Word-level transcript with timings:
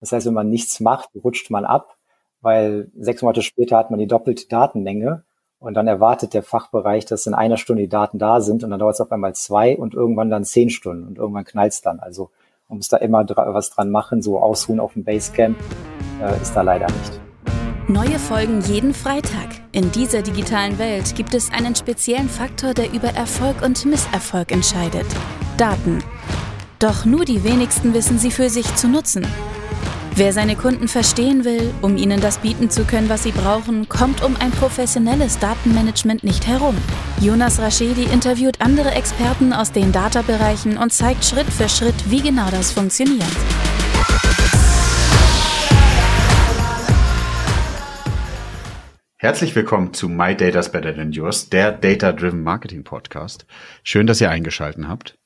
Das 0.00 0.12
heißt, 0.12 0.26
wenn 0.26 0.34
man 0.34 0.48
nichts 0.48 0.80
macht, 0.80 1.10
rutscht 1.22 1.50
man 1.50 1.64
ab, 1.64 1.96
weil 2.40 2.90
sechs 2.98 3.22
Monate 3.22 3.42
später 3.42 3.76
hat 3.76 3.90
man 3.90 4.00
die 4.00 4.06
doppelte 4.06 4.48
Datenmenge 4.48 5.24
und 5.58 5.74
dann 5.74 5.86
erwartet 5.86 6.32
der 6.34 6.42
Fachbereich, 6.42 7.04
dass 7.04 7.26
in 7.26 7.34
einer 7.34 7.58
Stunde 7.58 7.82
die 7.82 7.88
Daten 7.88 8.18
da 8.18 8.40
sind 8.40 8.64
und 8.64 8.70
dann 8.70 8.80
dauert 8.80 8.94
es 8.94 9.00
auf 9.00 9.12
einmal 9.12 9.34
zwei 9.34 9.76
und 9.76 9.94
irgendwann 9.94 10.30
dann 10.30 10.44
zehn 10.44 10.70
Stunden 10.70 11.06
und 11.06 11.18
irgendwann 11.18 11.44
knallt 11.44 11.72
es 11.72 11.82
dann. 11.82 12.00
Also 12.00 12.30
man 12.68 12.78
muss 12.78 12.88
da 12.88 12.96
immer 12.96 13.28
was 13.28 13.70
dran 13.70 13.90
machen, 13.90 14.22
so 14.22 14.40
ausruhen 14.40 14.80
auf 14.80 14.94
dem 14.94 15.04
Basecamp 15.04 15.58
äh, 16.22 16.40
ist 16.40 16.54
da 16.54 16.62
leider 16.62 16.86
nicht. 16.86 17.20
Neue 17.88 18.18
Folgen 18.20 18.60
jeden 18.60 18.94
Freitag. 18.94 19.48
In 19.72 19.90
dieser 19.90 20.22
digitalen 20.22 20.78
Welt 20.78 21.16
gibt 21.16 21.34
es 21.34 21.52
einen 21.52 21.74
speziellen 21.74 22.28
Faktor, 22.28 22.72
der 22.72 22.92
über 22.92 23.08
Erfolg 23.08 23.62
und 23.62 23.84
Misserfolg 23.84 24.52
entscheidet. 24.52 25.06
Daten. 25.56 25.98
Doch 26.78 27.04
nur 27.04 27.24
die 27.24 27.42
wenigsten 27.42 27.92
wissen 27.92 28.18
sie 28.18 28.30
für 28.30 28.48
sich 28.48 28.76
zu 28.76 28.88
nutzen. 28.88 29.26
Wer 30.16 30.32
seine 30.32 30.56
Kunden 30.56 30.88
verstehen 30.88 31.44
will, 31.44 31.72
um 31.82 31.96
ihnen 31.96 32.20
das 32.20 32.38
bieten 32.38 32.68
zu 32.68 32.84
können, 32.84 33.08
was 33.08 33.22
sie 33.22 33.30
brauchen, 33.30 33.88
kommt 33.88 34.22
um 34.24 34.36
ein 34.36 34.50
professionelles 34.50 35.38
Datenmanagement 35.38 36.24
nicht 36.24 36.48
herum. 36.48 36.76
Jonas 37.20 37.60
Raschedi 37.60 38.04
interviewt 38.04 38.60
andere 38.60 38.90
Experten 38.90 39.52
aus 39.52 39.70
den 39.70 39.92
Data-Bereichen 39.92 40.76
und 40.76 40.92
zeigt 40.92 41.24
Schritt 41.24 41.46
für 41.46 41.68
Schritt, 41.68 42.10
wie 42.10 42.20
genau 42.20 42.50
das 42.50 42.72
funktioniert. 42.72 43.24
Herzlich 49.16 49.54
willkommen 49.54 49.94
zu 49.94 50.08
My 50.08 50.34
Data's 50.34 50.72
Better 50.72 50.94
Than 50.94 51.12
Yours, 51.12 51.50
der 51.50 51.70
Data 51.72 52.12
Driven 52.12 52.42
Marketing 52.42 52.82
Podcast. 52.82 53.46
Schön, 53.84 54.06
dass 54.06 54.20
ihr 54.20 54.30
eingeschalten 54.30 54.88
habt. 54.88 55.18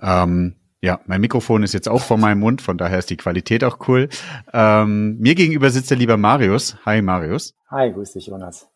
Ähm, 0.00 0.59
ja, 0.82 1.00
mein 1.06 1.20
Mikrofon 1.20 1.62
ist 1.62 1.74
jetzt 1.74 1.88
auch 1.88 2.00
vor 2.00 2.16
meinem 2.16 2.40
Mund, 2.40 2.62
von 2.62 2.78
daher 2.78 2.98
ist 2.98 3.10
die 3.10 3.16
Qualität 3.16 3.64
auch 3.64 3.78
cool. 3.88 4.08
Ähm, 4.52 5.18
mir 5.18 5.34
gegenüber 5.34 5.70
sitzt 5.70 5.90
der 5.90 5.98
lieber 5.98 6.16
Marius. 6.16 6.76
Hi 6.86 7.02
Marius. 7.02 7.54
Hi, 7.70 7.92
grüß 7.92 8.12
dich 8.12 8.26
Jonas. 8.26 8.68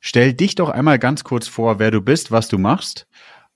Stell 0.00 0.34
dich 0.34 0.54
doch 0.54 0.68
einmal 0.68 0.98
ganz 0.98 1.24
kurz 1.24 1.48
vor, 1.48 1.78
wer 1.78 1.90
du 1.90 2.00
bist, 2.00 2.30
was 2.30 2.48
du 2.48 2.58
machst 2.58 3.08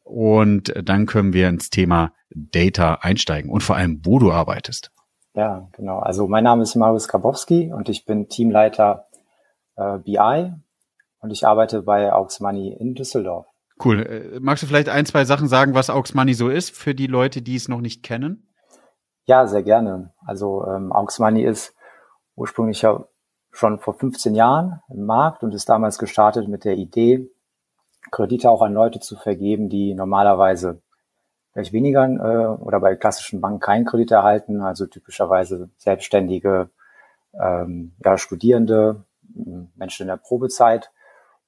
und 0.02 0.72
dann 0.82 1.06
können 1.06 1.32
wir 1.32 1.48
ins 1.48 1.70
Thema 1.70 2.12
Data 2.30 2.94
einsteigen 3.02 3.50
und 3.50 3.62
vor 3.62 3.76
allem, 3.76 4.00
wo 4.04 4.18
du 4.18 4.32
arbeitest. 4.32 4.90
Ja, 5.34 5.68
genau. 5.72 5.98
Also 5.98 6.26
mein 6.26 6.44
Name 6.44 6.62
ist 6.62 6.74
Marius 6.74 7.08
Karbowski 7.08 7.72
und 7.72 7.88
ich 7.88 8.04
bin 8.04 8.28
Teamleiter 8.28 9.06
äh, 9.76 9.98
BI 9.98 10.52
und 11.20 11.30
ich 11.30 11.46
arbeite 11.46 11.82
bei 11.82 12.12
Aux 12.12 12.40
Money 12.40 12.74
in 12.78 12.94
Düsseldorf. 12.94 13.46
Cool. 13.82 14.00
Äh, 14.00 14.40
magst 14.40 14.62
du 14.62 14.66
vielleicht 14.66 14.88
ein, 14.88 15.06
zwei 15.06 15.24
Sachen 15.24 15.48
sagen, 15.48 15.74
was 15.74 15.90
Aux 15.90 16.14
Money 16.14 16.34
so 16.34 16.48
ist 16.48 16.76
für 16.76 16.94
die 16.94 17.06
Leute, 17.06 17.42
die 17.42 17.56
es 17.56 17.68
noch 17.68 17.80
nicht 17.80 18.02
kennen? 18.02 18.48
Ja, 19.24 19.46
sehr 19.46 19.62
gerne. 19.62 20.12
Also 20.26 20.66
ähm, 20.66 20.92
Aux 20.92 21.18
Money 21.18 21.42
ist 21.42 21.74
ursprünglich 22.34 22.82
ja 22.82 23.04
schon 23.50 23.78
vor 23.78 23.94
15 23.94 24.34
Jahren 24.34 24.80
im 24.88 25.04
Markt 25.04 25.42
und 25.42 25.54
ist 25.54 25.68
damals 25.68 25.98
gestartet 25.98 26.48
mit 26.48 26.64
der 26.64 26.76
Idee, 26.76 27.30
Kredite 28.10 28.50
auch 28.50 28.62
an 28.62 28.72
Leute 28.72 29.00
zu 29.00 29.16
vergeben, 29.16 29.68
die 29.68 29.94
normalerweise 29.94 30.80
vielleicht 31.52 31.72
weniger 31.72 32.04
äh, 32.04 32.62
oder 32.62 32.80
bei 32.80 32.96
klassischen 32.96 33.40
Banken 33.40 33.60
keinen 33.60 33.84
Kredit 33.84 34.10
erhalten, 34.12 34.62
also 34.62 34.86
typischerweise 34.86 35.70
Selbstständige, 35.76 36.70
ähm, 37.38 37.94
ja, 38.04 38.16
Studierende, 38.16 39.04
Menschen 39.76 40.02
in 40.02 40.08
der 40.08 40.16
Probezeit 40.16 40.90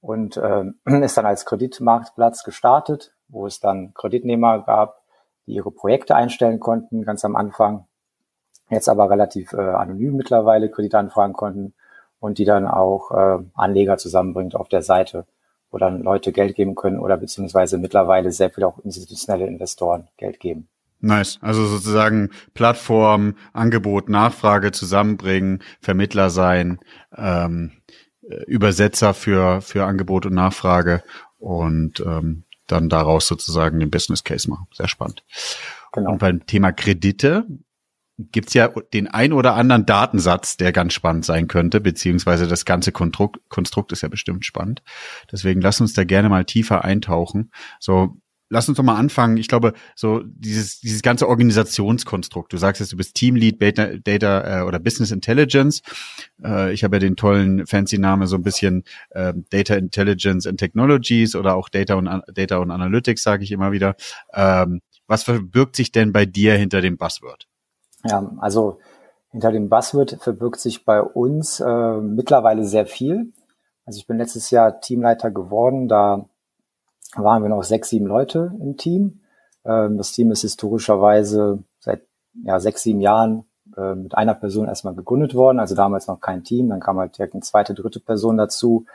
und 0.01 0.37
äh, 0.37 0.65
ist 1.05 1.17
dann 1.17 1.27
als 1.27 1.45
Kreditmarktplatz 1.45 2.45
gestartet, 2.45 3.15
wo 3.29 3.47
es 3.47 3.61
dann 3.61 3.95
Kreditnehmer 3.95 4.63
gab, 4.63 5.03
die 5.47 5.55
ihre 5.55 5.71
Projekte 5.71 6.15
einstellen 6.15 6.61
konnten, 6.61 7.05
ganz 7.05 7.25
am 7.25 7.37
Anfang, 7.37 7.87
jetzt 8.69 8.89
aber 8.89 9.11
relativ 9.11 9.53
äh, 9.53 9.61
anonym 9.61 10.17
mittlerweile 10.17 10.71
Kredite 10.71 10.99
anfragen 10.99 11.33
konnten 11.33 11.75
und 12.19 12.39
die 12.39 12.45
dann 12.45 12.67
auch 12.67 13.11
äh, 13.11 13.43
Anleger 13.55 13.99
zusammenbringt 13.99 14.55
auf 14.55 14.69
der 14.69 14.83
Seite, 14.83 15.27
wo 15.71 15.79
dann 15.79 16.03
Leute 16.03 16.33
Geld 16.33 16.55
geben 16.55 16.75
können 16.75 16.99
oder 16.99 17.17
beziehungsweise 17.17 17.79
mittlerweile 17.79 18.31
sehr 18.31 18.51
viel 18.51 18.65
auch 18.65 18.79
institutionelle 18.81 19.47
Investoren 19.47 20.09
Geld 20.17 20.41
geben. 20.41 20.69
Nice. 21.01 21.39
Also 21.41 21.65
sozusagen 21.65 22.31
Plattform, 22.53 23.35
Angebot, 23.55 24.11
Nachfrage 24.11 24.71
zusammenbringen, 24.71 25.63
Vermittler 25.81 26.29
sein, 26.29 26.79
ähm, 27.17 27.73
äh, 27.73 28.10
Übersetzer 28.47 29.15
für, 29.15 29.61
für 29.61 29.85
Angebot 29.85 30.27
und 30.27 30.35
Nachfrage 30.35 31.03
und 31.39 32.01
ähm, 32.01 32.45
dann 32.67 32.89
daraus 32.89 33.27
sozusagen 33.27 33.81
den 33.81 33.91
Business 33.91 34.25
Case 34.25 34.49
machen. 34.49 34.67
Sehr 34.73 34.89
spannend. 34.89 35.25
Genau. 35.93 36.13
Und 36.13 36.19
beim 36.19 36.47
Thema 36.47 36.73
Kredite 36.73 37.47
gibt's 38.33 38.55
ja 38.55 38.69
den 38.69 39.09
ein 39.09 39.33
oder 39.33 39.55
anderen 39.55 39.87
Datensatz, 39.87 40.57
der 40.57 40.73
ganz 40.73 40.93
spannend 40.93 41.25
sein 41.25 41.49
könnte, 41.49 41.81
beziehungsweise 41.81 42.47
das 42.47 42.65
ganze 42.65 42.93
Konstrukt, 42.93 43.41
Konstrukt 43.49 43.93
ist 43.93 44.03
ja 44.03 44.09
bestimmt 44.09 44.45
spannend. 44.45 44.83
Deswegen 45.33 45.61
lass 45.61 45.81
uns 45.81 45.95
da 45.95 46.05
gerne 46.05 46.29
mal 46.29 46.45
tiefer 46.45 46.85
eintauchen. 46.85 47.51
So, 47.79 48.17
lass 48.51 48.69
uns 48.69 48.77
doch 48.77 48.85
mal 48.85 48.97
anfangen. 48.97 49.37
Ich 49.39 49.49
glaube, 49.49 49.73
so 49.95 50.23
dieses, 50.25 50.81
dieses 50.81 51.03
ganze 51.03 51.29
Organisationskonstrukt. 51.29 52.53
Du 52.53 52.59
sagst 52.59 52.81
jetzt, 52.81 52.93
du 52.93 52.97
bist 52.97 53.15
Teamlead 53.15 53.63
Data, 53.63 53.87
Data 53.97 54.61
äh, 54.61 54.65
oder 54.65 54.79
Business 54.79 55.13
Intelligence. 55.13 55.83
Äh, 56.45 56.73
ich 56.73 56.85
habe 56.85 56.97
ja 56.97 57.01
den 57.01 57.17
tollen 57.17 57.67
fancy 57.67 57.99
Name 57.99 58.27
so 58.27 58.37
ein 58.37 58.43
bisschen 58.43 58.85
äh, 59.11 59.33
Data 59.51 59.75
Intelligence 59.75 60.47
and 60.47 60.59
Technologies 60.59 61.35
oder 61.35 61.55
auch 61.55 61.69
Data 61.69 61.95
und 61.95 62.11
Data 62.35 62.59
und 62.59 62.71
Analytics, 62.71 63.23
sage 63.23 63.45
ich 63.45 63.53
immer 63.53 63.73
wieder. 63.73 63.95
Ähm, 64.35 64.83
was 65.07 65.23
verbirgt 65.23 65.77
sich 65.77 65.93
denn 65.93 66.13
bei 66.13 66.27
dir 66.27 66.55
hinter 66.55 66.81
dem 66.81 66.97
Buzzword? 66.97 67.47
Ja, 68.05 68.31
also 68.39 68.79
hinter 69.31 69.53
dem 69.53 69.69
Buzzword 69.69 70.19
verbirgt 70.21 70.61
sich 70.61 70.85
bei 70.85 71.01
uns 71.01 71.61
äh, 71.61 72.01
mittlerweile 72.01 72.65
sehr 72.65 72.87
viel. 72.87 73.33
Also 73.85 73.99
ich 73.99 74.07
bin 74.07 74.19
letztes 74.19 74.51
Jahr 74.51 74.81
Teamleiter 74.81 75.31
geworden. 75.31 75.89
Da 75.89 76.29
waren 77.17 77.43
wir 77.43 77.49
noch 77.49 77.63
sechs, 77.63 77.89
sieben 77.89 78.07
Leute 78.07 78.53
im 78.61 78.77
Team. 78.77 79.21
Ähm, 79.65 79.97
das 79.97 80.13
Team 80.13 80.31
ist 80.31 80.43
historischerweise 80.43 81.63
seit 81.79 82.03
ja, 82.45 82.61
sechs, 82.61 82.83
sieben 82.83 83.01
Jahren 83.01 83.45
äh, 83.77 83.95
mit 83.95 84.15
einer 84.15 84.35
Person 84.35 84.69
erstmal 84.69 84.95
gegründet 84.95 85.35
worden, 85.35 85.59
also 85.59 85.75
damals 85.75 86.07
noch 86.07 86.21
kein 86.21 86.45
Team, 86.45 86.69
dann 86.69 86.81
kam 86.81 86.99
halt 86.99 87.17
direkt 87.17 87.35
eine 87.35 87.43
zweite, 87.43 87.75
dritte 87.75 88.01
Person 88.01 88.37
dazu. 88.37 88.87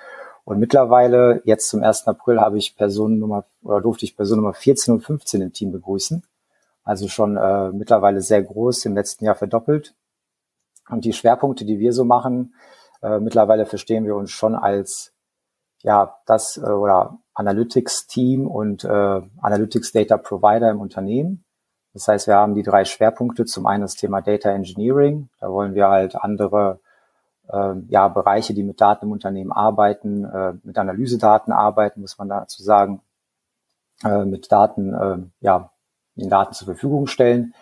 Und 0.44 0.60
mittlerweile, 0.60 1.42
jetzt 1.44 1.70
zum 1.70 1.82
1. 1.82 2.08
April, 2.08 2.40
habe 2.40 2.58
ich 2.58 2.76
Person 2.76 3.18
Nummer, 3.18 3.46
oder 3.64 3.82
durfte 3.82 4.06
ich 4.06 4.16
Person 4.16 4.38
Nummer 4.38 4.54
14 4.54 4.94
und 4.94 5.02
15 5.02 5.42
im 5.42 5.54
Team 5.54 5.72
begrüßen. 5.72 6.24
Also 6.84 7.08
schon 7.08 7.36
äh, 7.36 7.72
mittlerweile 7.72 8.22
sehr 8.22 8.44
groß, 8.44 8.86
im 8.86 8.94
letzten 8.94 9.26
Jahr 9.26 9.34
verdoppelt. 9.34 9.96
Und 10.88 11.04
die 11.04 11.14
Schwerpunkte, 11.14 11.66
die 11.66 11.80
wir 11.80 11.94
so 11.94 12.06
machen, 12.06 12.54
äh, 13.02 13.20
mittlerweile 13.20 13.66
verstehen 13.66 14.06
wir 14.06 14.16
uns 14.16 14.30
schon 14.30 14.54
als 14.54 15.14
ja 15.82 16.16
das 16.28 16.58
äh, 16.58 16.62
oder 16.62 17.18
Analytics-Team 17.36 18.48
und 18.48 18.84
äh, 18.84 19.22
Analytics 19.42 19.92
Data 19.92 20.18
Provider 20.18 20.72
im 20.72 20.80
Unternehmen. 20.80 21.44
Das 21.94 22.08
heißt, 22.08 22.28
wir 22.28 22.36
haben 22.36 22.56
die 22.56 22.64
drei 22.64 22.86
Schwerpunkte. 22.86 23.46
Zum 23.46 23.66
einen 23.68 23.82
das 23.82 23.96
Thema 23.96 24.22
Data 24.22 24.50
Engineering. 24.50 25.30
Da 25.40 25.50
wollen 25.50 25.76
wir 25.76 25.88
halt 25.88 26.16
andere 26.16 26.80
äh, 27.50 27.74
ja, 27.88 28.08
Bereiche, 28.08 28.54
die 28.54 28.64
mit 28.64 28.82
Daten 28.82 29.06
im 29.06 29.12
Unternehmen 29.12 29.52
arbeiten, 29.52 30.26
äh, 30.26 30.54
mit 30.64 30.78
Analysedaten 30.78 31.54
arbeiten, 31.54 32.02
muss 32.02 32.18
man 32.18 32.30
dazu 32.30 32.64
sagen, 32.64 33.02
äh, 34.04 34.26
mit 34.26 34.52
Daten, 34.52 34.94
äh, 34.94 35.18
ja, 35.42 35.72
den 36.16 36.30
Daten 36.30 36.54
zur 36.54 36.66
Verfügung 36.66 37.08
stellen, 37.08 37.54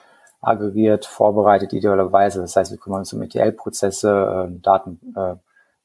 aggregiert, 0.42 1.06
vorbereitet 1.06 1.74
idealerweise. 1.74 2.42
Das 2.42 2.56
heißt, 2.56 2.72
wir 2.72 2.78
kümmern 2.78 3.00
uns 3.00 3.14
um 3.14 3.22
ETL-Prozesse, 3.22 4.50
äh, 4.50 4.60
Daten 4.62 5.00
äh, 5.16 5.36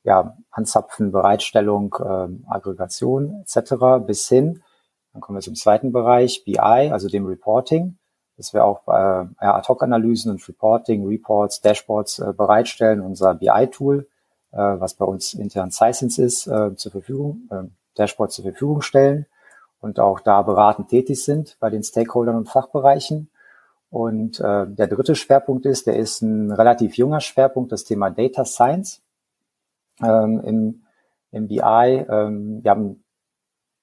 ja, 0.09 0.37
Anzapfen, 0.51 1.13
Bereitstellung, 1.13 1.95
äh, 2.01 2.29
Aggregation 2.51 3.43
etc. 3.43 4.05
bis 4.07 4.27
hin, 4.27 4.63
dann 5.13 5.21
kommen 5.21 5.37
wir 5.37 5.43
zum 5.43 5.55
zweiten 5.55 5.93
Bereich, 5.93 6.45
BI, 6.45 6.59
also 6.59 7.09
dem 7.09 7.27
Reporting, 7.27 7.99
dass 8.39 8.55
wir 8.55 8.65
auch 8.65 8.89
äh, 8.89 8.91
ja, 8.91 9.55
Ad-Hoc-Analysen 9.57 10.31
und 10.31 10.49
Reporting, 10.49 11.07
Reports, 11.07 11.61
Dashboards 11.61 12.21
äh, 12.21 12.33
bereitstellen, 12.33 13.03
unser 13.03 13.35
BI-Tool, 13.35 14.09
äh, 14.53 14.57
was 14.57 14.95
bei 14.95 15.05
uns 15.05 15.35
intern 15.35 15.71
Science 15.71 16.19
ist, 16.19 16.47
äh, 16.47 16.75
zur 16.75 16.93
Verfügung, 16.93 17.43
äh, 17.51 17.65
Dashboards 17.99 18.37
zur 18.37 18.45
Verfügung 18.45 18.81
stellen 18.81 19.27
und 19.81 20.01
auch 20.01 20.21
da 20.21 20.41
beratend 20.41 20.89
tätig 20.89 21.23
sind 21.23 21.59
bei 21.61 21.69
den 21.69 21.83
Stakeholdern 21.83 22.37
und 22.37 22.49
Fachbereichen. 22.49 23.29
Und 23.91 24.41
äh, 24.41 24.67
der 24.67 24.87
dritte 24.87 25.15
Schwerpunkt 25.15 25.67
ist, 25.67 25.87
der 25.87 25.97
ist 25.97 26.23
ein 26.23 26.51
relativ 26.51 26.97
junger 26.97 27.21
Schwerpunkt, 27.21 27.73
das 27.73 27.85
Thema 27.85 28.11
Data 28.11 28.47
Science 28.47 29.03
ähm, 30.03 30.41
im, 30.45 30.83
im 31.31 31.49
BI. 31.49 31.61
Ähm, 31.61 32.61
wir 32.63 32.71
haben 32.71 33.05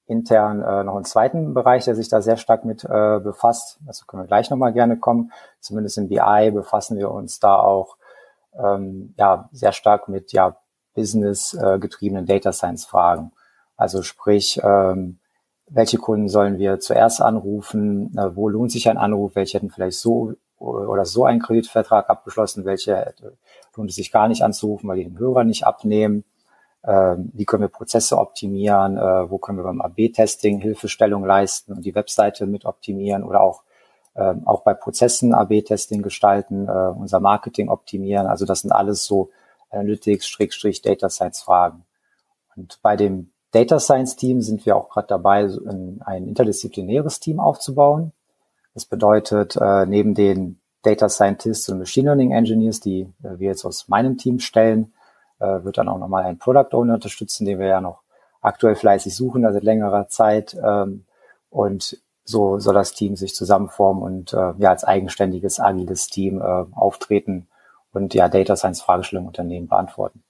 intern 0.06 0.62
äh, 0.62 0.84
noch 0.84 0.94
einen 0.94 1.04
zweiten 1.04 1.52
Bereich, 1.52 1.84
der 1.84 1.94
sich 1.94 2.08
da 2.08 2.22
sehr 2.22 2.36
stark 2.36 2.64
mit 2.64 2.84
äh, 2.84 3.18
befasst. 3.20 3.78
Dazu 3.84 4.06
können 4.06 4.22
wir 4.22 4.28
gleich 4.28 4.50
nochmal 4.50 4.72
gerne 4.72 4.96
kommen. 4.98 5.32
Zumindest 5.60 5.98
im 5.98 6.08
BI 6.08 6.50
befassen 6.52 6.96
wir 6.96 7.10
uns 7.10 7.40
da 7.40 7.56
auch 7.56 7.96
ähm, 8.56 9.14
ja 9.18 9.48
sehr 9.52 9.72
stark 9.72 10.08
mit 10.08 10.32
ja 10.32 10.56
business 10.94 11.54
äh, 11.54 11.78
Data 12.24 12.52
Science 12.52 12.86
Fragen. 12.86 13.32
Also 13.76 14.02
sprich, 14.02 14.60
ähm, 14.62 15.18
welche 15.68 15.98
Kunden 15.98 16.28
sollen 16.28 16.58
wir 16.58 16.78
zuerst 16.78 17.20
anrufen? 17.20 18.16
Äh, 18.16 18.34
wo 18.36 18.48
lohnt 18.48 18.70
sich 18.70 18.88
ein 18.88 18.98
Anruf? 18.98 19.34
Welche 19.34 19.58
hätten 19.58 19.70
vielleicht 19.70 19.98
so 19.98 20.32
oder 20.58 21.04
so 21.04 21.24
einen 21.24 21.40
Kreditvertrag 21.40 22.08
abgeschlossen, 22.08 22.64
welche 22.64 23.14
lohnt 23.74 23.90
es 23.90 23.96
sich 23.96 24.10
gar 24.10 24.28
nicht 24.28 24.42
anzurufen, 24.42 24.88
weil 24.88 24.98
die 24.98 25.04
den 25.04 25.18
Hörer 25.18 25.44
nicht 25.44 25.66
abnehmen. 25.66 26.24
Ähm, 26.84 27.30
wie 27.34 27.44
können 27.44 27.62
wir 27.62 27.68
Prozesse 27.68 28.16
optimieren? 28.16 28.96
Äh, 28.96 29.30
wo 29.30 29.38
können 29.38 29.58
wir 29.58 29.64
beim 29.64 29.80
AB-Testing 29.80 30.60
Hilfestellung 30.60 31.24
leisten 31.24 31.72
und 31.72 31.84
die 31.84 31.94
Webseite 31.94 32.46
mit 32.46 32.64
optimieren 32.64 33.24
oder 33.24 33.40
auch 33.40 33.64
ähm, 34.14 34.46
auch 34.46 34.62
bei 34.62 34.72
Prozessen 34.72 35.34
AB-Testing 35.34 36.02
gestalten, 36.02 36.68
äh, 36.68 36.70
unser 36.70 37.20
Marketing 37.20 37.68
optimieren. 37.68 38.26
Also 38.26 38.46
das 38.46 38.62
sind 38.62 38.72
alles 38.72 39.04
so 39.04 39.30
Analytics-Data 39.70 41.10
Science-Fragen. 41.10 41.84
Und 42.56 42.78
bei 42.82 42.96
dem 42.96 43.30
Data 43.50 43.78
Science 43.78 44.16
Team 44.16 44.40
sind 44.40 44.64
wir 44.64 44.76
auch 44.76 44.88
gerade 44.88 45.08
dabei, 45.08 45.44
ein 46.04 46.26
interdisziplinäres 46.28 47.20
Team 47.20 47.40
aufzubauen. 47.40 48.12
Das 48.76 48.84
bedeutet, 48.84 49.56
äh, 49.56 49.86
neben 49.86 50.14
den 50.14 50.60
Data 50.82 51.08
Scientists 51.08 51.66
und 51.70 51.78
Machine 51.78 52.08
Learning 52.08 52.32
Engineers, 52.32 52.78
die 52.78 53.10
äh, 53.22 53.38
wir 53.38 53.48
jetzt 53.48 53.64
aus 53.64 53.88
meinem 53.88 54.18
Team 54.18 54.38
stellen, 54.38 54.92
äh, 55.38 55.64
wird 55.64 55.78
dann 55.78 55.88
auch 55.88 55.96
nochmal 55.96 56.24
ein 56.24 56.36
Product 56.36 56.76
Owner 56.76 56.92
unterstützen, 56.92 57.46
den 57.46 57.58
wir 57.58 57.68
ja 57.68 57.80
noch 57.80 58.02
aktuell 58.42 58.74
fleißig 58.74 59.16
suchen, 59.16 59.46
also 59.46 59.56
seit 59.56 59.64
längerer 59.64 60.08
Zeit. 60.08 60.54
Ähm, 60.62 61.06
und 61.48 62.02
so 62.24 62.58
soll 62.58 62.74
das 62.74 62.92
Team 62.92 63.16
sich 63.16 63.34
zusammenformen 63.34 64.02
und 64.02 64.34
äh, 64.34 64.52
ja 64.58 64.68
als 64.68 64.84
eigenständiges, 64.84 65.58
agiles 65.58 66.08
Team 66.08 66.42
äh, 66.42 66.64
auftreten 66.72 67.48
und 67.94 68.12
ja 68.12 68.28
Data 68.28 68.56
Science 68.56 68.82
Fragestellungen 68.82 69.28
Unternehmen 69.28 69.68
beantworten. 69.68 70.22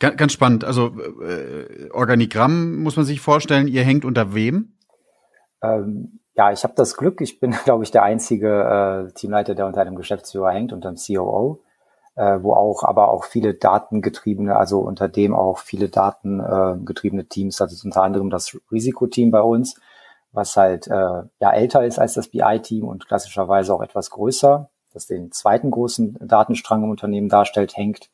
Ganz, 0.00 0.18
ganz 0.18 0.32
spannend. 0.34 0.64
Also 0.64 0.88
äh, 1.22 1.88
Organigramm 1.92 2.76
muss 2.82 2.96
man 2.96 3.06
sich 3.06 3.22
vorstellen. 3.22 3.68
Ihr 3.68 3.84
hängt 3.84 4.04
unter 4.04 4.34
wem? 4.34 4.74
Ähm, 5.62 6.19
ja, 6.40 6.50
ich 6.50 6.64
habe 6.64 6.72
das 6.74 6.96
Glück, 6.96 7.20
ich 7.20 7.38
bin, 7.38 7.50
glaube 7.64 7.84
ich, 7.84 7.90
der 7.90 8.02
einzige 8.02 9.08
äh, 9.10 9.12
Teamleiter, 9.12 9.54
der 9.54 9.66
unter 9.66 9.82
einem 9.82 9.94
Geschäftsführer 9.94 10.52
hängt, 10.52 10.72
unter 10.72 10.88
einem 10.88 10.96
COO, 10.96 11.60
äh, 12.14 12.38
wo 12.40 12.54
auch 12.54 12.82
aber 12.82 13.10
auch 13.10 13.24
viele 13.24 13.52
datengetriebene, 13.52 14.56
also 14.56 14.78
unter 14.80 15.06
dem 15.06 15.34
auch 15.34 15.58
viele 15.58 15.90
datengetriebene 15.90 17.22
äh, 17.22 17.26
Teams, 17.26 17.60
also 17.60 17.76
unter 17.86 18.02
anderem 18.02 18.30
das 18.30 18.56
Risikoteam 18.72 19.30
bei 19.30 19.42
uns, 19.42 19.78
was 20.32 20.56
halt 20.56 20.86
äh, 20.86 21.24
ja 21.40 21.52
älter 21.52 21.84
ist 21.84 21.98
als 21.98 22.14
das 22.14 22.28
BI-Team 22.28 22.88
und 22.88 23.06
klassischerweise 23.06 23.74
auch 23.74 23.82
etwas 23.82 24.08
größer, 24.08 24.70
das 24.94 25.06
den 25.06 25.32
zweiten 25.32 25.70
großen 25.70 26.16
Datenstrang 26.22 26.84
im 26.84 26.90
Unternehmen 26.90 27.28
darstellt, 27.28 27.76
hängt. 27.76 28.08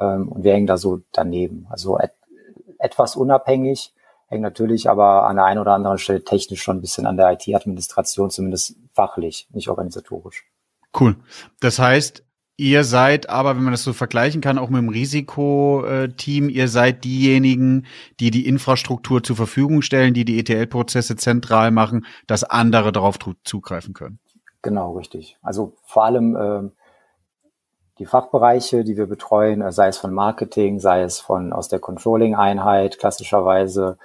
Ähm, 0.00 0.28
und 0.28 0.44
wir 0.44 0.54
hängen 0.54 0.66
da 0.66 0.78
so 0.78 1.00
daneben. 1.12 1.66
Also 1.68 1.98
et 1.98 2.12
etwas 2.78 3.16
unabhängig, 3.16 3.92
hängt 4.30 4.42
natürlich 4.42 4.88
aber 4.88 5.26
an 5.26 5.36
der 5.36 5.44
einen 5.44 5.60
oder 5.60 5.74
anderen 5.74 5.98
Stelle 5.98 6.24
technisch 6.24 6.62
schon 6.62 6.78
ein 6.78 6.80
bisschen 6.80 7.06
an 7.06 7.16
der 7.16 7.32
IT-Administration, 7.32 8.30
zumindest 8.30 8.76
fachlich, 8.94 9.48
nicht 9.52 9.68
organisatorisch. 9.68 10.44
Cool. 10.98 11.16
Das 11.60 11.78
heißt, 11.78 12.24
ihr 12.56 12.84
seid 12.84 13.28
aber, 13.28 13.56
wenn 13.56 13.64
man 13.64 13.72
das 13.72 13.82
so 13.82 13.92
vergleichen 13.92 14.40
kann, 14.40 14.58
auch 14.58 14.70
mit 14.70 14.78
dem 14.78 14.88
Risikoteam, 14.88 16.48
ihr 16.48 16.68
seid 16.68 17.04
diejenigen, 17.04 17.86
die 18.20 18.30
die 18.30 18.46
Infrastruktur 18.46 19.22
zur 19.22 19.34
Verfügung 19.36 19.82
stellen, 19.82 20.14
die 20.14 20.24
die 20.24 20.38
ETL-Prozesse 20.38 21.16
zentral 21.16 21.72
machen, 21.72 22.06
dass 22.28 22.44
andere 22.44 22.92
darauf 22.92 23.18
zugreifen 23.44 23.94
können. 23.94 24.20
Genau, 24.62 24.92
richtig. 24.92 25.38
Also 25.42 25.74
vor 25.84 26.04
allem 26.04 26.36
äh, 26.36 26.70
die 28.00 28.06
Fachbereiche, 28.06 28.82
die 28.82 28.96
wir 28.96 29.06
betreuen, 29.06 29.60
äh, 29.60 29.70
sei 29.70 29.88
es 29.88 29.98
von 29.98 30.12
Marketing, 30.12 30.80
sei 30.80 31.02
es 31.02 31.20
von 31.20 31.52
aus 31.52 31.68
der 31.68 31.78
Controlling-Einheit 31.78 32.98
klassischerweise, 32.98 33.98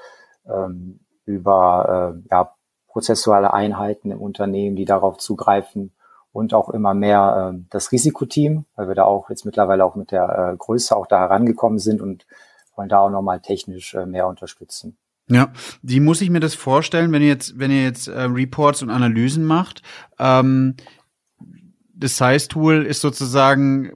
ähm, 0.47 0.99
über 1.25 2.13
äh, 2.13 2.27
ja, 2.29 2.53
prozessuale 2.87 3.53
Einheiten 3.53 4.11
im 4.11 4.21
Unternehmen, 4.21 4.75
die 4.75 4.85
darauf 4.85 5.17
zugreifen 5.17 5.93
und 6.33 6.53
auch 6.53 6.69
immer 6.69 6.93
mehr 6.93 7.53
äh, 7.53 7.59
das 7.69 7.91
Risikoteam, 7.91 8.65
weil 8.75 8.89
wir 8.89 8.95
da 8.95 9.05
auch 9.05 9.29
jetzt 9.29 9.45
mittlerweile 9.45 9.85
auch 9.85 9.95
mit 9.95 10.11
der 10.11 10.51
äh, 10.53 10.57
Größe 10.57 10.95
auch 10.95 11.07
da 11.07 11.19
herangekommen 11.19 11.79
sind 11.79 12.01
und 12.01 12.27
wollen 12.75 12.89
da 12.89 12.99
auch 12.99 13.09
nochmal 13.09 13.39
technisch 13.39 13.95
äh, 13.95 14.05
mehr 14.05 14.27
unterstützen. 14.27 14.97
Ja, 15.27 15.51
wie 15.81 16.01
muss 16.01 16.21
ich 16.21 16.29
mir 16.29 16.41
das 16.41 16.53
vorstellen, 16.53 17.11
wenn 17.11 17.21
ihr 17.21 17.29
jetzt, 17.29 17.57
wenn 17.57 17.71
ihr 17.71 17.83
jetzt 17.83 18.07
äh, 18.07 18.23
Reports 18.23 18.83
und 18.83 18.91
Analysen 18.91 19.45
macht? 19.45 19.81
Ähm, 20.19 20.75
das 21.95 22.17
Size-Tool 22.17 22.85
ist 22.85 23.01
sozusagen 23.01 23.91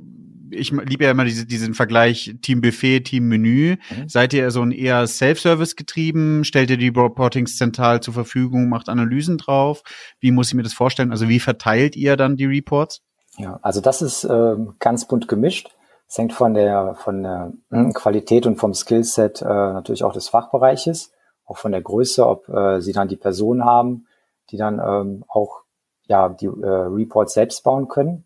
ich 0.52 0.72
liebe 0.72 1.04
ja 1.04 1.12
immer 1.12 1.26
diese, 1.26 1.46
diesen 1.46 1.74
Vergleich 1.74 2.36
Team 2.42 2.62
Buffet, 2.62 3.02
Team 3.02 3.28
Menü. 3.28 3.78
Mhm. 3.90 4.10
Seid 4.10 4.34
ihr 4.34 4.50
so 4.52 4.62
ein 4.62 4.72
eher 4.72 5.06
Self-Service 5.08 5.76
getrieben? 5.76 6.44
Stellt 6.44 6.70
ihr 6.70 6.78
die 6.78 6.90
Reportings 6.90 7.58
zentral 7.58 8.02
zur 8.02 8.14
Verfügung, 8.14 8.70
macht 8.70 8.90
Analysen 8.90 9.38
drauf? 9.38 9.84
Wie 10.20 10.32
muss 10.32 10.50
ich 10.50 10.56
mir 10.56 10.64
das 10.64 10.74
vorstellen? 10.74 11.12
Also 11.12 11.30
wie 11.30 11.40
verteilt 11.40 11.96
ihr 11.96 12.18
dann 12.18 12.36
die 12.36 12.46
Reports? 12.46 13.02
Ja, 13.38 13.60
also 13.62 13.82
das 13.82 14.02
ist 14.02 14.24
äh, 14.24 14.56
ganz 14.80 15.08
bunt 15.08 15.28
gemischt. 15.28 15.70
Es 16.08 16.18
hängt 16.18 16.34
von 16.34 16.56
der, 16.56 16.96
von 16.96 17.24
der 17.24 17.54
äh, 17.72 17.92
Qualität 17.94 18.48
und 18.48 18.58
vom 18.58 18.74
Skillset 18.74 19.42
äh, 19.42 19.46
natürlich 19.46 20.04
auch 20.04 20.14
des 20.14 20.30
Fachbereiches, 20.30 21.12
auch 21.46 21.58
von 21.58 21.72
der 21.72 21.82
Größe, 21.82 22.26
ob 22.26 22.50
äh, 22.50 22.82
sie 22.82 22.94
dann 22.94 23.08
die 23.08 23.16
Personen 23.16 23.64
haben, 23.64 24.08
die 24.50 24.58
dann 24.58 24.80
ähm, 24.80 25.24
auch 25.28 25.62
ja 26.10 26.30
die 26.30 26.48
äh, 26.48 26.50
Reports 26.50 27.34
selbst 27.34 27.64
bauen 27.64 27.88
können. 27.88 28.26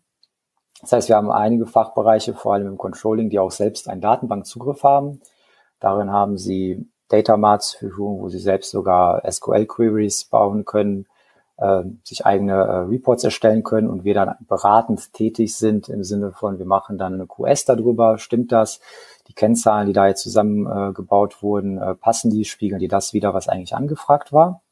Das 0.80 0.92
heißt, 0.92 1.08
wir 1.08 1.16
haben 1.16 1.30
einige 1.30 1.66
Fachbereiche, 1.66 2.34
vor 2.34 2.54
allem 2.54 2.66
im 2.66 2.78
Controlling, 2.78 3.30
die 3.30 3.38
auch 3.38 3.50
selbst 3.52 3.88
einen 3.88 4.00
Datenbankzugriff 4.00 4.82
haben. 4.82 5.20
Darin 5.80 6.10
haben 6.10 6.36
sie 6.36 6.88
Data 7.08 7.36
Marts 7.36 7.74
Verfügung, 7.74 8.20
wo 8.20 8.28
sie 8.28 8.38
selbst 8.38 8.70
sogar 8.70 9.22
SQL-Queries 9.30 10.24
bauen 10.24 10.64
können, 10.64 11.06
äh, 11.56 11.84
sich 12.02 12.26
eigene 12.26 12.52
äh, 12.52 12.76
Reports 12.88 13.24
erstellen 13.24 13.62
können 13.62 13.88
und 13.88 14.04
wir 14.04 14.14
dann 14.14 14.34
beratend 14.48 15.12
tätig 15.12 15.56
sind 15.56 15.88
im 15.88 16.02
Sinne 16.02 16.32
von, 16.32 16.58
wir 16.58 16.66
machen 16.66 16.98
dann 16.98 17.14
eine 17.14 17.26
QS 17.26 17.64
darüber, 17.64 18.18
stimmt 18.18 18.50
das? 18.52 18.80
Die 19.28 19.34
Kennzahlen, 19.34 19.86
die 19.86 19.92
da 19.92 20.08
jetzt 20.08 20.22
zusammengebaut 20.22 21.36
äh, 21.38 21.42
wurden, 21.42 21.78
äh, 21.78 21.94
passen 21.94 22.30
die, 22.30 22.44
spiegeln 22.44 22.80
die 22.80 22.88
das 22.88 23.12
wieder, 23.12 23.32
was 23.32 23.48
eigentlich 23.48 23.74
angefragt 23.74 24.32
war? 24.32 24.63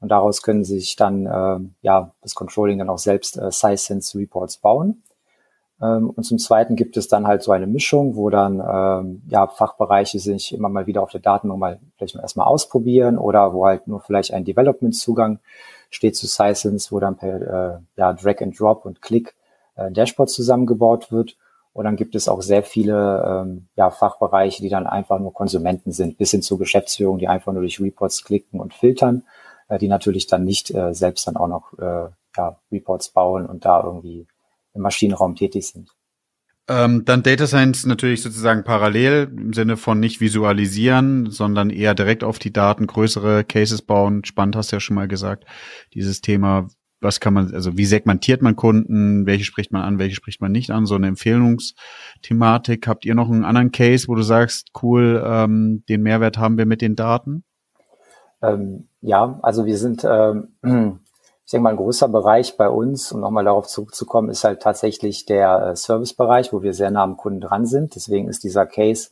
Und 0.00 0.08
daraus 0.08 0.42
können 0.42 0.64
sich 0.64 0.96
dann 0.96 1.26
äh, 1.26 1.58
ja 1.82 2.12
das 2.22 2.34
Controlling 2.34 2.78
dann 2.78 2.88
auch 2.88 2.98
selbst 2.98 3.36
äh, 3.36 3.50
Size-Sense 3.50 4.18
Reports 4.18 4.56
bauen. 4.56 5.02
Ähm, 5.80 6.10
und 6.10 6.24
zum 6.24 6.38
Zweiten 6.38 6.76
gibt 6.76 6.96
es 6.96 7.08
dann 7.08 7.26
halt 7.26 7.42
so 7.42 7.52
eine 7.52 7.66
Mischung, 7.66 8.16
wo 8.16 8.30
dann 8.30 8.60
ähm, 8.60 9.22
ja 9.28 9.46
Fachbereiche 9.46 10.18
sich 10.18 10.54
immer 10.54 10.68
mal 10.68 10.86
wieder 10.86 11.02
auf 11.02 11.10
der 11.10 11.20
Datenbank 11.20 11.60
mal 11.60 11.80
vielleicht 11.96 12.14
mal 12.14 12.22
erstmal 12.22 12.46
ausprobieren 12.46 13.18
oder 13.18 13.52
wo 13.52 13.66
halt 13.66 13.86
nur 13.86 14.00
vielleicht 14.00 14.32
ein 14.32 14.44
Development-Zugang 14.44 15.38
steht 15.90 16.16
zu 16.16 16.26
Sysens, 16.26 16.92
wo 16.92 17.00
dann 17.00 17.16
per 17.16 17.76
äh, 17.76 17.78
ja, 17.96 18.12
Drag 18.12 18.40
and 18.40 18.58
Drop 18.58 18.84
und 18.86 19.02
Click 19.02 19.34
äh, 19.76 19.90
Dashboard 19.90 20.30
zusammengebaut 20.30 21.10
wird. 21.12 21.36
Und 21.72 21.84
dann 21.84 21.96
gibt 21.96 22.14
es 22.14 22.28
auch 22.28 22.42
sehr 22.42 22.62
viele 22.62 23.24
ähm, 23.26 23.68
ja, 23.76 23.90
Fachbereiche, 23.90 24.60
die 24.60 24.68
dann 24.68 24.86
einfach 24.86 25.18
nur 25.20 25.32
Konsumenten 25.32 25.92
sind, 25.92 26.18
bis 26.18 26.32
hin 26.32 26.42
zur 26.42 26.58
Geschäftsführung, 26.58 27.18
die 27.18 27.28
einfach 27.28 27.52
nur 27.52 27.62
durch 27.62 27.80
Reports 27.80 28.24
klicken 28.24 28.60
und 28.60 28.74
filtern, 28.74 29.22
äh, 29.70 29.78
die 29.78 29.88
natürlich 29.88 30.26
dann 30.26 30.44
nicht 30.44 30.74
äh, 30.74 30.92
selbst 30.92 31.26
dann 31.26 31.36
auch 31.36 31.48
noch 31.48 31.78
äh, 31.78 32.10
ja, 32.36 32.56
Reports 32.70 33.10
bauen 33.10 33.46
und 33.46 33.64
da 33.64 33.82
irgendwie 33.82 34.26
im 34.74 34.82
Maschinenraum 34.82 35.36
tätig 35.36 35.68
sind. 35.68 35.90
Ähm, 36.68 37.04
dann 37.04 37.22
Data 37.22 37.46
Science 37.46 37.86
natürlich 37.86 38.22
sozusagen 38.22 38.62
parallel 38.62 39.32
im 39.36 39.52
Sinne 39.52 39.76
von 39.76 39.98
nicht 39.98 40.20
visualisieren, 40.20 41.30
sondern 41.30 41.70
eher 41.70 41.94
direkt 41.94 42.22
auf 42.22 42.38
die 42.38 42.52
Daten 42.52 42.86
größere 42.86 43.44
Cases 43.44 43.82
bauen. 43.82 44.24
Spannend 44.24 44.54
hast 44.54 44.70
du 44.70 44.76
ja 44.76 44.80
schon 44.80 44.94
mal 44.94 45.08
gesagt. 45.08 45.46
Dieses 45.94 46.20
Thema, 46.20 46.68
was 47.00 47.18
kann 47.18 47.34
man, 47.34 47.52
also 47.54 47.76
wie 47.76 47.86
segmentiert 47.86 48.42
man 48.42 48.54
Kunden, 48.54 49.26
welche 49.26 49.44
spricht 49.44 49.72
man 49.72 49.82
an, 49.82 49.98
welche 49.98 50.14
spricht 50.14 50.40
man 50.40 50.52
nicht 50.52 50.70
an, 50.70 50.86
so 50.86 50.94
eine 50.94 51.08
Empfehlungsthematik. 51.08 52.86
Habt 52.86 53.04
ihr 53.04 53.16
noch 53.16 53.28
einen 53.28 53.44
anderen 53.44 53.72
Case, 53.72 54.06
wo 54.06 54.14
du 54.14 54.22
sagst, 54.22 54.70
cool, 54.82 55.20
ähm, 55.24 55.82
den 55.88 56.02
Mehrwert 56.02 56.38
haben 56.38 56.56
wir 56.56 56.66
mit 56.66 56.82
den 56.82 56.94
Daten? 56.94 57.42
Ähm, 58.42 58.89
ja, 59.00 59.38
also 59.42 59.66
wir 59.66 59.78
sind 59.78 60.04
ähm, 60.04 60.56
ich 61.50 61.52
denke 61.52 61.64
mal, 61.64 61.70
ein 61.70 61.78
großer 61.78 62.06
Bereich 62.06 62.56
bei 62.56 62.68
uns, 62.68 63.10
um 63.10 63.18
nochmal 63.18 63.44
darauf 63.44 63.66
zurückzukommen, 63.66 64.30
ist 64.30 64.44
halt 64.44 64.62
tatsächlich 64.62 65.26
der 65.26 65.70
äh, 65.70 65.76
Servicebereich, 65.76 66.52
wo 66.52 66.62
wir 66.62 66.74
sehr 66.74 66.92
nah 66.92 67.02
am 67.02 67.16
Kunden 67.16 67.40
dran 67.40 67.66
sind. 67.66 67.96
Deswegen 67.96 68.28
ist 68.28 68.44
dieser 68.44 68.66
Case, 68.66 69.10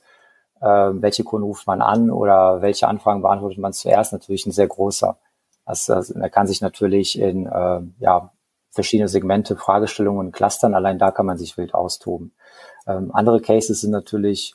äh, 0.60 0.66
welche 0.66 1.24
Kunden 1.24 1.44
ruft 1.44 1.66
man 1.66 1.82
an 1.82 2.12
oder 2.12 2.62
welche 2.62 2.86
Anfragen 2.86 3.22
beantwortet 3.22 3.58
man 3.58 3.72
zuerst, 3.72 4.12
natürlich 4.12 4.46
ein 4.46 4.52
sehr 4.52 4.68
großer. 4.68 5.18
Also, 5.64 5.94
also 5.94 6.14
er 6.14 6.30
kann 6.30 6.46
sich 6.46 6.60
natürlich 6.60 7.18
in 7.18 7.46
äh, 7.46 7.80
ja, 7.98 8.30
verschiedene 8.70 9.08
Segmente, 9.08 9.56
Fragestellungen 9.56 10.30
clustern. 10.30 10.74
Allein 10.74 11.00
da 11.00 11.10
kann 11.10 11.26
man 11.26 11.38
sich 11.38 11.56
wild 11.56 11.74
austoben. 11.74 12.34
Ähm, 12.86 13.10
andere 13.12 13.40
Cases 13.40 13.80
sind 13.80 13.90
natürlich 13.90 14.54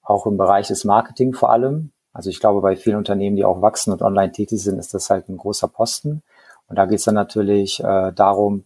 auch 0.00 0.24
im 0.24 0.38
Bereich 0.38 0.68
des 0.68 0.86
Marketing 0.86 1.34
vor 1.34 1.50
allem. 1.50 1.92
Also 2.18 2.30
ich 2.30 2.40
glaube, 2.40 2.60
bei 2.60 2.74
vielen 2.74 2.96
Unternehmen, 2.96 3.36
die 3.36 3.44
auch 3.44 3.62
wachsen 3.62 3.92
und 3.92 4.02
online 4.02 4.32
tätig 4.32 4.60
sind, 4.60 4.80
ist 4.80 4.92
das 4.92 5.08
halt 5.08 5.28
ein 5.28 5.36
großer 5.36 5.68
Posten. 5.68 6.24
Und 6.66 6.76
da 6.76 6.84
geht 6.84 6.98
es 6.98 7.04
dann 7.04 7.14
natürlich 7.14 7.78
äh, 7.78 8.12
darum, 8.12 8.64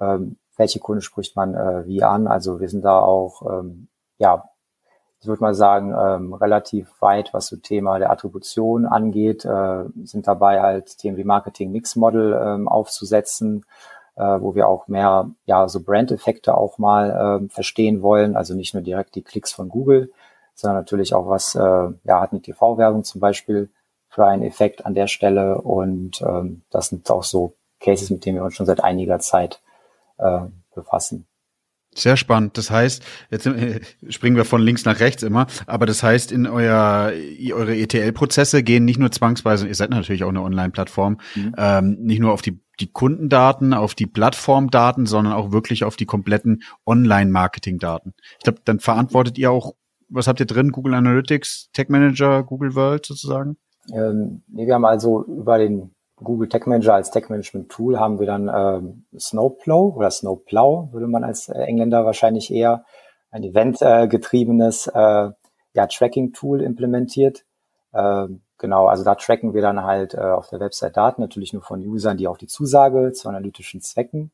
ähm, 0.00 0.38
welche 0.56 0.80
Kunden 0.80 1.02
spricht 1.02 1.36
man 1.36 1.54
äh, 1.54 1.86
wie 1.86 2.02
an. 2.02 2.26
Also 2.26 2.60
wir 2.60 2.68
sind 2.70 2.82
da 2.82 3.00
auch, 3.00 3.42
ähm, 3.42 3.88
ja, 4.16 4.48
ich 5.20 5.26
würde 5.26 5.42
mal 5.42 5.54
sagen, 5.54 5.94
ähm, 5.94 6.32
relativ 6.32 6.90
weit, 7.00 7.34
was 7.34 7.48
so 7.48 7.56
Thema 7.56 7.98
der 7.98 8.10
Attribution 8.10 8.86
angeht, 8.86 9.44
äh, 9.44 9.84
sind 10.04 10.26
dabei 10.26 10.62
halt 10.62 10.96
Themen 10.96 11.18
wie 11.18 11.24
Marketing 11.24 11.72
Mix 11.72 11.96
Model 11.96 12.32
ähm, 12.42 12.68
aufzusetzen, 12.68 13.66
äh, 14.16 14.22
wo 14.22 14.54
wir 14.54 14.66
auch 14.66 14.88
mehr, 14.88 15.28
ja, 15.44 15.68
so 15.68 15.82
Brand-Effekte 15.82 16.56
auch 16.56 16.78
mal 16.78 17.42
äh, 17.44 17.48
verstehen 17.50 18.00
wollen. 18.00 18.34
Also 18.34 18.54
nicht 18.54 18.72
nur 18.72 18.82
direkt 18.82 19.14
die 19.14 19.22
Klicks 19.22 19.52
von 19.52 19.68
Google, 19.68 20.10
sondern 20.54 20.78
natürlich 20.78 21.14
auch 21.14 21.28
was, 21.28 21.54
äh, 21.54 21.60
ja, 21.60 22.20
hat 22.20 22.32
eine 22.32 22.42
TV-Werbung 22.42 23.04
zum 23.04 23.20
Beispiel 23.20 23.70
für 24.08 24.26
einen 24.26 24.42
Effekt 24.42 24.86
an 24.86 24.94
der 24.94 25.08
Stelle. 25.08 25.60
Und 25.60 26.22
ähm, 26.22 26.62
das 26.70 26.88
sind 26.88 27.10
auch 27.10 27.24
so 27.24 27.54
Cases, 27.80 28.10
mit 28.10 28.24
denen 28.24 28.38
wir 28.38 28.44
uns 28.44 28.54
schon 28.54 28.66
seit 28.66 28.82
einiger 28.82 29.18
Zeit 29.18 29.60
äh, 30.18 30.40
befassen. 30.74 31.26
Sehr 31.96 32.16
spannend. 32.16 32.58
Das 32.58 32.70
heißt, 32.70 33.04
jetzt 33.30 33.46
äh, 33.46 33.80
springen 34.08 34.36
wir 34.36 34.44
von 34.44 34.60
links 34.60 34.84
nach 34.84 34.98
rechts 34.98 35.22
immer, 35.22 35.46
aber 35.66 35.86
das 35.86 36.02
heißt, 36.02 36.32
in 36.32 36.46
euer, 36.46 37.12
eure 37.52 37.76
ETL-Prozesse 37.76 38.64
gehen 38.64 38.84
nicht 38.84 38.98
nur 38.98 39.12
zwangsweise, 39.12 39.68
ihr 39.68 39.74
seid 39.74 39.90
natürlich 39.90 40.24
auch 40.24 40.28
eine 40.28 40.42
Online-Plattform, 40.42 41.18
mhm. 41.36 41.54
ähm, 41.56 41.96
nicht 42.00 42.18
nur 42.18 42.32
auf 42.32 42.42
die, 42.42 42.60
die 42.80 42.90
Kundendaten, 42.90 43.72
auf 43.74 43.94
die 43.94 44.06
Plattformdaten, 44.06 45.06
sondern 45.06 45.34
auch 45.34 45.52
wirklich 45.52 45.84
auf 45.84 45.94
die 45.94 46.06
kompletten 46.06 46.64
Online-Marketing-Daten. 46.84 48.14
Ich 48.38 48.44
glaube, 48.44 48.60
dann 48.64 48.80
verantwortet 48.80 49.38
ihr 49.38 49.52
auch, 49.52 49.74
was 50.08 50.26
habt 50.26 50.40
ihr 50.40 50.46
drin? 50.46 50.72
Google 50.72 50.94
Analytics, 50.94 51.70
Tech 51.72 51.88
Manager, 51.88 52.42
Google 52.42 52.74
World 52.74 53.06
sozusagen? 53.06 53.56
Ähm, 53.92 54.42
nee, 54.48 54.66
wir 54.66 54.74
haben 54.74 54.84
also 54.84 55.24
über 55.24 55.58
den 55.58 55.94
Google 56.16 56.48
Tech 56.48 56.66
Manager 56.66 56.94
als 56.94 57.10
Tech 57.10 57.28
Management 57.28 57.70
Tool 57.70 57.98
haben 57.98 58.18
wir 58.18 58.26
dann 58.26 58.50
ähm, 58.54 59.04
Snowplow 59.18 59.94
oder 59.96 60.10
Snowplow, 60.10 60.90
würde 60.92 61.06
man 61.06 61.24
als 61.24 61.48
äh, 61.48 61.58
Engländer 61.58 62.04
wahrscheinlich 62.04 62.52
eher, 62.52 62.84
ein 63.30 63.42
eventgetriebenes 63.42 64.86
äh, 64.86 65.30
ja, 65.74 65.86
Tracking-Tool 65.88 66.62
implementiert. 66.62 67.44
Ähm, 67.92 68.42
genau, 68.58 68.86
also 68.86 69.02
da 69.02 69.16
tracken 69.16 69.54
wir 69.54 69.62
dann 69.62 69.82
halt 69.82 70.14
äh, 70.14 70.18
auf 70.18 70.48
der 70.50 70.60
Website 70.60 70.96
Daten, 70.96 71.20
natürlich 71.20 71.52
nur 71.52 71.62
von 71.62 71.84
Usern, 71.84 72.16
die 72.16 72.28
auch 72.28 72.38
die 72.38 72.46
Zusage 72.46 73.12
zu 73.12 73.28
analytischen 73.28 73.80
Zwecken 73.80 74.30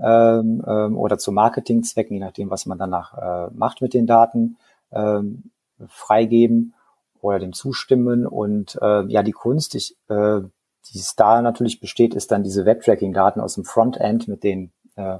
ähm, 0.00 0.64
ähm, 0.66 0.98
oder 0.98 1.16
zu 1.18 1.30
Marketingzwecken, 1.30 2.14
je 2.14 2.20
nachdem, 2.20 2.50
was 2.50 2.66
man 2.66 2.78
danach 2.78 3.16
äh, 3.16 3.50
macht 3.54 3.82
mit 3.82 3.94
den 3.94 4.08
Daten, 4.08 4.56
ähm, 4.92 5.50
freigeben 5.88 6.74
oder 7.20 7.38
dem 7.38 7.52
zustimmen. 7.52 8.26
Und 8.26 8.78
äh, 8.80 9.04
ja, 9.06 9.22
die 9.22 9.32
Kunst, 9.32 9.74
ich, 9.74 9.96
äh, 10.08 10.40
die 10.86 10.98
es 10.98 11.14
da 11.16 11.42
natürlich 11.42 11.80
besteht, 11.80 12.14
ist 12.14 12.30
dann 12.30 12.42
diese 12.42 12.64
Web-Tracking-Daten 12.64 13.40
aus 13.40 13.54
dem 13.54 13.64
Frontend 13.64 14.28
mit 14.28 14.42
den, 14.42 14.72
äh, 14.96 15.18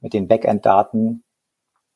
mit 0.00 0.14
den 0.14 0.28
Backend-Daten 0.28 1.22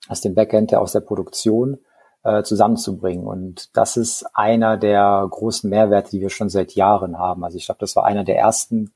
aus 0.09 0.21
dem 0.21 0.35
Backend 0.35 0.71
der 0.71 0.81
aus 0.81 0.93
der 0.93 1.01
Produktion 1.01 1.79
äh, 2.27 2.43
zusammenzubringen. 2.43 3.27
Und 3.27 3.77
das 3.77 3.97
ist 3.97 4.27
einer 4.35 4.77
der 4.77 5.27
großen 5.31 5.71
Mehrwerte, 5.71 6.11
die 6.11 6.21
wir 6.21 6.31
schon 6.31 6.49
seit 6.49 6.73
Jahren 6.73 7.19
haben. 7.19 7.45
Also 7.45 7.57
ich 7.57 7.67
glaube, 7.67 7.79
das 7.81 7.95
war 7.97 8.05
einer 8.05 8.25
der 8.25 8.37
ersten 8.37 8.93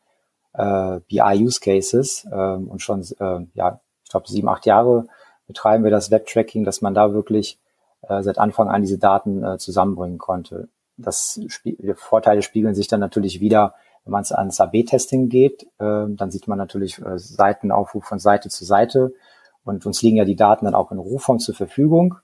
äh, 0.53 0.99
BI-Use-Cases 1.09 2.27
äh, 2.31 2.35
und 2.35 2.83
schon, 2.83 3.03
äh, 3.03 3.47
ja, 3.55 3.81
ich 4.05 4.11
glaube, 4.11 4.29
sieben, 4.29 4.49
acht 4.49 4.67
Jahre 4.67 5.07
betreiben 5.47 5.85
wir 5.85 5.93
das 5.93 6.11
Web-Tracking, 6.11 6.65
dass 6.65 6.81
man 6.81 6.93
da 6.93 7.13
wirklich 7.13 7.60
äh, 8.03 8.23
seit 8.23 8.39
Anfang 8.39 8.69
an 8.69 8.83
diese 8.83 8.99
Daten 8.99 9.45
äh, 9.45 9.59
zusammenbringen 9.59 10.19
konnte. 10.19 10.69
Das 10.97 11.41
die 11.65 11.95
Vorteile 11.95 12.43
spiegeln 12.43 12.75
sich 12.75 12.89
dann 12.89 13.01
natürlich 13.01 13.41
wieder 13.41 13.75
wenn 14.05 14.13
man 14.13 14.23
es 14.23 14.33
ans 14.33 14.61
AB-Testing 14.61 15.29
geht, 15.29 15.65
äh, 15.79 16.07
dann 16.09 16.31
sieht 16.31 16.49
man 16.49 16.59
natürlich 16.59 16.99
äh, 17.01 17.19
Seitenaufruf 17.19 18.05
von 18.05 18.19
Seite 18.19 18.49
zu 18.49 18.65
Seite. 18.65 19.13
Und 19.65 19.85
uns 19.85 20.01
liegen 20.03 20.17
ja 20.17 20.25
die 20.25 20.37
Daten 20.37 20.65
dann 20.65 20.75
auch 20.75 20.91
in 20.91 20.99
Rohform 20.99 21.39
zur 21.39 21.55
Verfügung. 21.55 22.17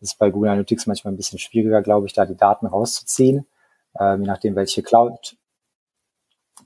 Das 0.00 0.10
ist 0.10 0.18
bei 0.18 0.30
Google 0.30 0.50
Analytics 0.50 0.86
manchmal 0.86 1.12
ein 1.12 1.16
bisschen 1.16 1.38
schwieriger, 1.38 1.82
glaube 1.82 2.06
ich, 2.06 2.12
da 2.12 2.26
die 2.26 2.36
Daten 2.36 2.66
rauszuziehen, 2.66 3.46
äh, 3.98 4.16
je 4.16 4.26
nachdem, 4.26 4.56
welche 4.56 4.82
Cloud. 4.82 5.36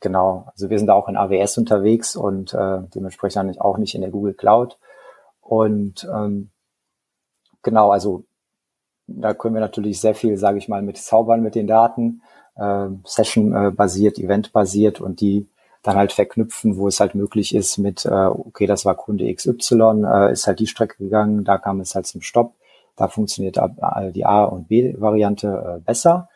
Genau, 0.01 0.47
also 0.53 0.71
wir 0.71 0.79
sind 0.79 0.89
da 0.89 0.95
auch 0.95 1.09
in 1.09 1.17
AWS 1.17 1.59
unterwegs 1.59 2.17
und 2.17 2.53
äh, 2.55 2.83
dementsprechend 2.95 3.61
auch 3.61 3.79
nicht 3.79 3.95
in 3.95 4.01
der 4.01 4.11
Google 4.11 4.35
Cloud. 4.35 4.79
Und 5.41 6.09
ähm, 6.13 6.51
genau, 7.63 7.91
also 7.91 8.25
da 9.07 9.35
können 9.35 9.55
wir 9.55 9.61
natürlich 9.61 10.01
sehr 10.01 10.15
viel, 10.15 10.37
sage 10.37 10.59
ich 10.59 10.69
mal, 10.69 10.83
mit 10.83 10.97
zaubern 10.97 11.43
mit 11.43 11.55
den 11.55 11.67
Daten 11.67 12.23
äh, 12.57 12.87
Session-basiert, 13.05 14.19
Event-basiert 14.19 15.01
und 15.01 15.21
die 15.21 15.47
dann 15.83 15.97
halt 15.97 16.13
verknüpfen, 16.13 16.79
wo 16.79 16.89
es 16.89 16.99
halt 16.99 17.15
möglich 17.15 17.55
ist 17.55 17.77
mit, 17.79 18.07
äh, 18.07 18.09
okay, 18.09 18.67
das 18.67 18.85
war 18.85 18.95
Kunde 18.95 19.33
XY, 19.33 20.05
äh, 20.07 20.33
ist 20.33 20.47
halt 20.47 20.59
die 20.59 20.67
Strecke 20.67 20.97
gegangen, 20.97 21.45
da 21.45 21.59
kam 21.59 21.81
es 21.81 21.95
halt 21.95 22.07
zum 22.07 22.23
Stopp, 22.23 22.55
da 22.97 23.09
funktioniert 23.09 23.57
die 24.15 24.25
A- 24.25 24.45
und 24.45 24.69
B-Variante 24.69 25.77
äh, 25.77 25.81
besser. 25.81 26.29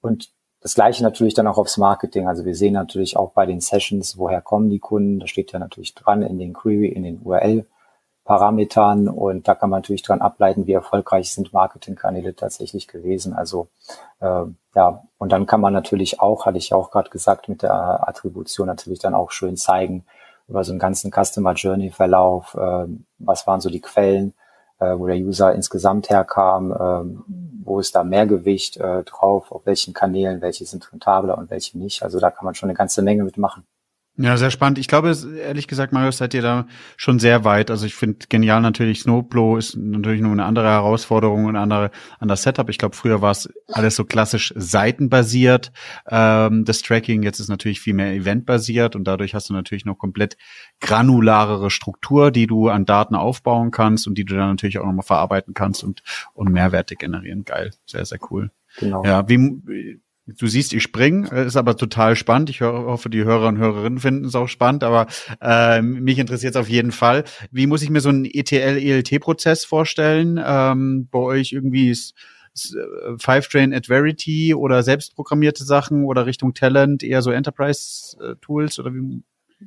Und 0.00 0.30
das 0.60 0.74
gleiche 0.74 1.04
natürlich 1.04 1.34
dann 1.34 1.46
auch 1.46 1.58
aufs 1.58 1.76
Marketing. 1.76 2.26
Also 2.26 2.44
wir 2.44 2.56
sehen 2.56 2.72
natürlich 2.72 3.16
auch 3.16 3.30
bei 3.30 3.46
den 3.46 3.60
Sessions, 3.60 4.18
woher 4.18 4.40
kommen 4.40 4.70
die 4.70 4.80
Kunden, 4.80 5.20
da 5.20 5.26
steht 5.26 5.52
ja 5.52 5.58
natürlich 5.58 5.94
dran 5.94 6.22
in 6.22 6.38
den 6.38 6.52
Query, 6.52 6.88
in 6.88 7.04
den 7.04 7.20
URL. 7.22 7.66
Parametern 8.28 9.08
und 9.08 9.48
da 9.48 9.54
kann 9.54 9.70
man 9.70 9.78
natürlich 9.78 10.02
dran 10.02 10.20
ableiten, 10.20 10.66
wie 10.66 10.74
erfolgreich 10.74 11.32
sind 11.32 11.54
Marketingkanäle 11.54 12.36
tatsächlich 12.36 12.86
gewesen. 12.86 13.32
Also 13.32 13.68
äh, 14.20 14.42
ja, 14.74 15.02
und 15.16 15.32
dann 15.32 15.46
kann 15.46 15.62
man 15.62 15.72
natürlich 15.72 16.20
auch, 16.20 16.44
hatte 16.44 16.58
ich 16.58 16.68
ja 16.68 16.76
auch 16.76 16.90
gerade 16.90 17.08
gesagt, 17.08 17.48
mit 17.48 17.62
der 17.62 18.06
Attribution 18.06 18.66
natürlich 18.66 18.98
dann 18.98 19.14
auch 19.14 19.30
schön 19.30 19.56
zeigen 19.56 20.04
über 20.46 20.62
so 20.62 20.72
einen 20.72 20.78
ganzen 20.78 21.10
Customer 21.10 21.54
Journey 21.54 21.90
Verlauf, 21.90 22.54
äh, 22.54 22.84
was 23.18 23.46
waren 23.46 23.62
so 23.62 23.70
die 23.70 23.80
Quellen, 23.80 24.34
äh, 24.78 24.98
wo 24.98 25.06
der 25.06 25.16
User 25.16 25.54
insgesamt 25.54 26.10
herkam, 26.10 26.70
äh, 26.70 27.64
wo 27.64 27.80
ist 27.80 27.94
da 27.94 28.04
mehr 28.04 28.26
Gewicht 28.26 28.76
äh, 28.76 29.04
drauf, 29.04 29.50
auf 29.52 29.64
welchen 29.64 29.94
Kanälen, 29.94 30.42
welche 30.42 30.66
sind 30.66 30.92
rentabler 30.92 31.38
und 31.38 31.48
welche 31.48 31.78
nicht. 31.78 32.02
Also 32.02 32.20
da 32.20 32.30
kann 32.30 32.44
man 32.44 32.54
schon 32.54 32.68
eine 32.68 32.76
ganze 32.76 33.00
Menge 33.00 33.24
mitmachen. 33.24 33.64
Ja, 34.20 34.36
sehr 34.36 34.50
spannend. 34.50 34.78
Ich 34.78 34.88
glaube, 34.88 35.16
ehrlich 35.40 35.68
gesagt, 35.68 35.92
Marius, 35.92 36.16
seid 36.16 36.34
ihr 36.34 36.42
da 36.42 36.66
schon 36.96 37.20
sehr 37.20 37.44
weit. 37.44 37.70
Also 37.70 37.86
ich 37.86 37.94
finde 37.94 38.26
genial 38.28 38.60
natürlich, 38.60 39.02
Snowblow 39.02 39.56
ist 39.56 39.76
natürlich 39.76 40.20
nur 40.20 40.32
eine 40.32 40.44
andere 40.44 40.68
Herausforderung 40.68 41.44
und 41.44 41.54
ein 41.54 41.62
andere, 41.62 41.92
anderes 42.18 42.42
Setup. 42.42 42.68
Ich 42.68 42.78
glaube, 42.78 42.96
früher 42.96 43.22
war 43.22 43.30
es 43.30 43.48
alles 43.68 43.94
so 43.94 44.04
klassisch 44.04 44.52
seitenbasiert, 44.56 45.70
ähm, 46.10 46.64
das 46.64 46.82
Tracking. 46.82 47.22
Jetzt 47.22 47.38
ist 47.38 47.48
natürlich 47.48 47.80
viel 47.80 47.94
mehr 47.94 48.12
eventbasiert 48.12 48.96
und 48.96 49.04
dadurch 49.04 49.36
hast 49.36 49.50
du 49.50 49.54
natürlich 49.54 49.84
noch 49.84 49.98
komplett 49.98 50.36
granularere 50.80 51.70
Struktur, 51.70 52.32
die 52.32 52.48
du 52.48 52.70
an 52.70 52.86
Daten 52.86 53.14
aufbauen 53.14 53.70
kannst 53.70 54.08
und 54.08 54.18
die 54.18 54.24
du 54.24 54.34
dann 54.34 54.48
natürlich 54.48 54.80
auch 54.80 54.86
nochmal 54.86 55.06
verarbeiten 55.06 55.54
kannst 55.54 55.84
und, 55.84 56.02
und 56.34 56.50
Mehrwerte 56.50 56.96
generieren. 56.96 57.44
Geil. 57.44 57.70
Sehr, 57.86 58.04
sehr 58.04 58.18
cool. 58.32 58.50
Genau. 58.78 59.04
Ja, 59.04 59.28
wie, 59.28 60.00
Du 60.36 60.46
siehst, 60.46 60.74
ich 60.74 60.82
spring, 60.82 61.24
ist 61.24 61.56
aber 61.56 61.74
total 61.74 62.14
spannend. 62.14 62.50
Ich 62.50 62.60
hoffe, 62.60 63.08
die 63.08 63.24
Hörer 63.24 63.48
und 63.48 63.56
Hörerinnen 63.56 63.98
finden 63.98 64.26
es 64.26 64.34
auch 64.34 64.48
spannend, 64.48 64.84
aber 64.84 65.06
äh, 65.40 65.80
mich 65.80 66.18
interessiert 66.18 66.54
es 66.54 66.60
auf 66.60 66.68
jeden 66.68 66.92
Fall. 66.92 67.24
Wie 67.50 67.66
muss 67.66 67.80
ich 67.80 67.88
mir 67.88 68.02
so 68.02 68.10
einen 68.10 68.26
ETL-ELT-Prozess 68.26 69.64
vorstellen? 69.64 70.38
Ähm, 70.44 71.08
bei 71.10 71.18
euch 71.18 71.52
irgendwie 71.52 71.88
ist, 71.88 72.14
ist 72.52 72.76
äh, 72.76 73.16
Five 73.18 73.48
Train 73.48 73.72
at 73.72 73.86
Verity 73.86 74.54
oder 74.54 74.82
selbstprogrammierte 74.82 75.64
Sachen 75.64 76.04
oder 76.04 76.26
Richtung 76.26 76.52
Talent 76.52 77.02
eher 77.02 77.22
so 77.22 77.30
Enterprise-Tools 77.30 78.78
oder 78.80 78.92
wie? 78.92 79.22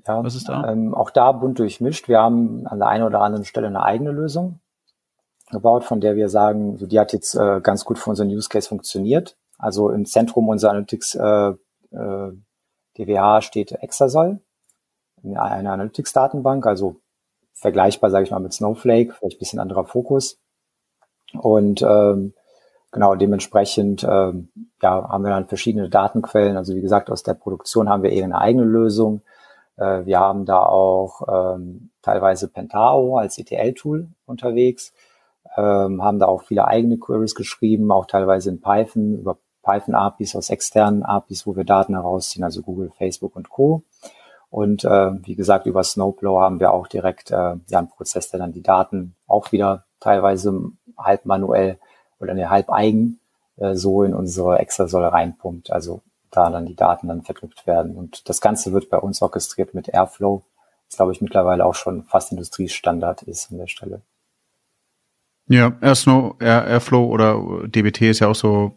Ja, 0.07 0.23
was 0.23 0.35
ist 0.35 0.47
da? 0.47 0.71
Ähm, 0.71 0.93
auch 0.93 1.09
da 1.09 1.31
bunt 1.31 1.57
durchmischt. 1.57 2.07
Wir 2.07 2.19
haben 2.19 2.67
an 2.67 2.77
der 2.77 2.87
einen 2.87 3.03
oder 3.03 3.21
anderen 3.21 3.45
Stelle 3.45 3.65
eine 3.67 3.81
eigene 3.81 4.11
Lösung 4.11 4.59
gebaut, 5.49 5.83
von 5.83 6.01
der 6.01 6.15
wir 6.15 6.29
sagen, 6.29 6.77
so 6.77 6.85
die 6.85 6.99
hat 6.99 7.13
jetzt 7.13 7.33
äh, 7.33 7.61
ganz 7.61 7.83
gut 7.83 7.97
für 7.97 8.11
unseren 8.11 8.29
Use 8.29 8.47
Case 8.47 8.69
funktioniert. 8.69 9.35
Also 9.61 9.91
im 9.91 10.05
Zentrum 10.05 10.49
unserer 10.49 10.71
Analytics 10.71 11.15
äh, 11.15 11.53
äh, 11.91 12.31
DWH 12.97 13.41
steht 13.41 13.71
Exasol, 13.71 14.39
eine 15.23 15.71
Analytics-Datenbank, 15.71 16.65
also 16.65 16.95
vergleichbar, 17.53 18.09
sage 18.09 18.25
ich 18.25 18.31
mal, 18.31 18.39
mit 18.39 18.53
Snowflake, 18.53 19.13
vielleicht 19.13 19.37
ein 19.37 19.39
bisschen 19.39 19.59
anderer 19.59 19.85
Fokus. 19.85 20.39
Und 21.39 21.83
ähm, 21.83 22.33
genau 22.91 23.13
dementsprechend 23.15 24.03
ähm, 24.03 24.49
ja, 24.81 25.07
haben 25.07 25.23
wir 25.23 25.29
dann 25.29 25.47
verschiedene 25.47 25.89
Datenquellen. 25.89 26.57
Also 26.57 26.75
wie 26.75 26.81
gesagt, 26.81 27.11
aus 27.11 27.21
der 27.21 27.35
Produktion 27.35 27.87
haben 27.87 28.01
wir 28.01 28.11
eher 28.11 28.25
eine 28.25 28.39
eigene 28.39 28.65
Lösung. 28.65 29.21
Äh, 29.77 30.05
wir 30.05 30.19
haben 30.19 30.45
da 30.45 30.65
auch 30.65 31.55
ähm, 31.55 31.91
teilweise 32.01 32.47
Pentao 32.47 33.17
als 33.17 33.37
ETL-Tool 33.37 34.07
unterwegs, 34.25 34.91
ähm, 35.55 36.03
haben 36.03 36.17
da 36.17 36.25
auch 36.25 36.41
viele 36.41 36.67
eigene 36.67 36.97
Queries 36.97 37.35
geschrieben, 37.35 37.91
auch 37.91 38.07
teilweise 38.07 38.49
in 38.49 38.59
Python 38.59 39.19
über 39.19 39.37
Python-APIs 39.71 40.35
aus 40.35 40.49
externen 40.49 41.03
APIs, 41.03 41.47
wo 41.47 41.55
wir 41.55 41.63
Daten 41.63 41.93
herausziehen, 41.93 42.43
also 42.43 42.61
Google, 42.61 42.91
Facebook 42.97 43.35
und 43.35 43.49
Co. 43.49 43.83
Und 44.49 44.83
äh, 44.83 45.11
wie 45.25 45.35
gesagt, 45.35 45.65
über 45.65 45.83
Snowplow 45.83 46.41
haben 46.41 46.59
wir 46.59 46.73
auch 46.73 46.87
direkt 46.87 47.31
äh, 47.31 47.35
ja, 47.35 47.79
einen 47.79 47.89
Prozess, 47.89 48.29
der 48.29 48.39
dann 48.39 48.51
die 48.51 48.61
Daten 48.61 49.15
auch 49.27 49.53
wieder 49.53 49.85
teilweise 50.01 50.53
halb 50.97 51.25
manuell 51.25 51.79
oder 52.19 52.33
ne, 52.33 52.49
halb 52.49 52.69
eigen 52.69 53.19
äh, 53.57 53.75
so 53.75 54.03
in 54.03 54.13
unsere 54.13 54.59
Extrasäule 54.59 55.13
reinpumpt. 55.13 55.71
Also 55.71 56.01
da 56.31 56.49
dann 56.49 56.65
die 56.65 56.75
Daten 56.75 57.07
dann 57.07 57.21
verknüpft 57.21 57.65
werden. 57.65 57.95
Und 57.95 58.27
das 58.27 58.41
Ganze 58.41 58.73
wird 58.73 58.89
bei 58.89 58.97
uns 58.97 59.21
orchestriert 59.21 59.73
mit 59.73 59.87
Airflow, 59.87 60.43
das 60.89 60.97
glaube 60.97 61.13
ich 61.13 61.21
mittlerweile 61.21 61.65
auch 61.65 61.75
schon 61.75 62.03
fast 62.03 62.31
Industriestandard 62.31 63.23
ist 63.23 63.51
an 63.51 63.57
der 63.57 63.67
Stelle. 63.67 64.01
Ja, 65.47 65.77
Airflow, 65.81 66.37
Airflow 66.39 67.05
oder 67.05 67.67
DBT 67.67 68.03
ist 68.03 68.19
ja 68.19 68.27
auch 68.27 68.35
so, 68.35 68.75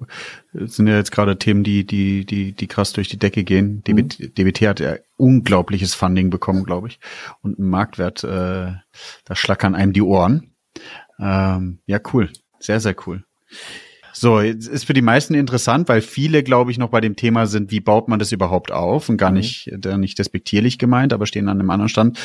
sind 0.52 0.88
ja 0.88 0.96
jetzt 0.96 1.12
gerade 1.12 1.38
Themen, 1.38 1.62
die, 1.62 1.86
die, 1.86 2.24
die, 2.24 2.52
die 2.52 2.66
krass 2.66 2.92
durch 2.92 3.08
die 3.08 3.18
Decke 3.18 3.44
gehen. 3.44 3.84
DBT, 3.84 4.18
mhm. 4.18 4.34
DBT 4.34 4.60
hat 4.66 4.80
ja 4.80 4.96
unglaubliches 5.16 5.94
Funding 5.94 6.30
bekommen, 6.30 6.64
glaube 6.64 6.88
ich. 6.88 6.98
Und 7.42 7.58
einen 7.58 7.70
Marktwert, 7.70 8.24
äh, 8.24 8.72
da 9.24 9.34
schlackern 9.34 9.74
einem 9.74 9.92
die 9.92 10.02
Ohren. 10.02 10.54
Ähm, 11.20 11.78
ja, 11.86 12.00
cool. 12.12 12.30
Sehr, 12.58 12.80
sehr 12.80 12.96
cool. 13.06 13.24
So, 14.12 14.40
jetzt 14.40 14.68
ist 14.68 14.84
für 14.84 14.94
die 14.94 15.02
meisten 15.02 15.34
interessant, 15.34 15.88
weil 15.88 16.00
viele, 16.00 16.42
glaube 16.42 16.70
ich, 16.70 16.78
noch 16.78 16.88
bei 16.88 17.00
dem 17.00 17.16
Thema 17.16 17.46
sind, 17.46 17.72
wie 17.72 17.80
baut 17.80 18.08
man 18.08 18.20
das 18.20 18.32
überhaupt 18.32 18.70
auf? 18.72 19.08
Und 19.08 19.16
gar 19.16 19.30
mhm. 19.30 19.36
nicht, 19.38 19.70
der 19.72 19.98
nicht 19.98 20.18
despektierlich 20.18 20.78
gemeint, 20.78 21.12
aber 21.12 21.26
stehen 21.26 21.48
an 21.48 21.60
einem 21.60 21.70
anderen 21.70 21.88
Stand 21.88 22.18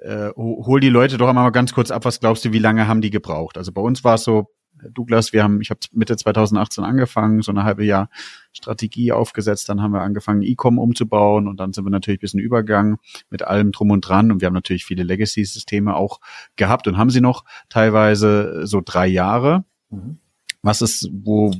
äh, 0.00 0.30
hol 0.36 0.80
die 0.80 0.88
Leute 0.88 1.18
doch 1.18 1.28
einmal 1.28 1.50
ganz 1.52 1.72
kurz 1.72 1.90
ab, 1.90 2.04
was 2.04 2.20
glaubst 2.20 2.44
du, 2.44 2.52
wie 2.52 2.58
lange 2.58 2.88
haben 2.88 3.00
die 3.00 3.10
gebraucht? 3.10 3.58
Also 3.58 3.72
bei 3.72 3.80
uns 3.80 4.04
war 4.04 4.14
es 4.14 4.24
so, 4.24 4.48
Douglas, 4.92 5.32
wir 5.32 5.42
haben, 5.42 5.60
ich 5.60 5.70
habe 5.70 5.80
Mitte 5.92 6.16
2018 6.16 6.84
angefangen, 6.84 7.42
so 7.42 7.52
eine 7.52 7.64
halbe 7.64 7.84
Jahr 7.84 8.08
Strategie 8.52 9.12
aufgesetzt, 9.12 9.68
dann 9.68 9.82
haben 9.82 9.92
wir 9.92 10.00
angefangen, 10.00 10.42
E-Com 10.42 10.78
umzubauen 10.78 11.48
und 11.48 11.58
dann 11.60 11.72
sind 11.72 11.84
wir 11.84 11.90
natürlich 11.90 12.18
ein 12.18 12.22
bisschen 12.22 12.40
übergangen 12.40 12.96
mit 13.28 13.42
allem 13.42 13.72
drum 13.72 13.90
und 13.90 14.00
dran 14.00 14.32
und 14.32 14.40
wir 14.40 14.46
haben 14.46 14.54
natürlich 14.54 14.84
viele 14.84 15.02
Legacy-Systeme 15.02 15.94
auch 15.94 16.20
gehabt 16.56 16.86
und 16.86 16.96
haben 16.96 17.10
sie 17.10 17.20
noch 17.20 17.44
teilweise 17.68 18.66
so 18.66 18.80
drei 18.84 19.06
Jahre. 19.06 19.64
Mhm. 19.90 20.18
Was 20.62 20.82
ist, 20.82 21.10
wo 21.12 21.52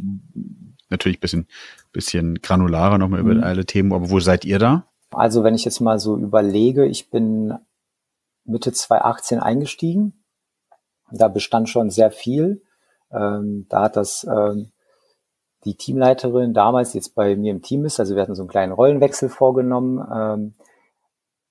natürlich 0.89 1.21
bisschen, 1.21 1.47
bisschen 1.93 2.37
granularer 2.37 2.99
nochmal 2.99 3.23
mhm. 3.23 3.31
über 3.31 3.43
alle 3.47 3.65
Themen, 3.67 3.93
aber 3.93 4.11
wo 4.11 4.21
seid 4.21 4.45
ihr 4.45 4.59
da? 4.59 4.87
Also 5.13 5.43
wenn 5.43 5.55
ich 5.55 5.65
jetzt 5.65 5.81
mal 5.81 5.99
so 5.99 6.17
überlege, 6.17 6.87
ich 6.87 7.11
bin 7.11 7.55
Mitte 8.45 8.73
2018 8.73 9.41
eingestiegen. 9.41 10.25
Da 11.11 11.29
bestand 11.29 11.69
schon 11.69 11.91
sehr 11.91 12.11
viel. 12.11 12.63
Ähm, 13.13 13.67
da 13.69 13.83
hat 13.83 13.97
das 13.97 14.25
ähm, 14.25 14.71
die 15.65 15.75
Teamleiterin 15.75 16.55
damals, 16.55 16.95
jetzt 16.95 17.15
bei 17.15 17.37
mir 17.37 17.51
im 17.51 17.63
Team 17.63 17.85
ist, 17.85 18.01
also 18.01 18.15
wir 18.15 18.23
hatten 18.23 18.35
so 18.35 18.43
einen 18.43 18.49
kleinen 18.49 18.73
Rollenwechsel 18.73 19.29
vorgenommen, 19.29 19.99
ähm, 20.13 20.55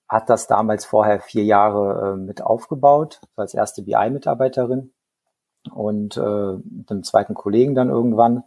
hat 0.08 0.30
das 0.30 0.48
damals 0.48 0.86
vorher 0.86 1.20
vier 1.20 1.44
Jahre 1.44 2.14
äh, 2.14 2.18
mit 2.18 2.42
aufgebaut, 2.42 3.22
als 3.36 3.54
erste 3.54 3.84
BI-Mitarbeiterin 3.84 4.92
und 5.72 6.18
äh, 6.18 6.54
mit 6.64 6.90
einem 6.90 7.04
zweiten 7.04 7.36
Kollegen 7.36 7.76
dann 7.76 7.90
irgendwann. 7.90 8.44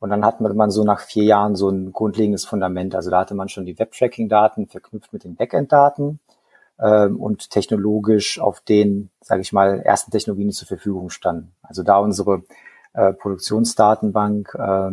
Und 0.00 0.10
dann 0.10 0.24
hat 0.24 0.40
man 0.40 0.70
so 0.70 0.82
nach 0.82 1.00
vier 1.00 1.24
Jahren 1.24 1.54
so 1.54 1.70
ein 1.70 1.92
grundlegendes 1.92 2.44
Fundament. 2.44 2.94
Also 2.94 3.10
da 3.10 3.20
hatte 3.20 3.34
man 3.34 3.48
schon 3.48 3.64
die 3.64 3.78
Web-Tracking-Daten 3.78 4.66
verknüpft 4.66 5.12
mit 5.12 5.24
den 5.24 5.36
Backend-Daten 5.36 6.18
ähm, 6.78 7.20
und 7.20 7.50
technologisch 7.50 8.40
auf 8.40 8.60
den, 8.60 9.10
sage 9.20 9.42
ich 9.42 9.52
mal, 9.52 9.80
ersten 9.80 10.10
Technologien, 10.10 10.50
zur 10.52 10.68
Verfügung 10.68 11.10
standen. 11.10 11.54
Also 11.62 11.82
da 11.82 11.98
unsere 11.98 12.42
äh, 12.94 13.12
Produktionsdatenbank 13.12 14.54
äh, 14.54 14.90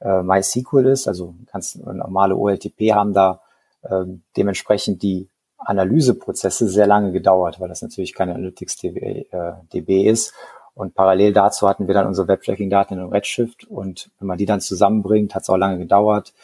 äh, 0.00 0.22
MySQL 0.22 0.86
ist, 0.86 1.08
also 1.08 1.34
ganz 1.52 1.76
normale 1.76 2.36
OLTP 2.36 2.92
haben 2.92 3.12
da 3.12 3.40
äh, 3.82 4.04
dementsprechend 4.36 5.02
die 5.02 5.28
Analyseprozesse 5.58 6.68
sehr 6.68 6.86
lange 6.86 7.12
gedauert, 7.12 7.60
weil 7.60 7.68
das 7.68 7.82
natürlich 7.82 8.14
keine 8.14 8.34
Analytics 8.34 8.76
DB, 8.76 9.26
äh, 9.30 9.52
DB 9.72 10.08
ist. 10.08 10.34
Und 10.74 10.94
parallel 10.94 11.32
dazu 11.32 11.68
hatten 11.68 11.86
wir 11.86 11.94
dann 11.94 12.08
unsere 12.08 12.26
Web-Tracking-Daten 12.26 12.94
in 12.94 13.04
Redshift 13.04 13.64
und 13.64 14.10
wenn 14.18 14.26
man 14.26 14.38
die 14.38 14.46
dann 14.46 14.60
zusammenbringt, 14.60 15.34
hat 15.34 15.42
es 15.42 15.48
auch 15.48 15.56
lange 15.56 15.78
gedauert. 15.78 16.34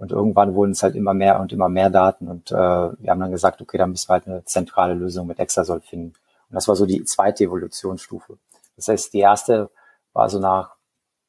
Und 0.00 0.12
irgendwann 0.12 0.54
wurden 0.54 0.70
es 0.70 0.82
halt 0.82 0.94
immer 0.94 1.12
mehr 1.12 1.40
und 1.40 1.52
immer 1.52 1.68
mehr 1.68 1.90
Daten. 1.90 2.26
Und 2.26 2.50
äh, 2.50 2.54
wir 2.54 3.10
haben 3.10 3.20
dann 3.20 3.30
gesagt, 3.30 3.60
okay, 3.60 3.76
dann 3.76 3.90
müssen 3.90 4.08
wir 4.08 4.14
halt 4.14 4.26
eine 4.26 4.42
zentrale 4.46 4.94
Lösung 4.94 5.26
mit 5.26 5.38
Exasol 5.38 5.82
finden. 5.82 6.14
Und 6.48 6.54
das 6.54 6.68
war 6.68 6.74
so 6.74 6.86
die 6.86 7.04
zweite 7.04 7.44
Evolutionsstufe. 7.44 8.38
Das 8.76 8.88
heißt, 8.88 9.12
die 9.12 9.18
erste 9.18 9.68
war 10.14 10.30
so 10.30 10.38
nach 10.38 10.76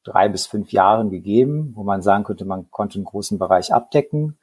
drei 0.04 0.30
bis 0.30 0.46
fünf 0.46 0.72
Jahren 0.72 1.10
gegeben, 1.10 1.72
wo 1.76 1.82
man 1.82 2.00
sagen 2.00 2.24
könnte, 2.24 2.46
man 2.46 2.70
konnte 2.70 2.94
einen 2.94 3.04
großen 3.04 3.38
Bereich 3.38 3.74
abdecken. 3.74 4.38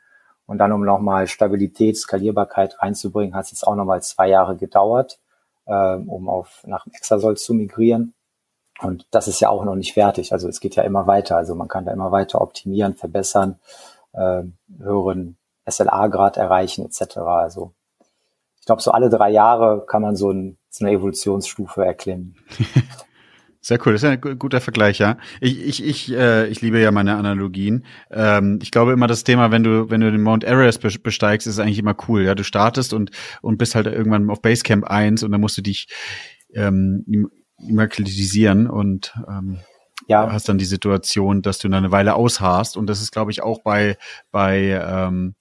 Und 0.45 0.59
dann, 0.59 0.73
um 0.73 0.85
nochmal 0.85 1.25
Stabilität, 1.25 1.97
Skalierbarkeit 1.97 2.79
reinzubringen, 2.83 3.33
hat 3.33 3.45
es 3.45 3.51
jetzt 3.51 3.65
auch 3.65 3.75
nochmal 3.75 4.03
zwei 4.03 4.29
Jahre 4.29 4.55
gedauert, 4.57 5.19
äh, 5.65 5.95
um 5.95 6.29
auf 6.29 6.63
nach 6.67 6.85
Exasol 6.93 7.35
zu 7.35 7.55
migrieren. 7.55 8.13
Und 8.79 9.07
das 9.09 9.27
ist 9.27 9.39
ja 9.39 9.49
auch 9.49 9.65
noch 9.65 9.75
nicht 9.75 9.93
fertig. 9.93 10.33
Also 10.33 10.47
es 10.47 10.59
geht 10.59 10.75
ja 10.75 10.83
immer 10.83 11.07
weiter. 11.07 11.35
Also 11.35 11.55
man 11.55 11.67
kann 11.67 11.85
da 11.85 11.91
immer 11.91 12.11
weiter 12.11 12.41
optimieren, 12.41 12.93
verbessern 12.93 13.59
äh, 14.13 14.43
höheren 14.79 15.37
SLA-Grad 15.69 16.37
erreichen 16.37 16.85
etc. 16.85 17.17
Also 17.17 17.73
ich 18.59 18.65
glaube, 18.65 18.81
so 18.81 18.91
alle 18.91 19.09
drei 19.09 19.29
Jahre 19.29 19.85
kann 19.87 20.01
man 20.01 20.15
so, 20.15 20.31
ein, 20.31 20.57
so 20.69 20.85
eine 20.85 20.93
Evolutionsstufe 20.93 21.83
erklimmen. 21.83 22.35
Sehr 23.61 23.77
cool, 23.85 23.91
das 23.91 24.03
ist 24.03 24.09
ein 24.09 24.39
guter 24.39 24.61
Vergleich, 24.61 24.99
ja. 24.99 25.17
Ich, 25.41 25.59
ich, 25.59 25.83
ich, 25.83 26.11
äh, 26.13 26.47
ich 26.47 26.61
liebe 26.61 26.79
ja 26.79 26.91
meine 26.91 27.17
Analogien. 27.17 27.85
Ähm, 28.09 28.59
ich 28.61 28.71
glaube 28.71 28.93
immer 28.93 29.07
das 29.07 29.25
Thema, 29.25 29.51
wenn 29.51 29.63
du, 29.63 29.89
wenn 29.89 29.99
du 29.99 30.09
den 30.11 30.21
Mount 30.21 30.45
Everest 30.45 30.81
besteigst, 31.03 31.45
ist 31.45 31.59
eigentlich 31.59 31.79
immer 31.79 31.95
cool. 32.07 32.23
Ja, 32.23 32.35
du 32.35 32.45
startest 32.45 32.93
und 32.93 33.11
und 33.41 33.57
bist 33.57 33.75
halt 33.75 33.87
irgendwann 33.87 34.29
auf 34.29 34.41
Basecamp 34.41 34.85
1 34.85 35.23
und 35.23 35.31
dann 35.31 35.41
musst 35.41 35.57
du 35.57 35.61
dich 35.61 35.87
ähm, 36.53 37.29
immakulisieren 37.57 38.69
und 38.69 39.13
ähm, 39.27 39.59
ja. 40.07 40.31
hast 40.31 40.49
dann 40.49 40.57
die 40.57 40.65
Situation, 40.65 41.41
dass 41.41 41.59
du 41.59 41.67
eine 41.67 41.91
Weile 41.91 42.15
ausharst 42.15 42.77
und 42.77 42.87
das 42.87 43.01
ist, 43.01 43.11
glaube 43.11 43.31
ich, 43.31 43.41
auch 43.41 43.61
bei 43.61 43.97
bei 44.31 44.81
ähm, 44.83 45.35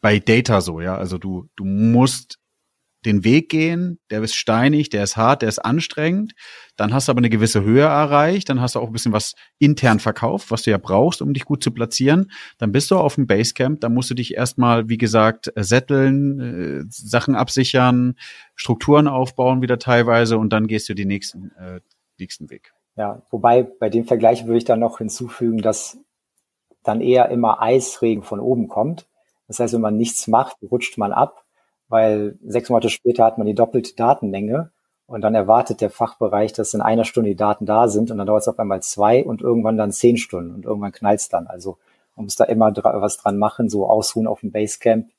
bei 0.00 0.18
Data 0.18 0.60
so, 0.60 0.80
ja. 0.80 0.96
Also 0.96 1.18
du 1.18 1.48
du 1.56 1.64
musst 1.64 2.38
den 3.04 3.24
Weg 3.24 3.50
gehen, 3.50 3.98
der 4.10 4.22
ist 4.22 4.34
steinig, 4.34 4.88
der 4.88 5.04
ist 5.04 5.16
hart, 5.16 5.42
der 5.42 5.48
ist 5.48 5.58
anstrengend. 5.58 6.32
Dann 6.76 6.92
hast 6.92 7.08
du 7.08 7.10
aber 7.10 7.18
eine 7.18 7.30
gewisse 7.30 7.62
Höhe 7.62 7.82
erreicht, 7.82 8.48
dann 8.48 8.60
hast 8.60 8.74
du 8.74 8.80
auch 8.80 8.86
ein 8.86 8.92
bisschen 8.92 9.12
was 9.12 9.34
intern 9.58 10.00
verkauft, 10.00 10.50
was 10.50 10.62
du 10.62 10.70
ja 10.70 10.78
brauchst, 10.78 11.22
um 11.22 11.34
dich 11.34 11.44
gut 11.44 11.62
zu 11.62 11.70
platzieren. 11.70 12.30
Dann 12.58 12.72
bist 12.72 12.90
du 12.90 12.96
auf 12.96 13.16
dem 13.16 13.26
Basecamp, 13.26 13.80
dann 13.80 13.94
musst 13.94 14.10
du 14.10 14.14
dich 14.14 14.34
erstmal, 14.34 14.88
wie 14.88 14.98
gesagt, 14.98 15.52
sätteln, 15.56 16.40
äh, 16.40 16.84
Sachen 16.88 17.34
absichern, 17.34 18.16
Strukturen 18.54 19.06
aufbauen 19.06 19.62
wieder 19.62 19.78
teilweise 19.78 20.38
und 20.38 20.52
dann 20.52 20.66
gehst 20.66 20.88
du 20.88 20.94
den 20.94 21.08
nächsten, 21.08 21.52
äh, 21.52 21.80
nächsten 22.18 22.50
Weg. 22.50 22.73
Ja, 22.96 23.22
wobei 23.30 23.62
bei 23.62 23.90
dem 23.90 24.04
Vergleich 24.06 24.46
würde 24.46 24.58
ich 24.58 24.64
dann 24.64 24.80
noch 24.80 24.98
hinzufügen, 24.98 25.58
dass 25.58 25.98
dann 26.84 27.00
eher 27.00 27.28
immer 27.30 27.60
Eisregen 27.60 28.22
von 28.22 28.40
oben 28.40 28.68
kommt. 28.68 29.06
Das 29.48 29.58
heißt, 29.58 29.74
wenn 29.74 29.80
man 29.80 29.96
nichts 29.96 30.28
macht, 30.28 30.56
rutscht 30.70 30.96
man 30.96 31.12
ab, 31.12 31.44
weil 31.88 32.38
sechs 32.44 32.70
Monate 32.70 32.90
später 32.90 33.24
hat 33.24 33.38
man 33.38 33.46
die 33.46 33.54
doppelte 33.54 33.94
Datenmenge 33.94 34.70
und 35.06 35.20
dann 35.22 35.34
erwartet 35.34 35.80
der 35.80 35.90
Fachbereich, 35.90 36.52
dass 36.52 36.74
in 36.74 36.80
einer 36.80 37.04
Stunde 37.04 37.30
die 37.30 37.36
Daten 37.36 37.66
da 37.66 37.88
sind 37.88 38.10
und 38.10 38.18
dann 38.18 38.26
dauert 38.26 38.42
es 38.42 38.48
auf 38.48 38.58
einmal 38.58 38.82
zwei 38.82 39.24
und 39.24 39.42
irgendwann 39.42 39.76
dann 39.76 39.92
zehn 39.92 40.16
Stunden 40.16 40.54
und 40.54 40.64
irgendwann 40.64 40.92
knallt 40.92 41.20
es 41.20 41.28
dann. 41.28 41.46
Also 41.46 41.78
man 42.16 42.24
muss 42.24 42.36
da 42.36 42.44
immer 42.44 42.74
was 42.76 43.16
dran 43.18 43.38
machen, 43.38 43.68
so 43.68 43.88
ausruhen 43.88 44.26
auf 44.26 44.40
dem 44.40 44.52
Basecamp 44.52 45.10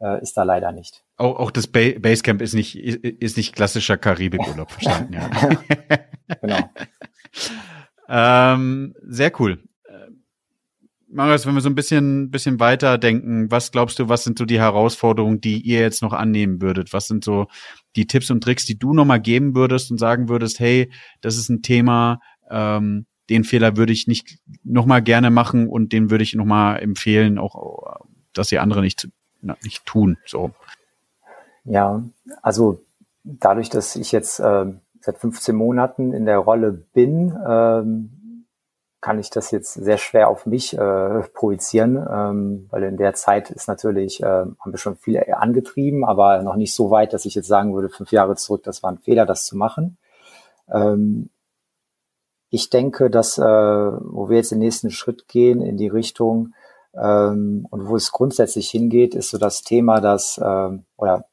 äh, 0.00 0.20
ist 0.22 0.36
da 0.36 0.44
leider 0.44 0.72
nicht. 0.72 1.04
Auch, 1.16 1.38
auch 1.38 1.50
das 1.50 1.66
ba 1.66 1.80
Basecamp 1.98 2.40
ist 2.40 2.54
nicht, 2.54 2.76
ist 2.76 3.36
nicht 3.36 3.54
klassischer 3.54 3.96
Karibikurlaub, 3.96 4.70
verstanden, 4.70 5.14
ja. 5.14 5.30
genau. 6.40 6.58
Ähm, 8.08 8.94
sehr 9.02 9.32
cool. 9.40 9.62
Äh, 9.84 10.10
Marius, 11.08 11.46
wenn 11.46 11.54
wir 11.54 11.60
so 11.60 11.68
ein 11.68 11.74
bisschen, 11.74 12.30
bisschen 12.30 12.60
weiter 12.60 12.98
denken, 12.98 13.50
was 13.50 13.70
glaubst 13.70 13.98
du, 13.98 14.08
was 14.08 14.24
sind 14.24 14.38
so 14.38 14.44
die 14.44 14.60
Herausforderungen, 14.60 15.40
die 15.40 15.60
ihr 15.60 15.80
jetzt 15.80 16.02
noch 16.02 16.12
annehmen 16.12 16.60
würdet? 16.60 16.92
Was 16.92 17.06
sind 17.06 17.24
so 17.24 17.46
die 17.96 18.06
Tipps 18.06 18.30
und 18.30 18.42
Tricks, 18.42 18.64
die 18.64 18.78
du 18.78 18.92
nochmal 18.92 19.20
geben 19.20 19.54
würdest 19.54 19.90
und 19.90 19.98
sagen 19.98 20.28
würdest, 20.28 20.60
hey, 20.60 20.92
das 21.20 21.36
ist 21.36 21.48
ein 21.48 21.62
Thema, 21.62 22.20
ähm, 22.50 23.06
den 23.28 23.44
Fehler 23.44 23.76
würde 23.76 23.92
ich 23.92 24.06
nicht 24.06 24.38
nochmal 24.64 25.02
gerne 25.02 25.30
machen 25.30 25.68
und 25.68 25.92
den 25.92 26.10
würde 26.10 26.24
ich 26.24 26.34
nochmal 26.34 26.80
empfehlen, 26.80 27.38
auch, 27.38 27.96
dass 28.32 28.52
ihr 28.52 28.62
andere 28.62 28.80
nicht, 28.80 29.08
nicht 29.62 29.84
tun, 29.84 30.16
so. 30.24 30.52
Ja, 31.64 32.02
also 32.42 32.82
dadurch, 33.24 33.68
dass 33.68 33.96
ich 33.96 34.12
jetzt 34.12 34.40
äh, 34.40 34.66
seit 35.08 35.16
15 35.16 35.56
Monaten 35.56 36.12
in 36.12 36.26
der 36.26 36.36
Rolle 36.36 36.70
bin, 36.70 37.34
ähm, 37.48 38.44
kann 39.00 39.18
ich 39.18 39.30
das 39.30 39.50
jetzt 39.52 39.72
sehr 39.72 39.96
schwer 39.96 40.28
auf 40.28 40.44
mich 40.44 40.76
äh, 40.76 41.22
projizieren, 41.32 41.96
ähm, 41.96 42.66
weil 42.68 42.82
in 42.82 42.98
der 42.98 43.14
Zeit 43.14 43.50
ist 43.50 43.68
natürlich, 43.68 44.22
äh, 44.22 44.26
haben 44.26 44.70
wir 44.70 44.76
schon 44.76 44.96
viel 44.96 45.18
angetrieben, 45.32 46.04
aber 46.04 46.42
noch 46.42 46.56
nicht 46.56 46.74
so 46.74 46.90
weit, 46.90 47.14
dass 47.14 47.24
ich 47.24 47.34
jetzt 47.34 47.46
sagen 47.46 47.74
würde, 47.74 47.88
fünf 47.88 48.12
Jahre 48.12 48.36
zurück, 48.36 48.64
das 48.64 48.82
war 48.82 48.90
ein 48.90 48.98
Fehler, 48.98 49.24
das 49.24 49.46
zu 49.46 49.56
machen. 49.56 49.96
Ähm, 50.70 51.30
ich 52.50 52.68
denke, 52.68 53.08
dass, 53.08 53.38
äh, 53.38 53.42
wo 53.42 54.28
wir 54.28 54.36
jetzt 54.36 54.52
den 54.52 54.58
nächsten 54.58 54.90
Schritt 54.90 55.26
gehen 55.26 55.62
in 55.62 55.78
die 55.78 55.88
Richtung 55.88 56.52
ähm, 56.94 57.66
und 57.70 57.88
wo 57.88 57.96
es 57.96 58.12
grundsätzlich 58.12 58.68
hingeht, 58.68 59.14
ist 59.14 59.30
so 59.30 59.38
das 59.38 59.62
Thema, 59.62 60.02
dass, 60.02 60.36
äh, 60.36 60.78
oder 60.98 61.24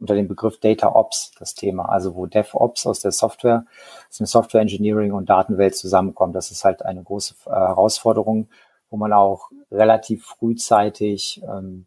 unter 0.00 0.14
dem 0.14 0.28
Begriff 0.28 0.58
Data 0.58 0.94
Ops 0.94 1.32
das 1.38 1.54
Thema, 1.54 1.88
also 1.88 2.14
wo 2.14 2.26
DevOps 2.26 2.86
aus 2.86 3.00
der 3.00 3.12
Software, 3.12 3.66
aus 4.08 4.16
dem 4.16 4.26
Software 4.26 4.62
Engineering 4.62 5.12
und 5.12 5.28
Datenwelt 5.28 5.76
zusammenkommt. 5.76 6.34
Das 6.34 6.50
ist 6.50 6.64
halt 6.64 6.84
eine 6.84 7.02
große 7.02 7.34
äh, 7.46 7.50
Herausforderung, 7.50 8.48
wo 8.88 8.96
man 8.96 9.12
auch 9.12 9.50
relativ 9.70 10.24
frühzeitig, 10.24 11.42
ähm, 11.44 11.86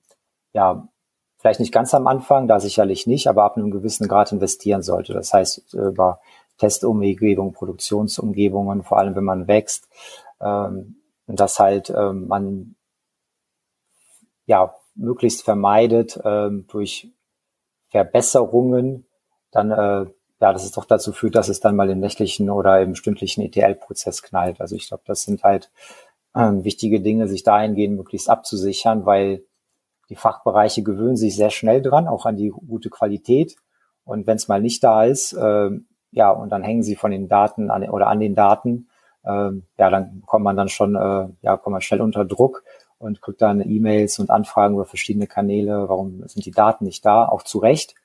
ja, 0.54 0.88
vielleicht 1.38 1.60
nicht 1.60 1.73
ganz 1.73 1.93
am 1.93 2.08
Anfang, 2.08 2.47
da 2.47 2.60
sicherlich 2.60 3.08
nicht, 3.08 3.28
aber 3.28 3.43
ab 3.43 3.58
einem 3.58 3.71
gewissen 3.71 4.08
Grad 4.08 4.32
investieren 4.32 4.82
sollte. 4.82 5.13
Das 5.13 5.34
heißt, 5.34 5.73
über 5.73 6.21
Testumgebungen, 6.58 7.52
Produktionsumgebungen, 7.52 8.84
vor 8.84 8.99
allem 8.99 9.15
wenn 9.15 9.23
man 9.23 9.47
wächst. 9.47 9.89
Ähm, 10.39 10.97
das 11.28 11.60
halt 11.60 11.89
ähm, 11.89 12.28
man 12.28 12.76
ja 14.45 14.76
möglichst 14.95 15.43
vermeidet 15.43 16.19
ähm, 16.23 16.65
durch 16.67 17.12
Verbesserungen, 17.93 19.06
dann 19.51 19.69
äh, 19.69 20.06
ja, 20.41 20.51
dass 20.51 20.65
es 20.65 20.71
doch 20.71 20.86
dazu 20.86 21.13
führt, 21.13 21.36
dass 21.36 21.47
es 21.47 21.60
dann 21.60 21.75
mal 21.75 21.89
im 21.91 21.99
nächtlichen 21.99 22.49
oder 22.49 22.82
im 22.82 22.95
stündlichen 22.95 23.43
ETL-Prozess 23.43 24.23
knallt. 24.23 24.60
Also 24.60 24.75
ich 24.75 24.88
glaube, 24.88 25.03
das 25.06 25.21
sind 25.21 25.43
halt 25.43 25.71
ähm, 26.36 26.63
wichtige 26.63 27.01
Dinge, 27.01 27.27
sich 27.27 27.43
dahingehend 27.43 27.95
möglichst 27.95 28.29
abzusichern, 28.29 29.06
weil 29.06 29.43
die 30.10 30.15
Fachbereiche 30.15 30.82
gewöhnen 30.82 31.17
sich 31.17 31.36
sehr 31.36 31.51
schnell 31.51 31.84
dran, 31.84 32.08
auch 32.08 32.25
an 32.25 32.36
die 32.36 32.49
gute 32.49 32.89
Qualität. 32.89 33.56
Und 34.06 34.25
wenn 34.25 34.38
es 34.38 34.47
mal 34.47 34.60
nicht 34.60 34.84
da 34.84 35.03
ist, 35.03 35.34
äh, 35.34 35.69
ja, 36.12 36.32
und 36.32 36.49
dann 36.49 36.63
hängen 36.63 36.84
sie 36.84 36.95
von 36.95 37.12
den 37.12 37.27
Daten 37.27 37.69
an 37.69 37.88
oder 37.88 38.08
an 38.08 38.19
den 38.19 38.34
Daten, 38.34 38.89
äh, 39.23 39.51
ja, 39.77 39.89
dann 39.91 40.23
kommt 40.25 40.43
man 40.43 40.58
dann 40.58 40.67
schon, 40.67 40.95
äh, 40.95 41.27
ja, 41.41 41.58
kommt 41.58 41.73
man 41.73 41.82
schnell 41.82 42.01
unter 42.01 42.25
Druck 42.25 42.63
und 43.04 43.22
kriegt 43.22 43.42
dann 43.42 43.62
E-Mails 43.62 44.18
und 44.20 44.30
Anfragen 44.30 44.76
über 44.76 44.86
verschiedene 44.86 45.28
Kanäle, 45.28 45.89
warum 45.89 46.26
sind 46.28 46.46
die 46.46 46.52
Daten 46.52 46.86
nicht 46.86 47.06
da, 47.06 47.26
auch 47.26 47.44
zu 47.44 47.60
Recht 47.60 47.96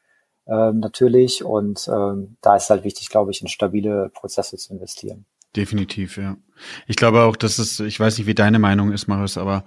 äh, 0.47 0.73
natürlich. 0.73 1.45
Und 1.45 1.89
ähm, 1.89 2.37
da 2.41 2.57
ist 2.57 2.69
halt 2.69 2.85
wichtig, 2.85 3.09
glaube 3.09 3.31
ich, 3.31 3.41
in 3.41 3.49
stabile 3.49 4.11
Prozesse 4.13 4.57
zu 4.57 4.73
investieren. 4.73 5.25
Definitiv, 5.57 6.19
ja. 6.19 6.37
Ich 6.87 6.97
glaube 6.97 7.23
auch, 7.23 7.37
dass 7.37 7.59
es, 7.59 7.81
ich 7.81 7.99
weiß 7.99 8.19
nicht, 8.19 8.27
wie 8.27 8.35
deine 8.35 8.59
Meinung 8.59 8.93
ist, 8.93 9.07
Marius, 9.07 9.39
aber 9.39 9.65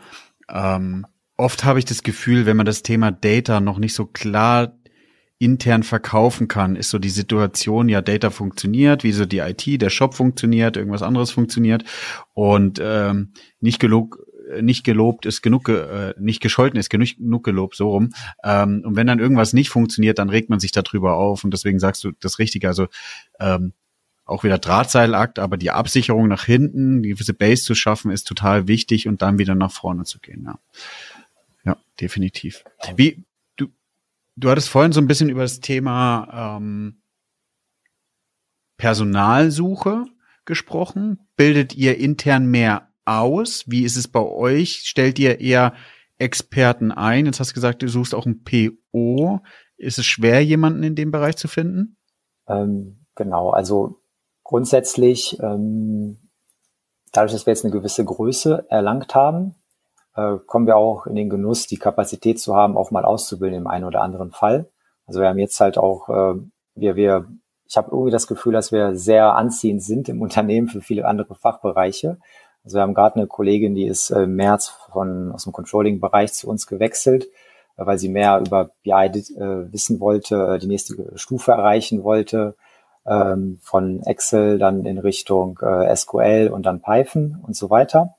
ähm, 0.49 1.07
oft 1.37 1.63
habe 1.63 1.79
ich 1.79 1.85
das 1.85 2.03
Gefühl, 2.03 2.45
wenn 2.45 2.57
man 2.57 2.65
das 2.65 2.83
Thema 2.83 3.11
Data 3.11 3.59
noch 3.61 3.79
nicht 3.79 3.95
so 3.95 4.05
klar 4.05 4.77
intern 5.39 5.81
verkaufen 5.81 6.47
kann, 6.47 6.75
ist 6.75 6.91
so 6.91 6.99
die 6.99 7.09
Situation, 7.09 7.89
ja, 7.89 8.03
Data 8.03 8.29
funktioniert, 8.29 9.03
wie 9.03 9.11
so 9.11 9.25
die 9.25 9.39
IT, 9.39 9.81
der 9.81 9.89
Shop 9.89 10.13
funktioniert, 10.13 10.77
irgendwas 10.77 11.01
anderes 11.01 11.31
funktioniert 11.31 11.83
und 12.33 12.79
ähm, 12.79 13.33
nicht 13.59 13.79
genug 13.79 14.19
nicht 14.61 14.83
gelobt 14.83 15.25
ist 15.25 15.41
genug, 15.41 15.69
äh, 15.69 16.13
nicht 16.17 16.41
gescholten 16.41 16.79
ist 16.79 16.89
genug, 16.89 17.17
genug 17.17 17.43
gelobt, 17.43 17.75
so 17.75 17.89
rum. 17.89 18.09
Ähm, 18.43 18.83
und 18.85 18.95
wenn 18.95 19.07
dann 19.07 19.19
irgendwas 19.19 19.53
nicht 19.53 19.69
funktioniert, 19.69 20.19
dann 20.19 20.29
regt 20.29 20.49
man 20.49 20.59
sich 20.59 20.71
darüber 20.71 21.15
auf. 21.15 21.43
Und 21.43 21.51
deswegen 21.51 21.79
sagst 21.79 22.03
du 22.03 22.11
das 22.19 22.39
Richtige. 22.39 22.67
Also 22.67 22.87
ähm, 23.39 23.73
auch 24.25 24.43
wieder 24.43 24.57
Drahtseilakt, 24.57 25.39
aber 25.39 25.57
die 25.57 25.71
Absicherung 25.71 26.27
nach 26.27 26.45
hinten, 26.45 27.03
die 27.03 27.09
gewisse 27.09 27.33
Base 27.33 27.63
zu 27.63 27.75
schaffen, 27.75 28.11
ist 28.11 28.27
total 28.27 28.67
wichtig 28.67 29.07
und 29.07 29.21
dann 29.21 29.39
wieder 29.39 29.55
nach 29.55 29.71
vorne 29.71 30.03
zu 30.03 30.19
gehen. 30.19 30.43
Ja, 30.45 30.59
ja 31.65 31.77
definitiv. 31.99 32.63
Wie 32.95 33.23
du, 33.57 33.67
du 34.35 34.49
hattest 34.49 34.69
vorhin 34.69 34.93
so 34.93 35.01
ein 35.01 35.07
bisschen 35.07 35.29
über 35.29 35.41
das 35.41 35.59
Thema 35.59 36.57
ähm, 36.57 37.01
Personalsuche 38.77 40.05
gesprochen. 40.45 41.19
Bildet 41.35 41.75
ihr 41.75 41.97
intern 41.97 42.47
mehr 42.47 42.90
aus? 43.19 43.65
Wie 43.67 43.83
ist 43.83 43.97
es 43.97 44.07
bei 44.07 44.21
euch? 44.21 44.83
Stellt 44.85 45.19
ihr 45.19 45.39
eher 45.39 45.73
Experten 46.17 46.91
ein? 46.91 47.25
Jetzt 47.25 47.39
hast 47.39 47.51
du 47.51 47.55
gesagt, 47.55 47.81
du 47.81 47.87
suchst 47.87 48.15
auch 48.15 48.25
ein 48.25 48.43
PO. 48.43 49.39
Ist 49.77 49.97
es 49.97 50.05
schwer, 50.05 50.43
jemanden 50.43 50.83
in 50.83 50.95
dem 50.95 51.11
Bereich 51.11 51.37
zu 51.37 51.47
finden? 51.47 51.97
Ähm, 52.47 53.05
genau, 53.15 53.49
also 53.49 54.01
grundsätzlich, 54.43 55.39
ähm, 55.41 56.29
dadurch, 57.11 57.33
dass 57.33 57.45
wir 57.45 57.53
jetzt 57.53 57.65
eine 57.65 57.73
gewisse 57.73 58.05
Größe 58.05 58.65
erlangt 58.69 59.15
haben, 59.15 59.55
äh, 60.15 60.37
kommen 60.45 60.67
wir 60.67 60.77
auch 60.77 61.07
in 61.07 61.15
den 61.15 61.29
Genuss, 61.29 61.67
die 61.67 61.77
Kapazität 61.77 62.39
zu 62.39 62.55
haben, 62.55 62.77
auch 62.77 62.91
mal 62.91 63.05
auszubilden 63.05 63.57
im 63.57 63.67
einen 63.67 63.85
oder 63.85 64.01
anderen 64.01 64.31
Fall. 64.31 64.69
Also 65.05 65.21
wir 65.21 65.29
haben 65.29 65.39
jetzt 65.39 65.59
halt 65.59 65.77
auch, 65.77 66.09
äh, 66.09 66.39
wir, 66.75 66.95
wir, 66.95 67.27
ich 67.65 67.77
habe 67.77 67.89
irgendwie 67.91 68.11
das 68.11 68.27
Gefühl, 68.27 68.53
dass 68.53 68.71
wir 68.71 68.95
sehr 68.95 69.35
anziehend 69.35 69.83
sind 69.83 70.09
im 70.09 70.21
Unternehmen 70.21 70.67
für 70.67 70.81
viele 70.81 71.05
andere 71.05 71.35
Fachbereiche. 71.35 72.19
Also 72.63 72.77
wir 72.77 72.81
haben 72.83 72.93
gerade 72.93 73.15
eine 73.15 73.27
Kollegin, 73.27 73.75
die 73.75 73.87
ist 73.87 74.11
äh, 74.11 74.23
im 74.23 74.35
März 74.35 74.73
von, 74.91 75.31
aus 75.31 75.43
dem 75.45 75.53
Controlling-Bereich 75.53 76.33
zu 76.33 76.47
uns 76.47 76.67
gewechselt, 76.67 77.25
äh, 77.77 77.85
weil 77.85 77.97
sie 77.97 78.09
mehr 78.09 78.39
über 78.39 78.71
BI 78.83 78.91
äh, 78.91 79.71
wissen 79.71 79.99
wollte, 79.99 80.59
die 80.61 80.67
nächste 80.67 81.11
Stufe 81.17 81.51
erreichen 81.51 82.03
wollte, 82.03 82.55
ähm, 83.05 83.57
von 83.63 84.03
Excel 84.03 84.59
dann 84.59 84.85
in 84.85 84.99
Richtung 84.99 85.59
SQL 85.59 86.51
und 86.53 86.67
dann 86.67 86.81
Python 86.81 87.39
und 87.41 87.55
so 87.55 87.71
weiter. 87.71 88.15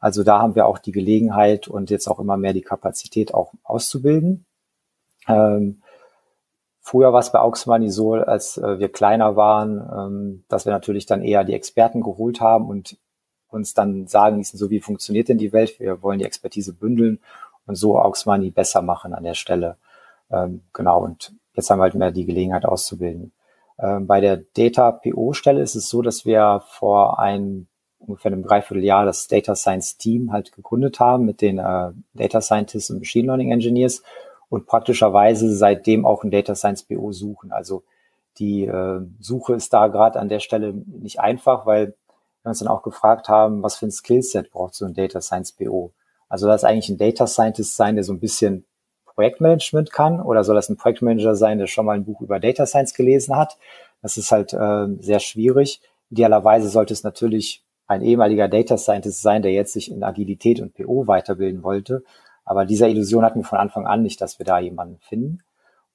Also 0.00 0.24
da 0.24 0.40
haben 0.40 0.56
wir 0.56 0.66
auch 0.66 0.78
die 0.78 0.92
Gelegenheit 0.92 1.68
und 1.68 1.88
jetzt 1.90 2.08
auch 2.08 2.18
immer 2.18 2.36
mehr 2.36 2.52
die 2.52 2.62
Kapazität 2.62 3.32
auch 3.32 3.52
auszubilden. 3.62 4.44
Ähm, 5.28 5.82
früher 6.80 7.12
war 7.12 7.20
es 7.20 7.30
bei 7.30 7.38
Auxmoney 7.38 7.90
so, 7.90 8.14
als 8.14 8.60
wir 8.60 8.90
kleiner 8.90 9.36
waren, 9.36 9.78
ähm, 9.78 10.44
dass 10.48 10.66
wir 10.66 10.72
natürlich 10.72 11.06
dann 11.06 11.22
eher 11.22 11.44
die 11.44 11.54
Experten 11.54 12.02
geholt 12.02 12.40
haben 12.40 12.68
und 12.68 12.98
uns 13.54 13.74
dann 13.74 14.06
sagen 14.06 14.38
ließen, 14.38 14.58
so 14.58 14.70
wie 14.70 14.80
funktioniert 14.80 15.28
denn 15.28 15.38
die 15.38 15.52
Welt? 15.52 15.78
Wir 15.80 16.02
wollen 16.02 16.18
die 16.18 16.24
Expertise 16.24 16.72
bündeln 16.72 17.20
und 17.66 17.76
so 17.76 17.98
Auxmoney 17.98 18.50
besser 18.50 18.82
machen 18.82 19.14
an 19.14 19.24
der 19.24 19.34
Stelle. 19.34 19.76
Ähm, 20.30 20.62
genau, 20.72 21.02
und 21.02 21.34
jetzt 21.54 21.70
haben 21.70 21.78
wir 21.78 21.84
halt 21.84 21.94
mehr 21.94 22.10
die 22.10 22.26
Gelegenheit 22.26 22.64
auszubilden. 22.64 23.32
Ähm, 23.78 24.06
bei 24.06 24.20
der 24.20 24.36
Data 24.36 24.92
PO-Stelle 24.92 25.60
ist 25.60 25.74
es 25.74 25.88
so, 25.88 26.02
dass 26.02 26.24
wir 26.24 26.62
vor 26.66 27.18
ein 27.18 27.68
ungefähr 28.06 28.32
einem 28.32 28.42
Dreivierteljahr 28.42 29.04
das 29.04 29.28
Data 29.28 29.54
Science 29.54 29.96
Team 29.96 30.32
halt 30.32 30.52
gegründet 30.52 31.00
haben 31.00 31.24
mit 31.24 31.40
den 31.40 31.58
äh, 31.58 31.92
Data 32.12 32.40
Scientists 32.40 32.90
und 32.90 32.98
Machine 32.98 33.26
Learning 33.26 33.50
Engineers 33.50 34.02
und 34.48 34.66
praktischerweise 34.66 35.54
seitdem 35.54 36.04
auch 36.04 36.22
ein 36.22 36.30
Data 36.30 36.54
Science 36.54 36.84
PO 36.84 37.12
suchen. 37.12 37.50
Also 37.52 37.82
die 38.38 38.64
äh, 38.64 39.00
Suche 39.20 39.54
ist 39.54 39.72
da 39.72 39.88
gerade 39.88 40.20
an 40.20 40.28
der 40.28 40.40
Stelle 40.40 40.74
nicht 40.74 41.20
einfach, 41.20 41.66
weil 41.66 41.94
wir 42.44 42.50
uns 42.50 42.58
dann 42.58 42.68
auch 42.68 42.82
gefragt 42.82 43.28
haben, 43.28 43.62
was 43.62 43.76
für 43.76 43.86
ein 43.86 43.90
Skillset 43.90 44.50
braucht 44.50 44.74
so 44.74 44.84
ein 44.84 44.94
Data 44.94 45.20
Science 45.20 45.52
BO? 45.52 45.92
Also 46.28 46.42
soll 46.44 46.52
das 46.52 46.64
eigentlich 46.64 46.88
ein 46.88 46.98
Data 46.98 47.26
Scientist 47.26 47.76
sein, 47.76 47.94
der 47.94 48.04
so 48.04 48.12
ein 48.12 48.20
bisschen 48.20 48.64
Projektmanagement 49.06 49.92
kann 49.92 50.20
oder 50.20 50.44
soll 50.44 50.56
das 50.56 50.68
ein 50.68 50.76
Projektmanager 50.76 51.36
sein, 51.36 51.58
der 51.58 51.66
schon 51.66 51.86
mal 51.86 51.96
ein 51.96 52.04
Buch 52.04 52.20
über 52.20 52.40
Data 52.40 52.66
Science 52.66 52.94
gelesen 52.94 53.36
hat? 53.36 53.56
Das 54.02 54.16
ist 54.16 54.32
halt 54.32 54.52
äh, 54.52 54.86
sehr 55.00 55.20
schwierig. 55.20 55.80
Idealerweise 56.10 56.68
sollte 56.68 56.92
es 56.92 57.04
natürlich 57.04 57.64
ein 57.86 58.02
ehemaliger 58.02 58.48
Data 58.48 58.76
Scientist 58.76 59.22
sein, 59.22 59.42
der 59.42 59.52
jetzt 59.52 59.72
sich 59.72 59.90
in 59.90 60.02
Agilität 60.02 60.60
und 60.60 60.74
PO 60.74 61.06
weiterbilden 61.06 61.62
wollte. 61.62 62.02
Aber 62.44 62.66
dieser 62.66 62.88
Illusion 62.88 63.24
hatten 63.24 63.40
wir 63.40 63.44
von 63.44 63.58
Anfang 63.58 63.86
an 63.86 64.02
nicht, 64.02 64.20
dass 64.20 64.38
wir 64.38 64.46
da 64.46 64.58
jemanden 64.58 64.98
finden. 65.00 65.42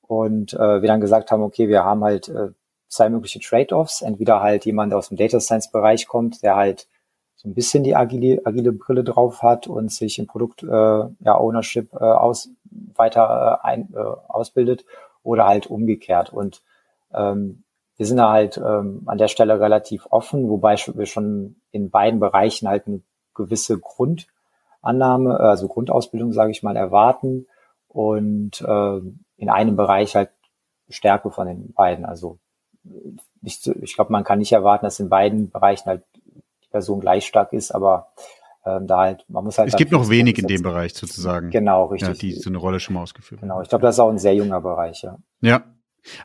Und 0.02 0.54
äh, 0.54 0.82
wir 0.82 0.88
dann 0.88 1.02
gesagt 1.02 1.32
haben, 1.32 1.44
okay, 1.44 1.68
wir 1.68 1.84
haben 1.84 2.04
halt 2.04 2.30
äh, 2.30 2.50
zwei 2.90 3.10
mögliche 3.10 3.40
Trade-offs. 3.40 4.02
Entweder 4.02 4.42
halt 4.42 4.66
jemand 4.66 4.94
aus 4.94 5.10
dem 5.10 5.18
Data 5.18 5.40
Science 5.40 5.72
Bereich 5.72 6.08
kommt, 6.08 6.44
der 6.44 6.56
halt 6.56 6.88
so 7.36 7.48
ein 7.48 7.54
bisschen 7.54 7.84
die 7.84 7.96
agile, 7.96 8.42
agile 8.44 8.74
Brille 8.74 9.06
drauf 9.06 9.42
hat 9.42 9.68
und 9.68 9.94
sich 9.94 10.20
im 10.20 10.28
Produkt 10.28 10.62
äh, 10.62 10.68
ja, 10.68 11.38
Ownership 11.38 11.94
äh, 11.94 12.04
aus, 12.04 12.50
weiter 12.96 13.62
äh, 13.64 13.68
ein, 13.68 13.94
äh, 13.94 13.98
ausbildet 13.98 14.84
oder 15.24 15.48
halt 15.48 15.68
umgekehrt. 15.68 16.34
Und 16.34 16.62
ähm, 17.14 17.64
wir 17.96 18.06
sind 18.06 18.18
da 18.18 18.32
halt 18.32 18.58
ähm, 18.58 19.04
an 19.06 19.18
der 19.18 19.30
Stelle 19.30 19.60
relativ 19.60 20.08
offen, 20.10 20.50
wobei 20.50 20.76
wir 20.76 21.06
schon 21.06 21.56
in 21.72 21.90
beiden 21.90 22.20
Bereichen 22.20 22.68
halt 22.68 22.88
eine 22.88 23.02
gewisse 23.34 23.80
Grundannahme, 23.80 25.40
also 25.40 25.68
Grundausbildung, 25.70 26.34
sage 26.34 26.52
ich 26.52 26.62
mal, 26.62 26.76
erwarten 26.76 27.48
und 27.88 28.62
äh, 28.62 29.00
in 29.38 29.50
einem 29.50 29.76
Bereich 29.78 30.16
halt 30.16 30.30
Stärke 30.90 31.32
von 31.32 31.48
den 31.48 31.74
beiden, 31.74 32.06
also 32.06 32.38
so, 33.44 33.74
ich 33.82 33.96
glaube, 33.96 34.12
man 34.12 34.24
kann 34.24 34.40
nicht 34.40 34.52
erwarten, 34.52 34.86
dass 34.86 35.00
in 35.00 35.10
beiden 35.10 35.50
Bereichen 35.50 35.88
halt 35.88 36.04
die 36.14 36.68
Person 36.70 37.00
gleich 37.00 37.26
stark 37.26 37.54
ist, 37.54 37.72
aber 37.72 38.08
ähm, 38.66 38.88
da 38.88 39.00
halt, 39.00 39.26
man 39.30 39.44
muss 39.44 39.58
halt. 39.58 39.70
Es 39.70 39.76
gibt 39.76 39.92
noch 39.92 40.10
wenig 40.10 40.38
in 40.38 40.48
dem 40.48 40.62
Bereich 40.62 40.94
sozusagen. 40.94 41.50
Genau, 41.50 41.86
richtig. 41.86 42.08
Ja, 42.08 42.14
die 42.14 42.34
so 42.34 42.50
eine 42.50 42.58
Rolle 42.58 42.80
schon 42.80 42.96
mal 42.96 43.02
ausgeführt. 43.02 43.42
Genau, 43.42 43.62
ich 43.62 43.70
glaube, 43.70 43.84
das 43.84 43.96
ist 43.96 44.00
auch 44.00 44.10
ein 44.10 44.20
sehr 44.20 44.36
junger 44.36 44.62
Bereich, 44.62 45.02
ja. 45.02 45.18
Ja, 45.42 45.64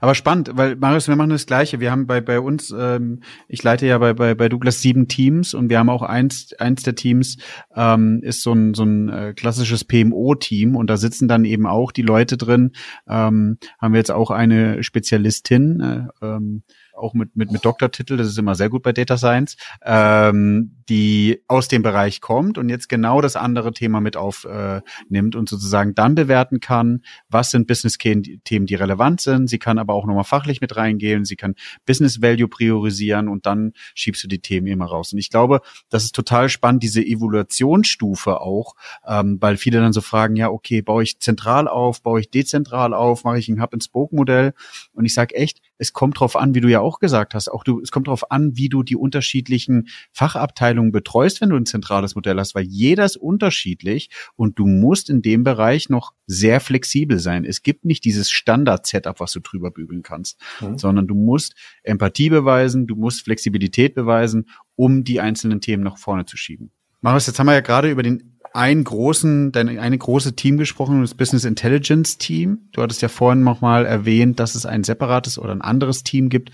aber 0.01 0.15
spannend, 0.15 0.51
weil 0.55 0.77
Marius, 0.77 1.09
wir 1.09 1.17
machen 1.17 1.31
das 1.31 1.47
Gleiche. 1.47 1.81
Wir 1.81 1.91
haben 1.91 2.07
bei 2.07 2.21
bei 2.21 2.41
uns, 2.41 2.75
ähm, 2.77 3.23
ich 3.49 3.63
leite 3.63 3.87
ja 3.87 3.99
bei, 3.99 4.13
bei 4.15 4.35
bei 4.35 4.49
Douglas 4.49 4.81
sieben 4.81 5.09
Teams 5.09 5.55
und 5.55 5.69
wir 5.69 5.79
haben 5.79 5.91
auch 5.91 6.03
eins 6.03 6.53
eins 6.59 6.83
der 6.83 6.95
Teams 6.95 7.37
ähm, 7.75 8.21
ist 8.23 8.43
so 8.43 8.53
ein 8.53 8.75
so 8.75 8.85
ein 8.85 9.09
äh, 9.09 9.35
klassisches 9.35 9.85
PMO-Team 9.85 10.77
und 10.77 10.89
da 10.89 10.97
sitzen 10.97 11.29
dann 11.29 11.45
eben 11.45 11.67
auch 11.67 11.93
die 11.93 12.03
Leute 12.03 12.37
drin. 12.37 12.73
Ähm, 13.09 13.59
haben 13.81 13.93
wir 13.93 13.99
jetzt 13.99 14.13
auch 14.13 14.31
eine 14.31 14.83
Spezialistin. 14.83 15.81
Äh, 15.81 16.27
ähm, 16.27 16.63
auch 16.97 17.15
mit, 17.15 17.37
mit, 17.37 17.51
mit 17.51 17.65
Doktortitel, 17.65 18.17
das 18.17 18.29
ist 18.29 18.39
immer 18.39 18.55
sehr 18.55 18.71
gut 18.71 18.83
bei 18.83 18.93
Data 18.93 19.17
Science, 19.17 19.57
ähm, 19.85 20.77
die 20.89 21.43
aus 21.49 21.69
dem 21.69 21.83
Bereich 21.83 22.21
kommt 22.21 22.59
und 22.59 22.69
jetzt 22.69 22.89
genau 22.89 23.21
das 23.21 23.37
andere 23.37 23.73
Thema 23.73 24.01
mit 24.01 24.17
aufnimmt 24.17 25.35
äh, 25.35 25.39
und 25.39 25.49
sozusagen 25.49 25.95
dann 25.95 26.15
bewerten 26.15 26.61
kann, 26.61 27.03
was 27.29 27.51
sind 27.51 27.67
Business-Themen, 27.67 28.67
die 28.67 28.75
relevant 28.75 29.21
sind. 29.21 29.49
Sie 29.49 29.59
kann 29.59 29.79
aber 29.79 29.95
auch 29.95 30.07
nochmal 30.07 30.25
fachlich 30.25 30.61
mit 30.61 30.77
reingehen, 30.77 31.25
sie 31.25 31.37
kann 31.37 31.55
Business 31.87 32.21
Value 32.23 32.49
priorisieren 32.49 33.29
und 33.29 33.47
dann 33.47 33.73
schiebst 33.95 34.23
du 34.25 34.29
die 34.29 34.41
Themen 34.41 34.67
immer 34.67 34.87
raus. 34.87 35.13
Und 35.13 35.19
ich 35.19 35.31
glaube, 35.31 35.61
das 35.89 36.05
ist 36.05 36.15
total 36.15 36.49
spannend, 36.49 36.83
diese 36.83 37.03
Evaluationsstufe 37.03 38.41
auch, 38.41 38.75
ähm, 39.07 39.39
weil 39.41 39.57
viele 39.57 39.81
dann 39.81 39.93
so 39.93 40.01
fragen, 40.01 40.37
ja, 40.37 40.51
okay, 40.51 40.83
baue 40.83 41.03
ich 41.03 41.19
zentral 41.21 41.69
auf, 41.69 42.03
baue 42.03 42.21
ich 42.21 42.31
dezentral 42.31 42.95
auf, 42.95 43.25
mache 43.25 43.39
ich 43.39 43.49
ein 43.49 43.61
Hub-and-Spoke-Modell? 43.61 44.53
Und 44.93 45.05
ich 45.05 45.15
sage 45.15 45.35
echt, 45.35 45.61
es 45.79 45.93
kommt 45.93 46.21
drauf 46.21 46.37
an, 46.37 46.55
wie 46.55 46.61
du 46.61 46.69
ja 46.69 46.81
auch 46.81 46.99
gesagt 46.99 47.35
hast, 47.35 47.49
auch 47.49 47.65
du, 47.65 47.81
es 47.81 47.91
kommt 47.91 48.09
drauf 48.09 48.31
an, 48.31 48.57
wie 48.57 48.69
du 48.69 48.83
die 48.83 48.97
unterschiedlichen 48.97 49.89
Fachabteilungen 50.13 50.93
betreust, 50.93 51.41
wenn 51.41 51.51
du 51.51 51.57
ein 51.57 51.67
zentrales 51.67 52.15
Modell 52.15 52.39
hast, 52.39 52.55
weil 52.55 52.65
jeder 52.65 53.05
ist 53.05 53.17
unterschiedlich 53.17 54.11
und 54.37 54.59
du 54.59 54.67
musst 54.67 55.11
in 55.11 55.23
dem 55.23 55.45
Bereich 55.45 55.89
noch 55.89 56.15
sehr 56.27 56.61
flexibel 56.61 57.19
sein. 57.19 57.45
Es 57.45 57.63
gibt 57.63 57.85
nicht 57.85 58.05
dieses 58.05 58.31
Standard-Setup, 58.31 59.21
was 59.21 59.33
du 59.33 59.41
drüber 59.41 59.71
bügeln 59.71 60.03
kannst, 60.03 60.41
mhm. 60.61 60.79
sondern 60.79 61.07
du 61.07 61.15
musst 61.15 61.55
Empathie 61.83 62.31
beweisen, 62.31 62.87
du 62.87 62.97
musst 62.97 63.23
Flexibilität 63.23 63.95
beweisen, 63.95 64.49
um 64.77 65.05
die 65.05 65.21
einzelnen 65.21 65.61
Themen 65.61 65.83
nach 65.83 65.99
vorne 65.99 66.25
zu 66.25 66.37
schieben. 66.37 66.71
Marius, 67.01 67.27
jetzt 67.27 67.39
haben 67.39 67.47
wir 67.47 67.53
ja 67.53 67.61
gerade 67.61 67.91
über 67.91 68.03
den 68.03 68.34
einen 68.55 68.85
großen, 68.85 69.51
dein 69.51 69.79
eine 69.79 69.99
große 69.99 70.37
Team 70.37 70.57
gesprochen, 70.57 71.03
das 71.03 71.15
Business 71.15 71.45
Intelligence 71.45 72.19
Team. 72.19 72.69
Du 72.73 72.83
hattest 72.83 73.03
ja 73.03 73.09
vorhin 73.09 73.43
nochmal 73.43 73.85
erwähnt, 73.85 74.39
dass 74.39 74.55
es 74.55 74.65
ein 74.65 74.85
separates 74.85 75.39
oder 75.39 75.51
ein 75.51 75.61
anderes 75.61 76.05
Team 76.05 76.29
gibt, 76.29 76.53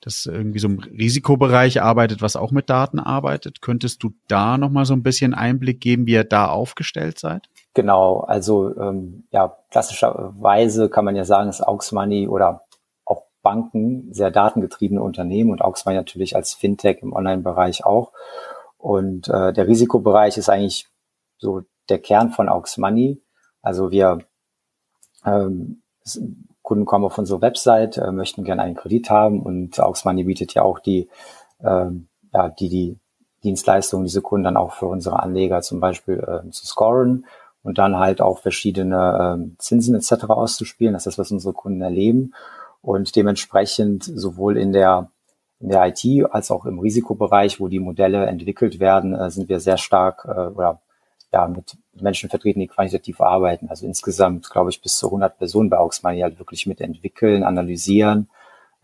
das 0.00 0.26
irgendwie 0.26 0.60
so 0.60 0.68
im 0.68 0.78
Risikobereich 0.78 1.82
arbeitet, 1.82 2.22
was 2.22 2.36
auch 2.36 2.52
mit 2.52 2.70
Daten 2.70 3.00
arbeitet. 3.00 3.60
Könntest 3.60 4.04
du 4.04 4.10
da 4.28 4.56
nochmal 4.56 4.84
so 4.84 4.94
ein 4.94 5.02
bisschen 5.02 5.34
Einblick 5.34 5.80
geben, 5.80 6.06
wie 6.06 6.12
ihr 6.12 6.24
da 6.24 6.46
aufgestellt 6.46 7.18
seid? 7.18 7.48
Genau, 7.74 8.20
also 8.20 8.76
ähm, 8.76 9.24
ja, 9.32 9.56
klassischerweise 9.70 10.88
kann 10.90 11.04
man 11.04 11.16
ja 11.16 11.24
sagen, 11.24 11.50
ist 11.50 11.66
Aux 11.66 11.90
Money 11.90 12.28
oder 12.28 12.62
auch 13.04 13.24
Banken 13.42 14.12
sehr 14.12 14.30
datengetriebene 14.30 15.02
Unternehmen 15.02 15.50
und 15.50 15.60
Aux 15.60 15.84
Money 15.86 15.96
natürlich 15.96 16.36
als 16.36 16.54
Fintech 16.54 16.98
im 17.02 17.12
Online-Bereich 17.12 17.84
auch. 17.84 18.12
Und 18.78 19.28
äh, 19.28 19.52
der 19.52 19.66
Risikobereich 19.66 20.36
ist 20.38 20.48
eigentlich 20.48 20.91
so 21.42 21.62
der 21.88 21.98
Kern 21.98 22.30
von 22.30 22.48
Aux 22.48 22.78
Money. 22.78 23.20
Also 23.60 23.90
wir 23.90 24.20
ähm, 25.26 25.82
Kunden 26.62 26.84
kommen 26.86 27.04
auf 27.04 27.18
unsere 27.18 27.42
Website, 27.42 27.98
äh, 27.98 28.12
möchten 28.12 28.44
gerne 28.44 28.62
einen 28.62 28.76
Kredit 28.76 29.10
haben 29.10 29.42
und 29.42 29.78
Aux 29.80 30.04
Money 30.04 30.24
bietet 30.24 30.54
ja 30.54 30.62
auch 30.62 30.78
die, 30.78 31.08
ähm, 31.60 32.08
ja, 32.32 32.48
die, 32.48 32.68
die 32.68 32.98
Dienstleistungen, 33.44 34.06
diese 34.06 34.22
Kunden 34.22 34.44
dann 34.44 34.56
auch 34.56 34.72
für 34.72 34.86
unsere 34.86 35.20
Anleger 35.20 35.60
zum 35.62 35.80
Beispiel 35.80 36.18
äh, 36.18 36.48
zu 36.50 36.64
scoren 36.64 37.26
und 37.64 37.78
dann 37.78 37.98
halt 37.98 38.20
auch 38.20 38.38
verschiedene 38.38 39.36
äh, 39.36 39.58
Zinsen 39.58 39.96
etc. 39.96 40.24
auszuspielen. 40.28 40.94
Das 40.94 41.02
ist 41.06 41.18
das, 41.18 41.26
was 41.26 41.32
unsere 41.32 41.52
Kunden 41.52 41.82
erleben. 41.82 42.34
Und 42.80 43.14
dementsprechend 43.16 44.04
sowohl 44.04 44.56
in 44.56 44.72
der 44.72 45.10
in 45.60 45.68
der 45.68 45.86
IT 45.86 46.04
als 46.32 46.50
auch 46.50 46.66
im 46.66 46.80
Risikobereich, 46.80 47.60
wo 47.60 47.68
die 47.68 47.78
Modelle 47.78 48.26
entwickelt 48.26 48.80
werden, 48.80 49.14
äh, 49.14 49.30
sind 49.30 49.48
wir 49.48 49.60
sehr 49.60 49.78
stark 49.78 50.24
äh, 50.24 50.48
oder 50.48 50.80
ja, 51.32 51.48
mit 51.48 51.76
Menschen 51.94 52.28
vertreten, 52.28 52.60
die 52.60 52.68
quantitativ 52.68 53.20
arbeiten. 53.20 53.68
Also 53.68 53.86
insgesamt, 53.86 54.50
glaube 54.50 54.70
ich, 54.70 54.82
bis 54.82 54.96
zu 54.98 55.06
100 55.06 55.38
Personen 55.38 55.70
bei 55.70 55.78
Auxmoney 55.78 56.20
halt 56.20 56.38
wirklich 56.38 56.66
mit 56.66 56.80
entwickeln, 56.80 57.42
analysieren. 57.42 58.28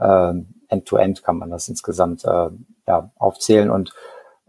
Ähm, 0.01 0.55
End-to-End 0.69 1.19
-end 1.19 1.23
kann 1.23 1.39
man 1.39 1.51
das 1.51 1.69
insgesamt 1.69 2.25
äh, 2.25 2.51
ja, 2.87 3.11
aufzählen. 3.17 3.71
Und 3.71 3.93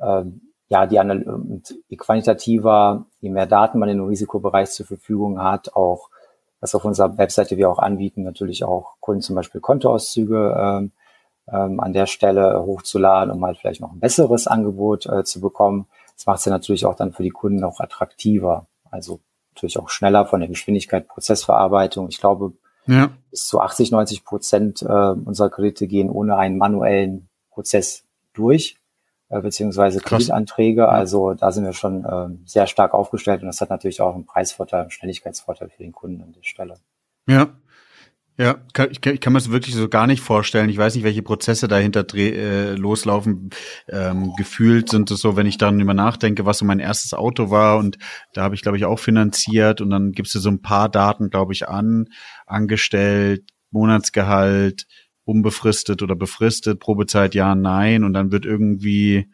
ähm, 0.02 0.42
ja, 0.70 0.86
die 0.86 1.00
und 1.00 1.76
je 1.88 1.98
quantitativer, 1.98 3.06
je 3.20 3.30
mehr 3.30 3.48
Daten 3.48 3.80
man 3.80 3.90
im 3.90 4.04
Risikobereich 4.04 4.70
zur 4.70 4.86
Verfügung 4.86 5.42
hat, 5.42 5.74
auch 5.76 6.10
was 6.62 6.76
auf 6.76 6.86
unserer 6.86 7.18
Webseite 7.18 7.58
wir 7.58 7.70
auch 7.70 7.80
anbieten, 7.80 8.24
natürlich 8.24 8.64
auch 8.64 8.96
Kunden 9.00 9.22
zum 9.22 9.36
Beispiel 9.36 9.62
Kontoauszüge 9.62 10.56
ähm, 10.58 10.92
ähm, 11.52 11.80
an 11.80 11.94
der 11.94 12.06
Stelle 12.06 12.62
hochzuladen, 12.64 13.34
um 13.34 13.44
halt 13.44 13.58
vielleicht 13.58 13.82
noch 13.82 13.92
ein 13.92 14.00
besseres 14.00 14.46
Angebot 14.46 15.06
äh, 15.08 15.24
zu 15.24 15.42
bekommen 15.42 15.88
das 16.20 16.26
macht 16.26 16.40
es 16.40 16.46
ja 16.46 16.52
natürlich 16.52 16.86
auch 16.86 16.96
dann 16.96 17.14
für 17.14 17.24
die 17.24 17.30
Kunden 17.30 17.64
auch 17.64 17.80
attraktiver. 17.80 18.68
Also 18.92 19.22
natürlich 19.56 19.80
auch 19.80 19.88
schneller 19.88 20.26
von 20.26 20.42
der 20.42 20.50
Geschwindigkeit, 20.50 21.08
Prozessverarbeitung. 21.08 22.10
Ich 22.10 22.20
glaube, 22.20 22.52
ja. 22.88 23.12
bis 23.32 23.48
zu 23.48 23.62
80, 23.62 23.92
90 23.92 24.26
Prozent 24.26 24.82
äh, 24.82 24.86
unserer 24.86 25.50
Kredite 25.50 25.88
gehen 25.88 26.10
ohne 26.10 26.36
einen 26.36 26.58
manuellen 26.58 27.30
Prozess 27.52 28.04
durch, 28.34 28.76
äh, 29.30 29.40
beziehungsweise 29.40 30.02
Kreditanträge. 30.02 30.82
Ja. 30.82 30.88
Also 30.90 31.36
da 31.36 31.54
sind 31.54 31.64
wir 31.64 31.72
schon 31.72 32.04
äh, 32.04 32.28
sehr 32.46 32.68
stark 32.68 32.94
aufgestellt 32.94 33.42
und 33.42 33.48
das 33.48 33.62
hat 33.62 33.70
natürlich 33.70 34.02
auch 34.02 34.14
einen 34.14 34.26
Preisvorteil, 34.26 34.82
einen 34.82 34.92
Schnelligkeitsvorteil 34.92 35.70
für 35.70 35.84
den 35.84 35.94
Kunden 35.94 36.22
an 36.22 36.34
der 36.34 36.44
Stelle. 36.44 36.76
Ja, 37.28 37.48
ja, 38.40 38.64
ich, 38.68 39.02
kann, 39.02 39.14
ich 39.14 39.20
kann 39.20 39.34
mir 39.34 39.40
das 39.40 39.52
wirklich 39.52 39.76
so 39.76 39.90
gar 39.90 40.08
nicht 40.08 40.22
vorstellen. 40.22 40.70
Ich 40.70 40.78
weiß 40.78 40.96
nicht, 40.96 41.04
welche 41.04 41.22
Prozesse 41.22 41.68
dahinter 41.68 42.06
dreh, 42.06 42.30
äh, 42.30 42.74
loslaufen. 42.74 43.50
Ähm, 43.90 44.32
gefühlt 44.38 44.88
sind 44.88 45.12
es 45.12 45.20
so, 45.20 45.36
wenn 45.36 45.46
ich 45.46 45.58
dann 45.58 45.78
immer 45.78 45.94
nachdenke, 45.94 46.46
was 46.46 46.60
so 46.60 46.66
mein 46.66 46.80
erstes 46.80 47.14
Auto 47.14 47.50
war 47.52 47.78
und 47.78 47.98
da 48.34 48.44
habe 48.44 48.56
ich, 48.56 48.62
glaube 48.62 48.78
ich, 48.78 48.86
auch 48.86 48.98
finanziert 48.98 49.82
und 49.82 49.90
dann 49.90 50.14
gibst 50.14 50.34
du 50.36 50.40
so 50.40 50.50
ein 50.50 50.62
paar 50.62 50.88
Daten, 50.88 51.30
glaube 51.30 51.52
ich, 51.52 51.68
an, 51.68 52.06
angestellt, 52.46 53.44
Monatsgehalt, 53.72 54.88
unbefristet 55.26 56.02
oder 56.02 56.16
befristet, 56.16 56.80
Probezeit 56.80 57.36
ja, 57.36 57.56
nein 57.56 58.06
und 58.06 58.14
dann 58.14 58.32
wird 58.32 58.46
irgendwie 58.46 59.30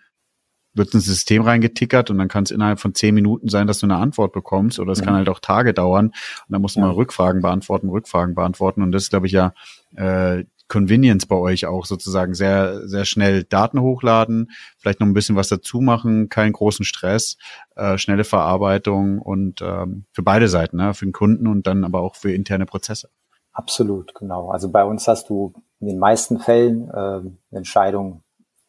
wird 0.76 0.94
ins 0.94 1.06
System 1.06 1.42
reingetickert 1.42 2.10
und 2.10 2.18
dann 2.18 2.28
kann 2.28 2.44
es 2.44 2.52
innerhalb 2.52 2.80
von 2.80 2.94
zehn 2.94 3.16
Minuten 3.16 3.50
sein, 3.50 3.68
dass 3.68 3.80
du 3.80 3.86
eine 3.86 3.98
Antwort 3.98 4.34
bekommst 4.34 4.80
oder 4.80 4.92
es 4.92 5.00
ja. 5.00 5.06
kann 5.06 5.16
halt 5.16 5.30
auch 5.30 5.40
Tage 5.40 5.74
dauern 5.74 6.08
und 6.08 6.14
dann 6.50 6.62
musst 6.62 6.76
du 6.76 6.82
ja. 6.82 6.88
mal 6.88 6.94
Rückfragen 6.94 7.42
beantworten, 7.42 7.90
Rückfragen 7.90 8.36
beantworten 8.36 8.82
und 8.82 8.92
das 8.92 9.04
ist, 9.04 9.10
glaube 9.10 9.28
ich, 9.28 9.34
ja 9.34 9.54
äh, 9.96 10.44
Convenience 10.68 11.28
bei 11.28 11.36
euch 11.36 11.68
auch 11.68 11.86
sozusagen 11.86 12.34
sehr, 12.34 12.88
sehr 12.88 13.06
schnell 13.06 13.44
Daten 13.44 13.80
hochladen, 13.80 14.52
vielleicht 14.80 15.00
noch 15.00 15.08
ein 15.08 15.14
bisschen 15.14 15.36
was 15.36 15.48
dazu 15.48 15.80
machen, 15.80 16.30
keinen 16.30 16.54
großen 16.54 16.86
Stress, 16.86 17.38
äh, 17.76 17.98
schnelle 17.98 18.24
Verarbeitung 18.24 19.20
und 19.20 19.62
ähm, 19.62 20.06
für 20.12 20.24
beide 20.24 20.48
Seiten, 20.48 20.78
ne? 20.78 20.94
für 20.94 21.06
den 21.06 21.14
Kunden 21.14 21.48
und 21.48 21.68
dann 21.68 21.84
aber 21.84 22.02
auch 22.02 22.16
für 22.16 22.34
interne 22.34 22.66
Prozesse. 22.66 23.10
Absolut, 23.54 24.16
genau. 24.16 24.50
Also 24.50 24.70
bei 24.70 24.84
uns 24.84 25.08
hast 25.08 25.30
du 25.30 25.54
in 25.80 25.88
den 25.88 26.00
meisten 26.00 26.40
Fällen 26.40 26.90
äh, 26.90 27.56
Entscheidung 27.56 28.24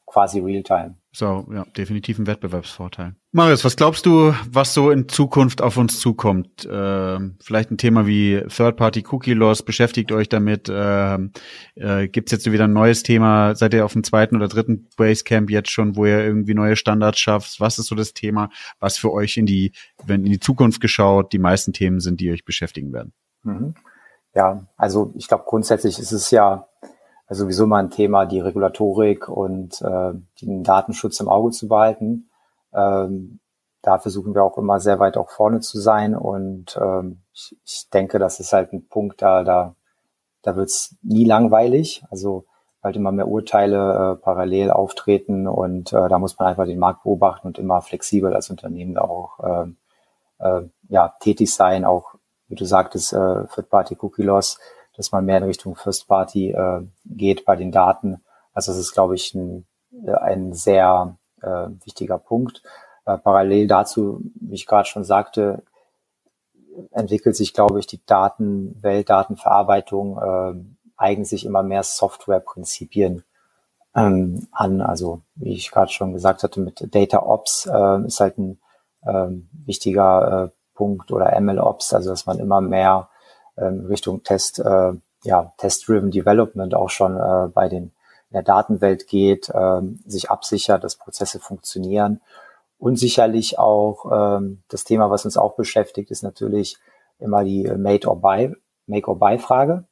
quasi 0.06 0.40
real-time. 0.40 0.96
So, 1.18 1.46
ja, 1.50 1.64
definitiv 1.74 2.18
ein 2.18 2.26
Wettbewerbsvorteil. 2.26 3.14
Marius, 3.32 3.64
was 3.64 3.76
glaubst 3.76 4.04
du, 4.04 4.34
was 4.50 4.74
so 4.74 4.90
in 4.90 5.08
Zukunft 5.08 5.62
auf 5.62 5.78
uns 5.78 5.98
zukommt? 5.98 6.66
Äh, 6.66 7.18
vielleicht 7.40 7.70
ein 7.70 7.78
Thema 7.78 8.06
wie 8.06 8.42
Third-Party-Cookie-Loss, 8.46 9.62
beschäftigt 9.62 10.12
euch 10.12 10.28
damit? 10.28 10.68
Äh, 10.68 11.14
äh, 11.76 12.08
Gibt 12.08 12.28
es 12.28 12.32
jetzt 12.32 12.52
wieder 12.52 12.64
ein 12.64 12.74
neues 12.74 13.02
Thema? 13.02 13.54
Seid 13.54 13.72
ihr 13.72 13.86
auf 13.86 13.94
dem 13.94 14.04
zweiten 14.04 14.36
oder 14.36 14.48
dritten 14.48 14.90
Basecamp 14.98 15.48
jetzt 15.48 15.70
schon, 15.70 15.96
wo 15.96 16.04
ihr 16.04 16.22
irgendwie 16.22 16.52
neue 16.52 16.76
Standards 16.76 17.18
schafft? 17.18 17.60
Was 17.60 17.78
ist 17.78 17.86
so 17.86 17.94
das 17.94 18.12
Thema, 18.12 18.50
was 18.78 18.98
für 18.98 19.10
euch 19.10 19.38
in 19.38 19.46
die, 19.46 19.72
wenn 20.04 20.26
in 20.26 20.32
die 20.32 20.40
Zukunft 20.40 20.82
geschaut, 20.82 21.32
die 21.32 21.38
meisten 21.38 21.72
Themen 21.72 22.00
sind, 22.00 22.20
die 22.20 22.30
euch 22.30 22.44
beschäftigen 22.44 22.92
werden? 22.92 23.14
Mhm. 23.42 23.74
Ja, 24.34 24.66
also 24.76 25.14
ich 25.16 25.28
glaube 25.28 25.44
grundsätzlich 25.46 25.98
ist 25.98 26.12
es 26.12 26.30
ja 26.30 26.68
also 27.26 27.44
sowieso 27.44 27.66
mal 27.66 27.78
ein 27.78 27.90
Thema, 27.90 28.26
die 28.26 28.40
Regulatorik 28.40 29.28
und 29.28 29.82
äh, 29.82 30.12
den 30.40 30.62
Datenschutz 30.62 31.20
im 31.20 31.28
Auge 31.28 31.50
zu 31.50 31.68
behalten. 31.68 32.30
Ähm, 32.72 33.40
da 33.82 33.98
versuchen 33.98 34.34
wir 34.34 34.42
auch 34.42 34.58
immer 34.58 34.80
sehr 34.80 34.98
weit 34.98 35.16
auch 35.16 35.30
vorne 35.30 35.60
zu 35.60 35.78
sein 35.80 36.16
und 36.16 36.76
ähm, 36.80 37.22
ich, 37.32 37.56
ich 37.64 37.88
denke, 37.90 38.18
das 38.18 38.40
ist 38.40 38.52
halt 38.52 38.72
ein 38.72 38.88
Punkt, 38.88 39.22
da 39.22 39.44
da 39.44 39.74
da 40.42 40.56
wird's 40.56 40.96
nie 41.02 41.24
langweilig. 41.24 42.04
Also 42.10 42.46
halt 42.82 42.96
immer 42.96 43.12
mehr 43.12 43.28
Urteile 43.28 44.14
äh, 44.14 44.22
parallel 44.22 44.70
auftreten 44.70 45.46
und 45.48 45.92
äh, 45.92 46.08
da 46.08 46.18
muss 46.18 46.38
man 46.38 46.48
einfach 46.48 46.66
den 46.66 46.78
Markt 46.78 47.02
beobachten 47.02 47.48
und 47.48 47.58
immer 47.58 47.82
flexibel 47.82 48.32
als 48.34 48.48
Unternehmen 48.48 48.96
auch 48.96 49.40
äh, 49.40 49.66
äh, 50.38 50.62
ja 50.88 51.14
tätig 51.20 51.52
sein, 51.52 51.84
auch 51.84 52.14
wie 52.48 52.54
du 52.54 52.64
sagtest, 52.64 53.12
äh, 53.12 53.46
Third 53.52 53.68
Party 53.70 53.96
Cookie 54.00 54.22
Loss 54.22 54.58
dass 54.96 55.12
man 55.12 55.24
mehr 55.24 55.38
in 55.38 55.44
Richtung 55.44 55.76
First 55.76 56.08
Party 56.08 56.50
äh, 56.50 56.82
geht 57.04 57.44
bei 57.44 57.56
den 57.56 57.72
Daten. 57.72 58.22
Also 58.52 58.72
das 58.72 58.80
ist, 58.80 58.92
glaube 58.92 59.14
ich, 59.14 59.34
ein, 59.34 59.66
äh, 60.04 60.12
ein 60.12 60.52
sehr 60.52 61.16
äh, 61.42 61.68
wichtiger 61.84 62.18
Punkt. 62.18 62.62
Äh, 63.04 63.18
parallel 63.18 63.66
dazu, 63.66 64.20
wie 64.40 64.54
ich 64.54 64.66
gerade 64.66 64.88
schon 64.88 65.04
sagte, 65.04 65.62
entwickelt 66.90 67.36
sich, 67.36 67.54
glaube 67.54 67.78
ich, 67.78 67.86
die 67.86 68.04
Datenwelt, 68.04 69.08
Datenverarbeitung 69.08 70.18
äh, 70.18 70.54
eigen 70.96 71.24
sich 71.24 71.44
immer 71.44 71.62
mehr 71.62 71.82
Softwareprinzipien 71.82 73.24
ähm, 73.94 74.46
an. 74.52 74.80
Also 74.80 75.22
wie 75.34 75.54
ich 75.54 75.70
gerade 75.70 75.90
schon 75.90 76.12
gesagt 76.12 76.42
hatte, 76.42 76.60
mit 76.60 76.94
Data 76.94 77.22
Ops 77.22 77.66
äh, 77.66 78.06
ist 78.06 78.20
halt 78.20 78.38
ein 78.38 78.58
äh, 79.02 79.28
wichtiger 79.64 80.44
äh, 80.44 80.48
Punkt 80.74 81.10
oder 81.12 81.38
ML 81.40 81.58
Ops, 81.58 81.94
also 81.94 82.10
dass 82.10 82.26
man 82.26 82.38
immer 82.38 82.60
mehr 82.60 83.08
ähm, 83.56 83.86
Richtung 83.86 84.22
Test, 84.22 84.58
äh, 84.58 84.92
ja, 85.24 85.52
Test-Driven 85.58 86.10
Development 86.10 86.74
auch 86.74 86.90
schon 86.90 87.16
äh, 87.16 87.48
bei 87.48 87.68
den 87.68 87.92
in 88.30 88.34
der 88.34 88.42
Datenwelt 88.42 89.06
geht, 89.06 89.50
ähm, 89.54 90.00
sich 90.04 90.30
absichert, 90.30 90.82
dass 90.82 90.96
Prozesse 90.96 91.38
funktionieren. 91.38 92.20
Und 92.78 92.98
sicherlich 92.98 93.58
auch 93.58 94.36
ähm, 94.38 94.62
das 94.68 94.84
Thema, 94.84 95.10
was 95.10 95.24
uns 95.24 95.36
auch 95.36 95.54
beschäftigt, 95.54 96.10
ist 96.10 96.22
natürlich 96.22 96.76
immer 97.18 97.44
die 97.44 97.62
Made 97.62 98.06
or 98.08 98.20
Buy, 98.20 98.54
Make 98.86 99.08
or 99.08 99.18
Buy 99.18 99.38
Frage. 99.38 99.84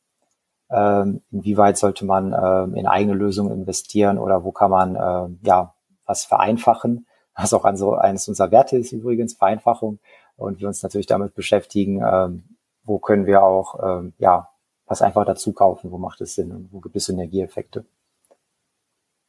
Ähm, 0.70 1.22
inwieweit 1.30 1.78
sollte 1.78 2.04
man 2.04 2.32
ähm, 2.32 2.74
in 2.74 2.86
eigene 2.86 3.14
Lösungen 3.14 3.52
investieren 3.52 4.18
oder 4.18 4.44
wo 4.44 4.50
kann 4.50 4.70
man 4.70 4.96
ähm, 4.96 5.38
ja 5.42 5.74
was 6.04 6.24
vereinfachen? 6.24 7.06
Was 7.36 7.54
auch 7.54 7.64
an 7.64 7.76
so 7.76 7.94
eines 7.94 8.28
unserer 8.28 8.50
Werte 8.50 8.76
ist 8.76 8.92
übrigens 8.92 9.34
Vereinfachung 9.34 9.98
und 10.36 10.60
wir 10.60 10.68
uns 10.68 10.82
natürlich 10.82 11.06
damit 11.06 11.34
beschäftigen, 11.34 12.02
ähm, 12.04 12.53
wo 12.84 12.98
können 12.98 13.26
wir 13.26 13.42
auch 13.42 13.78
ähm, 13.82 14.12
ja 14.18 14.48
was 14.86 15.02
einfach 15.02 15.24
dazu 15.24 15.52
kaufen, 15.52 15.90
wo 15.90 15.98
macht 15.98 16.20
es 16.20 16.34
Sinn 16.34 16.52
und 16.52 16.72
wo 16.72 16.80
gibt 16.80 16.96
es 16.96 17.06
Synergieeffekte. 17.06 17.86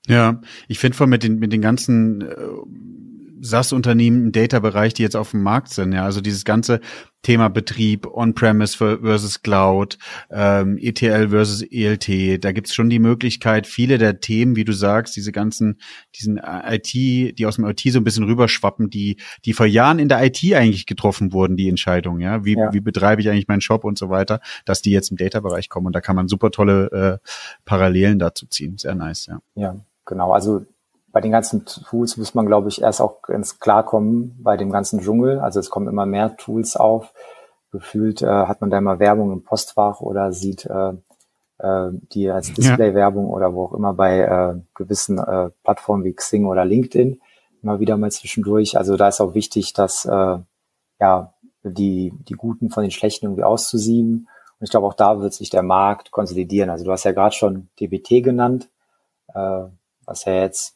Ja, 0.07 0.41
ich 0.67 0.79
finde 0.79 0.97
vor 0.97 1.07
mit 1.07 1.23
den 1.23 1.39
mit 1.39 1.51
den 1.51 1.61
ganzen 1.61 2.21
äh, 2.21 2.35
SaaS-Unternehmen 3.41 4.25
im 4.25 4.31
Data-Bereich, 4.31 4.93
die 4.93 5.03
jetzt 5.03 5.15
auf 5.15 5.31
dem 5.31 5.43
Markt 5.43 5.69
sind. 5.69 5.93
Ja, 5.93 6.03
also 6.03 6.21
dieses 6.21 6.45
ganze 6.45 6.79
Thema 7.25 7.49
Betrieb, 7.49 8.05
On-Premise 8.05 8.99
versus 9.01 9.41
Cloud, 9.41 9.97
ähm, 10.29 10.77
ETL 10.79 11.29
versus 11.29 11.63
ELT. 11.63 12.43
Da 12.43 12.51
gibt's 12.51 12.75
schon 12.75 12.89
die 12.89 12.99
Möglichkeit, 12.99 13.65
viele 13.65 13.97
der 13.97 14.19
Themen, 14.19 14.55
wie 14.55 14.63
du 14.63 14.73
sagst, 14.73 15.15
diese 15.15 15.31
ganzen, 15.31 15.79
diesen 16.15 16.37
IT, 16.37 16.93
die 16.93 17.45
aus 17.47 17.55
dem 17.55 17.65
IT 17.65 17.81
so 17.81 17.99
ein 17.99 18.03
bisschen 18.03 18.25
rüberschwappen, 18.25 18.91
die, 18.91 19.17
die 19.43 19.53
vor 19.53 19.65
Jahren 19.65 19.97
in 19.97 20.07
der 20.07 20.23
IT 20.23 20.43
eigentlich 20.53 20.85
getroffen 20.85 21.33
wurden, 21.33 21.57
die 21.57 21.67
Entscheidung, 21.67 22.19
ja, 22.19 22.45
wie, 22.45 22.57
ja. 22.57 22.71
wie 22.73 22.81
betreibe 22.81 23.21
ich 23.21 23.29
eigentlich 23.29 23.47
meinen 23.47 23.61
Shop 23.61 23.85
und 23.85 23.97
so 23.97 24.11
weiter, 24.11 24.39
dass 24.65 24.83
die 24.83 24.91
jetzt 24.91 25.09
im 25.09 25.17
Data-Bereich 25.17 25.67
kommen. 25.67 25.87
Und 25.87 25.95
da 25.95 26.01
kann 26.01 26.15
man 26.15 26.27
super 26.27 26.51
tolle 26.51 27.21
äh, 27.23 27.27
Parallelen 27.65 28.19
dazu 28.19 28.45
ziehen. 28.45 28.77
Sehr 28.77 28.93
nice, 28.93 29.25
ja. 29.25 29.39
Ja, 29.55 29.79
genau. 30.05 30.31
Also 30.31 30.65
bei 31.15 31.21
den 31.21 31.31
ganzen 31.31 31.65
Tools 31.65 32.17
muss 32.17 32.33
man, 32.33 32.45
glaube 32.45 32.67
ich, 32.67 32.81
erst 32.81 32.99
auch 32.99 33.21
ganz 33.21 33.57
klar 33.59 33.85
kommen 33.85 34.37
bei 34.43 34.57
dem 34.57 34.69
ganzen 34.69 34.99
Dschungel. 34.99 35.39
Also 35.39 35.61
es 35.61 35.69
kommen 35.69 35.87
immer 35.87 36.05
mehr 36.05 36.35
Tools 36.35 36.75
auf. 36.75 37.13
Gefühlt 37.71 38.21
äh, 38.21 38.25
hat 38.27 38.59
man 38.59 38.69
da 38.69 38.79
immer 38.79 38.99
Werbung 38.99 39.31
im 39.31 39.41
Postfach 39.41 40.01
oder 40.01 40.33
sieht 40.33 40.65
äh, 40.65 40.91
äh, 41.59 41.91
die 42.11 42.29
als 42.29 42.51
Display-Werbung 42.51 43.29
oder 43.29 43.53
wo 43.53 43.63
auch 43.63 43.73
immer 43.73 43.93
bei 43.93 44.19
äh, 44.19 44.61
gewissen 44.73 45.17
äh, 45.17 45.51
Plattformen 45.63 46.03
wie 46.03 46.11
Xing 46.11 46.47
oder 46.47 46.65
LinkedIn 46.65 47.21
immer 47.63 47.79
wieder 47.79 47.95
mal 47.95 48.11
zwischendurch. 48.11 48.77
Also 48.77 48.97
da 48.97 49.07
ist 49.07 49.21
auch 49.21 49.35
wichtig, 49.35 49.71
dass 49.71 50.03
äh, 50.03 50.37
ja 50.99 51.33
die, 51.63 52.11
die 52.27 52.33
Guten 52.33 52.71
von 52.71 52.83
den 52.83 52.91
Schlechten 52.91 53.27
irgendwie 53.27 53.45
auszusieben. 53.45 54.27
Und 54.59 54.65
ich 54.65 54.69
glaube, 54.69 54.87
auch 54.87 54.93
da 54.93 55.21
wird 55.21 55.33
sich 55.33 55.49
der 55.49 55.63
Markt 55.63 56.11
konsolidieren. 56.11 56.69
Also 56.69 56.83
du 56.83 56.91
hast 56.91 57.05
ja 57.05 57.13
gerade 57.13 57.33
schon 57.33 57.69
DBT 57.79 58.21
genannt, 58.21 58.69
äh, 59.33 59.61
was 60.05 60.25
ja 60.25 60.33
jetzt 60.33 60.75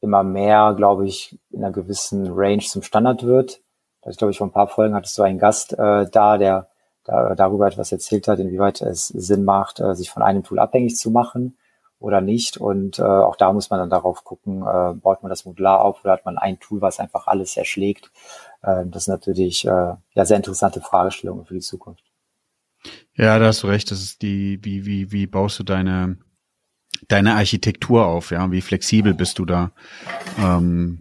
immer 0.00 0.22
mehr, 0.22 0.74
glaube 0.76 1.06
ich, 1.06 1.38
in 1.50 1.64
einer 1.64 1.72
gewissen 1.72 2.28
Range 2.30 2.62
zum 2.62 2.82
Standard 2.82 3.22
wird. 3.24 3.60
Da 4.02 4.10
ich 4.10 4.16
glaube 4.16 4.30
ich 4.30 4.38
vor 4.38 4.46
ein 4.46 4.52
paar 4.52 4.68
Folgen 4.68 4.94
hattest 4.94 5.16
du 5.18 5.22
einen 5.22 5.38
Gast 5.38 5.72
äh, 5.74 6.08
da, 6.10 6.38
der 6.38 6.68
da, 7.04 7.34
darüber 7.34 7.66
etwas 7.66 7.92
erzählt 7.92 8.28
hat, 8.28 8.38
inwieweit 8.38 8.80
es 8.80 9.08
Sinn 9.08 9.44
macht, 9.44 9.80
äh, 9.80 9.94
sich 9.94 10.10
von 10.10 10.22
einem 10.22 10.42
Tool 10.42 10.58
abhängig 10.58 10.96
zu 10.96 11.10
machen 11.10 11.56
oder 11.98 12.20
nicht. 12.20 12.56
Und 12.56 12.98
äh, 12.98 13.02
auch 13.02 13.36
da 13.36 13.52
muss 13.52 13.70
man 13.70 13.80
dann 13.80 13.90
darauf 13.90 14.24
gucken, 14.24 14.62
äh, 14.62 14.94
baut 14.94 15.22
man 15.22 15.30
das 15.30 15.44
modular 15.44 15.80
auf 15.82 16.02
oder 16.02 16.14
hat 16.14 16.24
man 16.24 16.38
ein 16.38 16.58
Tool, 16.58 16.80
was 16.80 16.98
einfach 16.98 17.26
alles 17.26 17.56
erschlägt. 17.56 18.10
Äh, 18.62 18.86
das 18.86 19.04
sind 19.04 19.12
natürlich 19.12 19.66
äh, 19.66 19.94
ja 20.14 20.24
sehr 20.24 20.36
interessante 20.36 20.80
Fragestellungen 20.80 21.44
für 21.44 21.54
die 21.54 21.60
Zukunft. 21.60 22.04
Ja, 23.14 23.38
da 23.38 23.46
hast 23.46 23.62
du 23.62 23.66
recht. 23.66 23.90
Das 23.90 24.00
ist 24.00 24.22
die, 24.22 24.58
wie, 24.62 24.86
wie, 24.86 25.12
wie 25.12 25.26
baust 25.26 25.58
du 25.58 25.62
deine 25.64 26.16
deine 27.08 27.34
Architektur 27.34 28.06
auf, 28.06 28.30
ja, 28.30 28.50
wie 28.50 28.60
flexibel 28.60 29.14
bist 29.14 29.38
du 29.38 29.44
da? 29.44 29.72
Ähm, 30.38 31.00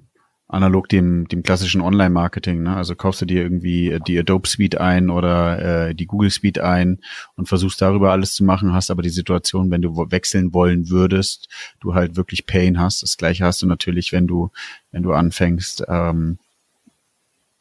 analog 0.49 0.89
dem, 0.89 1.27
dem 1.27 1.43
klassischen 1.43 1.79
Online-Marketing, 1.79 2.63
ne? 2.63 2.75
Also 2.75 2.95
kaufst 2.95 3.21
du 3.21 3.25
dir 3.25 3.43
irgendwie 3.43 3.99
die 4.07 4.17
Adobe 4.17 4.47
Suite 4.47 4.79
ein 4.79 5.11
oder 5.11 5.89
äh, 5.89 5.95
die 5.95 6.07
Google 6.07 6.31
Suite 6.31 6.59
ein 6.59 6.99
und 7.35 7.47
versuchst 7.47 7.81
darüber 7.81 8.11
alles 8.11 8.33
zu 8.33 8.43
machen, 8.43 8.73
hast 8.73 8.89
aber 8.89 9.03
die 9.03 9.09
Situation, 9.09 9.69
wenn 9.69 9.83
du 9.83 9.95
wechseln 10.09 10.51
wollen 10.51 10.89
würdest, 10.89 11.49
du 11.79 11.93
halt 11.93 12.15
wirklich 12.15 12.47
Pain 12.47 12.79
hast. 12.79 13.03
Das 13.03 13.15
gleiche 13.15 13.45
hast 13.45 13.61
du 13.61 13.67
natürlich, 13.67 14.11
wenn 14.11 14.25
du, 14.25 14.49
wenn 14.91 15.03
du 15.03 15.13
anfängst, 15.13 15.83
ähm, 15.87 16.39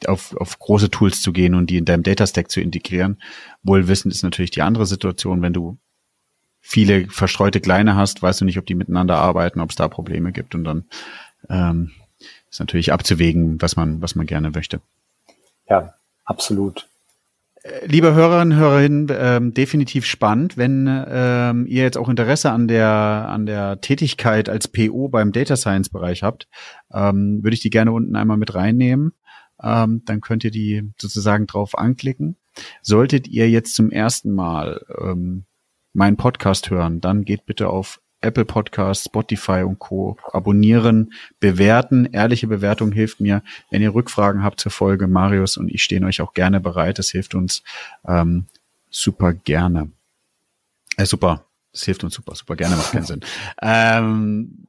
auf, 0.06 0.34
auf 0.36 0.58
große 0.58 0.90
Tools 0.90 1.20
zu 1.20 1.32
gehen 1.32 1.54
und 1.54 1.68
die 1.68 1.76
in 1.76 1.84
deinem 1.84 2.02
Data 2.04 2.26
Stack 2.26 2.50
zu 2.50 2.60
integrieren. 2.60 3.20
Wohlwissend 3.62 4.14
ist 4.14 4.22
natürlich 4.22 4.50
die 4.52 4.62
andere 4.62 4.86
Situation, 4.86 5.42
wenn 5.42 5.52
du 5.52 5.76
viele 6.60 7.06
verstreute 7.08 7.60
kleine 7.60 7.96
hast, 7.96 8.22
weißt 8.22 8.40
du 8.40 8.44
nicht, 8.44 8.58
ob 8.58 8.66
die 8.66 8.74
miteinander 8.74 9.16
arbeiten, 9.16 9.60
ob 9.60 9.70
es 9.70 9.76
da 9.76 9.88
Probleme 9.88 10.32
gibt 10.32 10.54
und 10.54 10.64
dann 10.64 10.84
ähm, 11.48 11.92
ist 12.50 12.60
natürlich 12.60 12.92
abzuwägen, 12.92 13.60
was 13.60 13.76
man, 13.76 14.00
was 14.02 14.14
man 14.14 14.26
gerne 14.26 14.50
möchte. 14.50 14.80
Ja, 15.68 15.94
absolut. 16.24 16.88
Äh, 17.62 17.86
liebe 17.86 18.14
Hörerinnen, 18.14 18.58
Hörerinnen, 18.58 19.08
ähm, 19.10 19.54
definitiv 19.54 20.06
spannend. 20.06 20.56
Wenn 20.56 20.86
ähm, 21.08 21.66
ihr 21.66 21.82
jetzt 21.82 21.98
auch 21.98 22.08
Interesse 22.08 22.50
an 22.50 22.68
der 22.68 22.88
an 22.88 23.46
der 23.46 23.80
Tätigkeit 23.80 24.48
als 24.48 24.68
PO 24.68 25.08
beim 25.08 25.32
Data 25.32 25.56
Science 25.56 25.90
Bereich 25.90 26.22
habt, 26.22 26.48
ähm, 26.92 27.42
würde 27.42 27.54
ich 27.54 27.60
die 27.60 27.70
gerne 27.70 27.92
unten 27.92 28.16
einmal 28.16 28.36
mit 28.36 28.54
reinnehmen. 28.54 29.12
Ähm, 29.62 30.02
dann 30.04 30.20
könnt 30.20 30.44
ihr 30.44 30.50
die 30.50 30.90
sozusagen 30.98 31.46
drauf 31.46 31.76
anklicken. 31.76 32.36
Solltet 32.82 33.28
ihr 33.28 33.48
jetzt 33.50 33.74
zum 33.74 33.90
ersten 33.90 34.32
Mal 34.32 34.84
ähm, 35.00 35.44
meinen 35.92 36.16
Podcast 36.16 36.70
hören, 36.70 37.00
dann 37.00 37.24
geht 37.24 37.46
bitte 37.46 37.68
auf 37.68 38.00
Apple 38.20 38.44
Podcasts, 38.44 39.04
Spotify 39.04 39.62
und 39.62 39.78
Co. 39.78 40.16
Abonnieren, 40.32 41.12
bewerten. 41.38 42.06
Ehrliche 42.06 42.48
Bewertung 42.48 42.90
hilft 42.90 43.20
mir. 43.20 43.42
Wenn 43.70 43.80
ihr 43.80 43.94
Rückfragen 43.94 44.42
habt 44.42 44.58
zur 44.58 44.72
Folge, 44.72 45.06
Marius 45.06 45.56
und 45.56 45.68
ich 45.68 45.84
stehen 45.84 46.04
euch 46.04 46.20
auch 46.20 46.34
gerne 46.34 46.60
bereit. 46.60 46.98
Das 46.98 47.10
hilft 47.10 47.34
uns 47.36 47.62
ähm, 48.06 48.46
super 48.90 49.34
gerne. 49.34 49.92
Äh, 50.96 51.06
super. 51.06 51.44
Das 51.72 51.84
hilft 51.84 52.02
uns 52.02 52.14
super, 52.14 52.34
super 52.34 52.56
gerne, 52.56 52.74
macht 52.76 52.90
keinen 52.90 53.04
Sinn. 53.06 53.20
Ähm, 53.62 54.66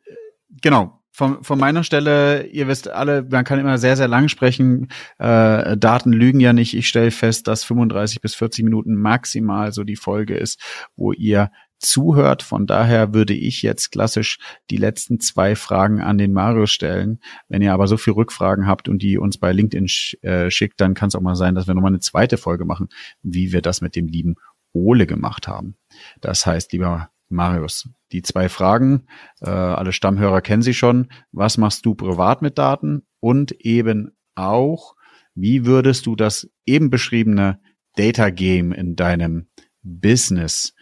genau 0.62 0.99
von, 1.20 1.44
von 1.44 1.60
meiner 1.60 1.84
Stelle, 1.84 2.48
ihr 2.48 2.70
wisst 2.70 2.88
alle, 2.88 3.28
man 3.30 3.44
kann 3.44 3.60
immer 3.60 3.78
sehr, 3.78 3.98
sehr 3.98 4.08
lang 4.08 4.30
sprechen. 4.30 4.88
Äh, 5.18 5.76
Daten 5.76 6.14
lügen 6.14 6.40
ja 6.40 6.54
nicht. 6.54 6.74
Ich 6.74 6.88
stelle 6.88 7.12
fest, 7.12 7.50
dass 7.50 7.66
35 7.66 8.22
bis 8.22 8.36
40 8.36 8.64
Minuten 8.64 8.96
maximal 8.96 9.74
so 9.74 9.84
die 9.84 9.98
Folge 9.98 10.38
ist, 10.38 10.62
wo 10.96 11.12
ihr 11.12 11.52
zuhört. 11.78 12.42
Von 12.42 12.68
daher 12.68 13.14
würde 13.14 13.34
ich 13.34 13.64
jetzt 13.64 13.92
klassisch 13.92 14.40
die 14.70 14.78
letzten 14.78 15.20
zwei 15.20 15.58
Fragen 15.58 16.00
an 16.00 16.18
den 16.18 16.32
Mario 16.32 16.68
stellen. 16.68 17.20
Wenn 17.50 17.62
ihr 17.62 17.74
aber 17.74 17.88
so 17.88 17.98
viel 17.98 18.14
Rückfragen 18.14 18.66
habt 18.66 18.88
und 18.88 19.02
die 19.02 19.18
uns 19.18 19.38
bei 19.38 19.52
LinkedIn 19.52 19.90
sch 19.90 20.16
äh, 20.22 20.50
schickt, 20.50 20.80
dann 20.80 20.94
kann 20.94 21.10
es 21.10 21.16
auch 21.16 21.22
mal 21.22 21.36
sein, 21.36 21.54
dass 21.54 21.68
wir 21.68 21.74
nochmal 21.74 21.92
eine 21.92 22.00
zweite 22.00 22.38
Folge 22.38 22.64
machen, 22.64 22.88
wie 23.24 23.52
wir 23.52 23.62
das 23.62 23.82
mit 23.82 23.98
dem 23.98 24.08
lieben 24.08 24.36
Ole 24.72 25.06
gemacht 25.06 25.50
haben. 25.50 25.76
Das 26.22 26.46
heißt, 26.46 26.72
lieber 26.72 27.10
Marius, 27.30 27.90
die 28.12 28.22
zwei 28.22 28.50
Fragen, 28.50 29.08
äh, 29.42 29.50
alle 29.50 29.94
Stammhörer 29.94 30.42
kennen 30.42 30.62
sie 30.62 30.74
schon. 30.74 31.10
Was 31.32 31.58
machst 31.58 31.86
du 31.86 31.96
privat 31.96 32.42
mit 32.42 32.58
Daten? 32.58 33.06
Und 33.20 33.52
eben 33.62 34.18
auch, 34.36 34.96
wie 35.36 35.66
würdest 35.66 36.06
du 36.06 36.16
das 36.16 36.50
eben 36.66 36.90
beschriebene 36.90 37.60
Data 37.96 38.30
Game 38.30 38.72
in 38.72 38.96
deinem 38.96 39.48
Business 39.84 40.74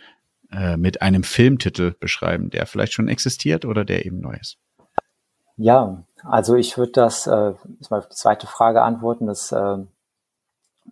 äh, 0.51 0.77
mit 0.77 1.01
einem 1.01 1.23
Filmtitel 1.23 1.95
beschreiben, 1.99 2.49
der 2.49 2.65
vielleicht 2.65 2.93
schon 2.93 3.07
existiert 3.07 3.65
oder 3.65 3.85
der 3.85 4.05
eben 4.05 4.19
neu 4.19 4.35
ist? 4.39 4.57
Ja, 5.57 6.03
also 6.23 6.55
ich 6.55 6.77
würde 6.77 6.91
das, 6.93 7.27
äh, 7.27 7.53
mal 7.89 7.99
auf 7.99 8.07
die 8.07 8.15
zweite 8.15 8.47
Frage 8.47 8.83
antworten. 8.83 9.25
Das 9.25 9.51
äh, 9.51 9.77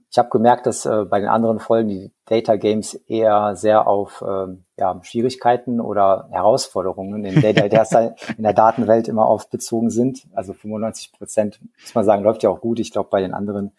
ich 0.09 0.17
habe 0.17 0.29
gemerkt, 0.29 0.65
dass 0.65 0.85
äh, 0.85 1.05
bei 1.05 1.19
den 1.19 1.27
anderen 1.29 1.59
Folgen 1.59 1.89
die 1.89 2.11
Data 2.25 2.55
Games 2.55 2.93
eher 2.93 3.55
sehr 3.55 3.87
auf 3.87 4.21
äh, 4.21 4.47
ja, 4.77 4.99
Schwierigkeiten 5.03 5.81
oder 5.81 6.29
Herausforderungen 6.31 7.25
in 7.25 7.41
der, 7.41 7.53
der, 7.53 8.15
in 8.37 8.43
der 8.43 8.53
Datenwelt 8.53 9.07
immer 9.07 9.27
oft 9.27 9.49
bezogen 9.49 9.89
sind. 9.89 10.25
Also 10.33 10.53
95 10.53 11.11
Prozent, 11.11 11.59
muss 11.81 11.95
man 11.95 12.05
sagen, 12.05 12.23
läuft 12.23 12.43
ja 12.43 12.49
auch 12.49 12.61
gut. 12.61 12.79
Ich 12.79 12.91
glaube, 12.91 13.09
bei 13.09 13.21
den 13.21 13.33
anderen 13.33 13.73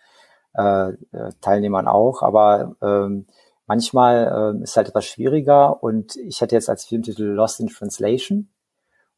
äh, 0.57 0.91
äh, 0.91 1.33
Teilnehmern 1.41 1.89
auch. 1.89 2.23
Aber 2.23 2.77
ähm, 2.83 3.27
manchmal 3.67 4.55
äh, 4.59 4.63
ist 4.63 4.77
halt 4.77 4.89
etwas 4.89 5.07
schwieriger. 5.07 5.83
Und 5.83 6.17
ich 6.17 6.41
hätte 6.41 6.55
jetzt 6.55 6.69
als 6.69 6.85
Filmtitel 6.85 7.25
Lost 7.25 7.61
in 7.61 7.69
Translation 7.69 8.49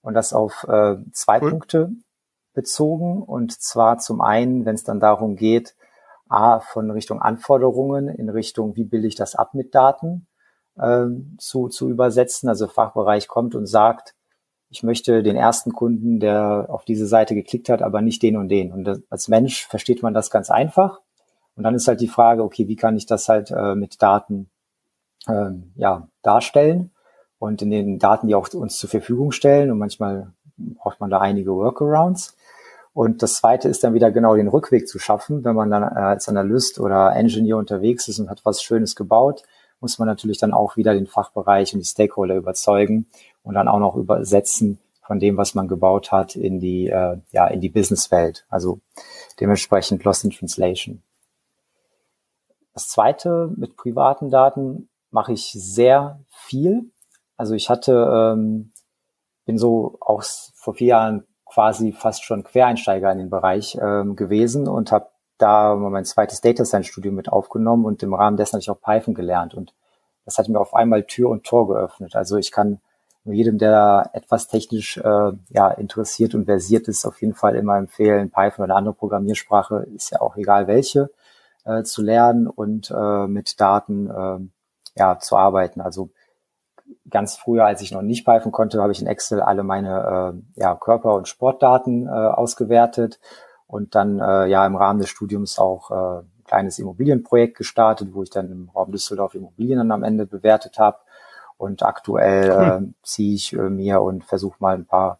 und 0.03 0.15
das 0.15 0.33
auf 0.33 0.65
äh, 0.69 0.97
zwei 1.13 1.41
cool. 1.41 1.51
Punkte 1.51 1.91
bezogen. 2.55 3.23
Und 3.23 3.61
zwar 3.61 3.99
zum 3.99 4.21
einen, 4.21 4.65
wenn 4.65 4.75
es 4.75 4.85
dann 4.85 5.01
darum 5.01 5.37
geht, 5.37 5.75
A, 6.29 6.61
von 6.61 6.91
Richtung 6.91 7.21
Anforderungen 7.21 8.09
in 8.09 8.29
Richtung, 8.29 8.77
wie 8.77 8.85
bilde 8.85 9.09
ich 9.09 9.15
das 9.15 9.35
ab 9.35 9.55
mit 9.55 9.75
Daten 9.75 10.27
ähm, 10.81 11.37
zu, 11.39 11.69
zu 11.69 11.89
übersetzen. 11.89 12.49
Also 12.49 12.69
Fachbereich 12.69 13.29
kommt 13.29 13.55
und 13.55 13.67
sagt, 13.67 14.15
ich 14.71 14.83
möchte 14.83 15.23
den 15.23 15.37
ersten 15.37 15.73
Kunden, 15.73 16.21
der 16.21 16.67
auf 16.69 16.85
diese 16.85 17.07
Seite 17.07 17.35
geklickt 17.35 17.69
hat, 17.69 17.83
aber 17.83 18.03
nicht 18.03 18.23
den 18.23 18.37
und 18.37 18.49
den. 18.49 18.73
Und 18.73 18.85
das, 18.85 19.01
als 19.09 19.29
Mensch 19.29 19.67
versteht 19.67 20.03
man 20.03 20.15
das 20.15 20.31
ganz 20.31 20.51
einfach. 20.51 21.01
Und 21.57 21.65
dann 21.65 21.75
ist 21.75 21.89
halt 21.89 22.01
die 22.01 22.09
Frage, 22.09 22.43
okay, 22.45 22.69
wie 22.69 22.77
kann 22.77 22.97
ich 22.97 23.07
das 23.07 23.29
halt 23.29 23.51
äh, 23.51 23.75
mit 23.75 24.01
Daten 24.03 24.51
ähm, 25.27 25.73
ja, 25.77 26.09
darstellen? 26.23 26.91
Und 27.39 27.63
in 27.63 27.71
den 27.71 27.99
Daten, 27.99 28.29
die 28.29 28.35
auch 28.35 28.53
uns 28.53 28.79
zur 28.79 28.91
Verfügung 28.91 29.33
stellen, 29.33 29.71
und 29.71 29.79
manchmal 29.79 30.33
braucht 30.57 31.01
man 31.01 31.11
da 31.11 31.21
einige 31.21 31.55
Workarounds, 31.55 32.37
und 32.93 33.23
das 33.23 33.37
zweite 33.37 33.69
ist 33.69 33.85
dann 33.85 33.95
wieder 33.95 34.11
genau 34.11 34.37
den 34.37 34.49
Rückweg 34.49 34.89
zu 34.89 34.99
schaffen. 34.99 35.45
Wenn 35.45 35.55
man 35.55 35.71
dann 35.71 35.83
äh, 35.83 36.01
als 36.01 36.29
Analyst 36.29 36.81
oder 36.81 37.15
Engineer 37.15 37.57
unterwegs 37.57 38.09
ist 38.09 38.19
und 38.19 38.31
hat 38.31 38.45
was 38.45 38.63
Schönes 38.63 38.97
gebaut, 38.97 39.43
muss 39.81 39.99
man 39.99 40.09
natürlich 40.09 40.39
dann 40.39 40.53
auch 40.53 40.77
wieder 40.77 40.95
den 40.95 41.07
Fachbereich 41.07 41.73
und 41.75 41.81
die 41.81 41.87
Stakeholder 41.87 42.35
überzeugen 42.35 43.07
und 43.43 43.55
dann 43.55 43.69
auch 43.69 43.79
noch 43.79 43.97
übersetzen 43.97 44.79
von 45.07 45.21
dem, 45.21 45.37
was 45.37 45.55
man 45.55 45.69
gebaut 45.69 46.13
hat, 46.13 46.37
in 46.37 46.61
die, 46.61 46.89
äh, 46.89 47.17
ja, 47.31 47.47
in 47.47 47.61
die 47.61 47.71
Businesswelt. 47.71 48.45
Also 48.51 48.81
dementsprechend 49.41 50.05
Lost 50.05 50.25
in 50.25 50.31
Translation. 50.31 51.03
Das 52.75 52.89
zweite 52.89 53.51
mit 53.57 53.77
privaten 53.77 54.31
Daten, 54.31 54.89
mache 55.11 55.33
ich 55.33 55.51
sehr 55.53 56.21
viel. 56.31 56.91
Also 57.37 57.55
ich 57.55 57.71
hatte, 57.71 58.35
ähm, 58.37 58.71
bin 59.47 59.59
so 59.59 59.97
auch 60.01 60.23
vor 60.55 60.75
vier 60.75 60.89
Jahren 60.89 61.25
quasi 61.49 61.93
fast 61.93 62.25
schon 62.25 62.45
Quereinsteiger 62.45 63.11
in 63.13 63.19
den 63.19 63.31
Bereich 63.31 63.79
ähm, 63.81 64.17
gewesen 64.17 64.69
und 64.69 64.93
habe 64.93 65.09
da 65.39 65.75
mein 65.77 66.05
zweites 66.05 66.41
Data 66.41 66.65
Science 66.65 66.89
Studium 66.89 67.15
mit 67.15 67.29
aufgenommen 67.29 67.85
und 67.85 68.03
im 68.03 68.15
Rahmen 68.15 68.37
dessen 68.37 68.55
habe 68.55 68.61
ich 68.61 68.71
auch 68.71 68.81
Python 68.81 69.15
gelernt 69.15 69.55
und 69.55 69.73
das 70.25 70.37
hat 70.37 70.49
mir 70.49 70.61
auf 70.61 70.75
einmal 70.75 71.05
Tür 71.05 71.31
und 71.31 71.45
Tor 71.45 71.69
geöffnet. 71.69 72.15
Also 72.15 72.37
ich 72.37 72.53
kann 72.53 72.81
jedem, 73.25 73.59
der 73.59 74.11
etwas 74.13 74.49
technisch 74.49 74.99
äh, 74.99 75.33
ja, 75.49 75.71
interessiert 75.71 76.35
und 76.35 76.47
versiert 76.47 76.89
ist, 76.89 77.05
auf 77.05 77.21
jeden 77.21 77.35
Fall 77.35 77.57
immer 77.57 77.77
empfehlen, 77.77 78.31
Python 78.31 78.65
oder 78.65 78.75
eine 78.75 78.75
andere 78.75 78.95
Programmiersprache, 78.95 79.87
ist 79.95 80.11
ja 80.11 80.21
auch 80.21 80.37
egal 80.37 80.67
welche, 80.67 81.11
äh, 81.65 81.83
zu 81.83 82.03
lernen 82.03 82.47
und 82.47 82.91
äh, 82.91 83.27
mit 83.27 83.61
Daten 83.61 84.11
äh, 84.11 84.39
ja, 84.99 85.19
zu 85.19 85.37
arbeiten. 85.37 85.81
Also 85.81 86.11
ganz 87.11 87.37
früher, 87.37 87.65
als 87.65 87.81
ich 87.81 87.93
noch 87.93 88.03
nicht 88.03 88.25
Python 88.25 88.53
konnte, 88.53 88.83
habe 88.83 88.93
ich 88.93 89.01
in 89.01 89.07
Excel 89.07 89.41
alle 89.41 89.63
meine 89.63 90.35
äh, 90.57 90.61
ja, 90.61 90.75
Körper- 90.75 91.15
und 91.15 91.29
Sportdaten 91.29 92.07
äh, 92.07 92.11
ausgewertet 92.11 93.21
und 93.67 93.95
dann 93.95 94.21
äh, 94.21 94.47
ja 94.47 94.67
im 94.67 94.77
Rahmen 94.77 95.01
des 95.01 95.09
Studiums 95.09 95.59
auch 95.59 95.91
äh, 95.91 96.19
ein 96.21 96.45
kleines 96.45 96.79
Immobilienprojekt 96.79 97.57
gestartet, 97.57 98.11
wo 98.13 98.23
ich 98.23 98.31
dann 98.31 98.51
im 98.51 98.71
Raum 98.75 98.93
Düsseldorf 98.93 99.35
Immobilien 99.35 99.79
dann 99.79 99.93
am 99.93 100.03
Ende 100.03 100.27
bewertet 100.27 100.79
habe. 100.79 100.99
Und 101.57 101.83
aktuell 101.83 102.51
äh, 102.51 102.87
ziehe 103.03 103.35
ich 103.35 103.53
äh, 103.53 103.69
mir 103.69 104.01
und 104.01 104.25
versuche 104.25 104.57
mal 104.61 104.75
ein 104.75 104.87
paar 104.87 105.19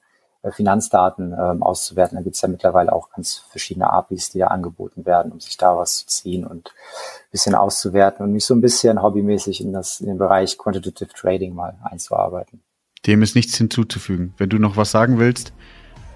Finanzdaten 0.53 1.33
äh, 1.33 1.37
auszuwerten. 1.37 2.17
Da 2.17 2.23
gibt 2.23 2.37
es 2.37 2.43
ja 2.43 2.49
mittlerweile 2.49 2.93
auch 2.93 3.11
ganz 3.11 3.45
verschiedene 3.51 3.91
APIs, 3.91 4.31
die 4.31 4.39
ja 4.39 4.49
angeboten 4.49 5.07
werden, 5.07 5.33
um 5.33 5.41
sich 5.41 5.57
da 5.57 5.77
was 5.77 5.99
zu 5.99 6.07
ziehen 6.07 6.47
und 6.47 6.69
ein 6.69 7.31
bisschen 7.31 7.55
auszuwerten 7.55 8.25
und 8.25 8.33
mich 8.33 8.45
so 8.45 8.55
ein 8.55 8.61
bisschen 8.61 9.03
hobbymäßig 9.03 9.61
in, 9.61 9.73
das, 9.73 10.01
in 10.01 10.07
den 10.07 10.19
Bereich 10.19 10.59
Quantitative 10.59 11.11
Trading 11.15 11.55
mal 11.55 11.79
einzuarbeiten. 11.83 12.63
Dem 13.07 13.23
ist 13.23 13.35
nichts 13.35 13.57
hinzuzufügen. 13.57 14.35
Wenn 14.39 14.49
du 14.49 14.59
noch 14.59 14.77
was 14.77 14.91
sagen 14.91 15.19
willst, 15.19 15.53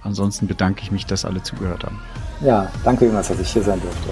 ansonsten 0.02 0.46
bedanke 0.46 0.82
ich 0.82 0.90
mich, 0.90 1.06
dass 1.06 1.24
alle 1.24 1.42
zugehört 1.42 1.84
haben. 1.84 2.00
Ja, 2.40 2.70
danke 2.84 3.06
immer, 3.06 3.18
dass 3.18 3.30
ich 3.30 3.52
hier 3.52 3.62
sein 3.62 3.80
durfte. 3.80 4.10